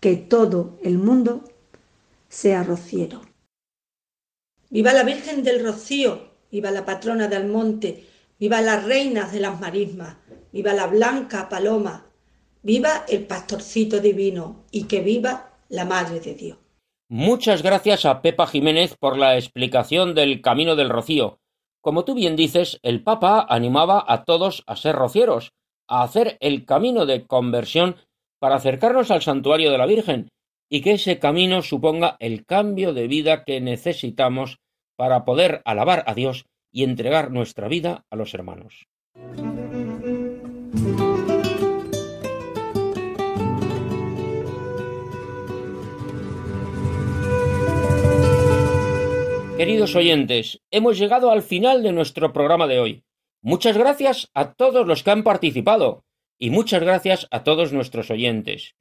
que 0.00 0.16
todo 0.16 0.78
el 0.82 0.98
mundo 0.98 1.44
sea 2.28 2.62
rociero. 2.62 3.20
Viva 4.70 4.92
la 4.92 5.04
Virgen 5.04 5.42
del 5.42 5.64
Rocío, 5.64 6.30
viva 6.50 6.70
la 6.70 6.84
patrona 6.84 7.28
del 7.28 7.46
monte, 7.46 8.04
viva 8.38 8.60
las 8.60 8.84
reinas 8.84 9.32
de 9.32 9.40
las 9.40 9.60
marismas, 9.60 10.16
viva 10.52 10.72
la 10.72 10.86
blanca 10.86 11.48
paloma, 11.48 12.06
viva 12.62 13.04
el 13.08 13.26
pastorcito 13.26 14.00
divino 14.00 14.64
y 14.70 14.84
que 14.84 15.00
viva 15.00 15.50
la 15.68 15.84
Madre 15.84 16.20
de 16.20 16.34
Dios. 16.34 16.58
Muchas 17.08 17.62
gracias 17.62 18.06
a 18.06 18.22
Pepa 18.22 18.46
Jiménez 18.46 18.96
por 18.98 19.18
la 19.18 19.36
explicación 19.36 20.14
del 20.14 20.40
Camino 20.40 20.76
del 20.76 20.88
Rocío. 20.88 21.41
Como 21.82 22.04
tú 22.04 22.14
bien 22.14 22.36
dices, 22.36 22.78
el 22.82 23.02
Papa 23.02 23.44
animaba 23.48 24.04
a 24.06 24.24
todos 24.24 24.62
a 24.66 24.76
ser 24.76 24.94
rocieros, 24.94 25.52
a 25.88 26.04
hacer 26.04 26.38
el 26.40 26.64
camino 26.64 27.06
de 27.06 27.26
conversión 27.26 27.96
para 28.40 28.54
acercarnos 28.54 29.10
al 29.10 29.20
santuario 29.20 29.70
de 29.70 29.78
la 29.78 29.86
Virgen, 29.86 30.28
y 30.70 30.80
que 30.80 30.92
ese 30.92 31.18
camino 31.18 31.60
suponga 31.60 32.16
el 32.20 32.46
cambio 32.46 32.94
de 32.94 33.08
vida 33.08 33.44
que 33.44 33.60
necesitamos 33.60 34.58
para 34.96 35.24
poder 35.24 35.60
alabar 35.64 36.04
a 36.06 36.14
Dios 36.14 36.46
y 36.72 36.84
entregar 36.84 37.30
nuestra 37.30 37.68
vida 37.68 38.06
a 38.10 38.16
los 38.16 38.32
hermanos. 38.32 38.86
Queridos 49.62 49.94
oyentes, 49.94 50.60
hemos 50.72 50.98
llegado 50.98 51.30
al 51.30 51.40
final 51.40 51.84
de 51.84 51.92
nuestro 51.92 52.32
programa 52.32 52.66
de 52.66 52.80
hoy. 52.80 53.04
Muchas 53.42 53.78
gracias 53.78 54.28
a 54.34 54.54
todos 54.54 54.88
los 54.88 55.04
que 55.04 55.12
han 55.12 55.22
participado 55.22 56.04
y 56.36 56.50
muchas 56.50 56.82
gracias 56.82 57.28
a 57.30 57.44
todos 57.44 57.72
nuestros 57.72 58.10
oyentes. 58.10 58.74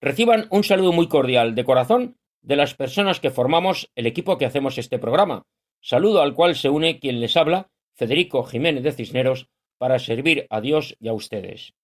Reciban 0.00 0.46
un 0.50 0.62
saludo 0.62 0.92
muy 0.92 1.08
cordial 1.08 1.56
de 1.56 1.64
corazón 1.64 2.16
de 2.42 2.54
las 2.54 2.74
personas 2.74 3.18
que 3.18 3.32
formamos 3.32 3.90
el 3.96 4.06
equipo 4.06 4.38
que 4.38 4.46
hacemos 4.46 4.78
este 4.78 5.00
programa, 5.00 5.48
saludo 5.80 6.22
al 6.22 6.34
cual 6.34 6.54
se 6.54 6.68
une 6.68 7.00
quien 7.00 7.18
les 7.18 7.36
habla, 7.36 7.66
Federico 7.96 8.44
Jiménez 8.44 8.84
de 8.84 8.92
Cisneros, 8.92 9.48
para 9.78 9.98
servir 9.98 10.46
a 10.48 10.60
Dios 10.60 10.94
y 11.00 11.08
a 11.08 11.12
ustedes. 11.12 11.74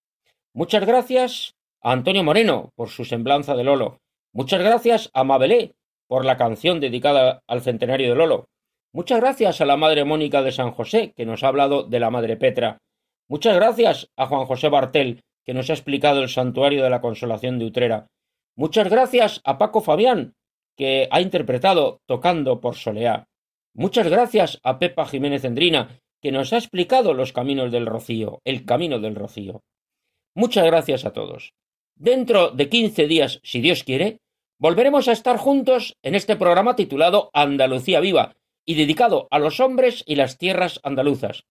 Muchas 0.55 0.86
gracias 0.86 1.57
a 1.82 1.90
Antonio 1.90 2.22
Moreno 2.22 2.70
por 2.76 2.90
su 2.90 3.05
semblanza 3.05 3.57
de 3.57 3.64
Lolo. 3.64 3.99
Muchas 4.32 4.61
gracias 4.61 5.11
a 5.14 5.24
Mabelé 5.24 5.74
por 6.09 6.24
la 6.24 6.36
canción 6.36 6.80
dedicada 6.80 7.42
al 7.46 7.62
centenario 7.62 8.11
de 8.11 8.14
Lolo. 8.14 8.48
Muchas 8.92 9.20
gracias 9.20 9.61
a 9.61 9.66
la 9.66 9.76
Madre 9.76 10.04
Mónica 10.04 10.42
de 10.42 10.52
San 10.52 10.70
José, 10.70 11.12
que 11.16 11.26
nos 11.26 11.42
ha 11.42 11.48
hablado 11.48 11.82
de 11.82 12.00
la 12.00 12.11
Madre 12.11 12.36
Petra. 12.36 12.78
Muchas 13.28 13.57
gracias 13.57 14.09
a 14.16 14.26
Juan 14.26 14.46
José 14.46 14.68
Bartel, 14.68 15.20
que 15.44 15.54
nos 15.54 15.68
ha 15.70 15.74
explicado 15.74 16.22
el 16.22 16.28
santuario 16.28 16.82
de 16.82 16.90
la 16.90 17.00
Consolación 17.00 17.59
de 17.59 17.66
Utrera. 17.66 18.07
Muchas 18.57 18.88
gracias 18.88 19.40
a 19.44 19.59
Paco 19.59 19.80
Fabián, 19.80 20.34
que 20.76 21.09
ha 21.11 21.20
interpretado 21.20 22.00
Tocando 22.07 22.61
por 22.61 22.76
Soleá. 22.76 23.26
Muchas 23.74 24.09
gracias 24.09 24.59
a 24.62 24.78
Pepa 24.78 25.07
Jiménez 25.07 25.44
Endrina, 25.44 26.00
que 26.22 26.32
nos 26.32 26.52
ha 26.52 26.57
explicado 26.57 27.12
los 27.14 27.32
caminos 27.32 27.70
del 27.70 27.86
Rocío, 27.86 28.40
el 28.44 28.64
camino 28.64 28.98
del 28.98 29.14
Rocío. 29.14 29.62
Muchas 30.34 30.64
gracias 30.64 31.04
a 31.04 31.12
todos. 31.12 31.52
Dentro 31.94 32.50
de 32.50 32.68
quince 32.68 33.07
días, 33.07 33.40
si 33.42 33.61
Dios 33.61 33.84
quiere, 33.84 34.20
Volveremos 34.59 35.07
a 35.09 35.12
estar 35.12 35.36
juntos 35.36 35.98
en 36.02 36.14
este 36.14 36.34
programa 36.34 36.76
titulado 36.76 37.28
Andalucía 37.34 38.00
Viva 38.00 38.36
y 38.64 38.74
dedicado 38.74 39.28
a 39.30 39.38
los 39.38 39.61
hombres 39.61 40.02
y 40.07 40.14
las 40.14 40.38
tierras 40.38 40.80
andaluzas. 40.82 41.44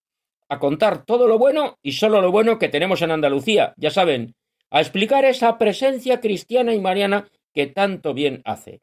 A 0.48 0.58
contar 0.58 1.04
todo 1.04 1.28
lo 1.28 1.38
bueno 1.38 1.78
y 1.82 1.92
solo 1.92 2.20
lo 2.20 2.32
bueno 2.32 2.58
que 2.58 2.68
tenemos 2.68 3.02
en 3.02 3.12
Andalucía, 3.12 3.74
ya 3.76 3.92
saben, 3.92 4.34
a 4.70 4.80
explicar 4.80 5.24
esa 5.24 5.56
presencia 5.56 6.20
cristiana 6.20 6.74
y 6.74 6.80
mariana 6.80 7.28
que 7.54 7.68
tanto 7.68 8.12
bien 8.12 8.42
hace. 8.44 8.80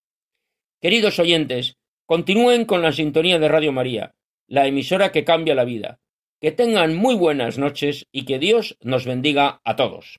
Queridos 0.81 1.21
oyentes, 1.21 1.77
continúen 2.05 2.65
con 2.65 2.83
la 2.83 2.91
sintonía 2.91 3.39
de 3.39 3.47
Radio 3.47 3.71
María, 3.71 4.17
la 4.49 4.67
emisora 4.67 5.13
que 5.13 5.23
cambia 5.25 5.55
la 5.55 5.65
vida. 5.65 6.01
Que 6.41 6.51
tengan 6.51 6.97
muy 6.97 7.15
buenas 7.15 7.59
noches 7.59 8.09
y 8.11 8.25
que 8.25 8.41
Dios 8.41 8.77
nos 8.81 9.07
bendiga 9.07 9.61
a 9.63 9.77
todos. 9.77 10.19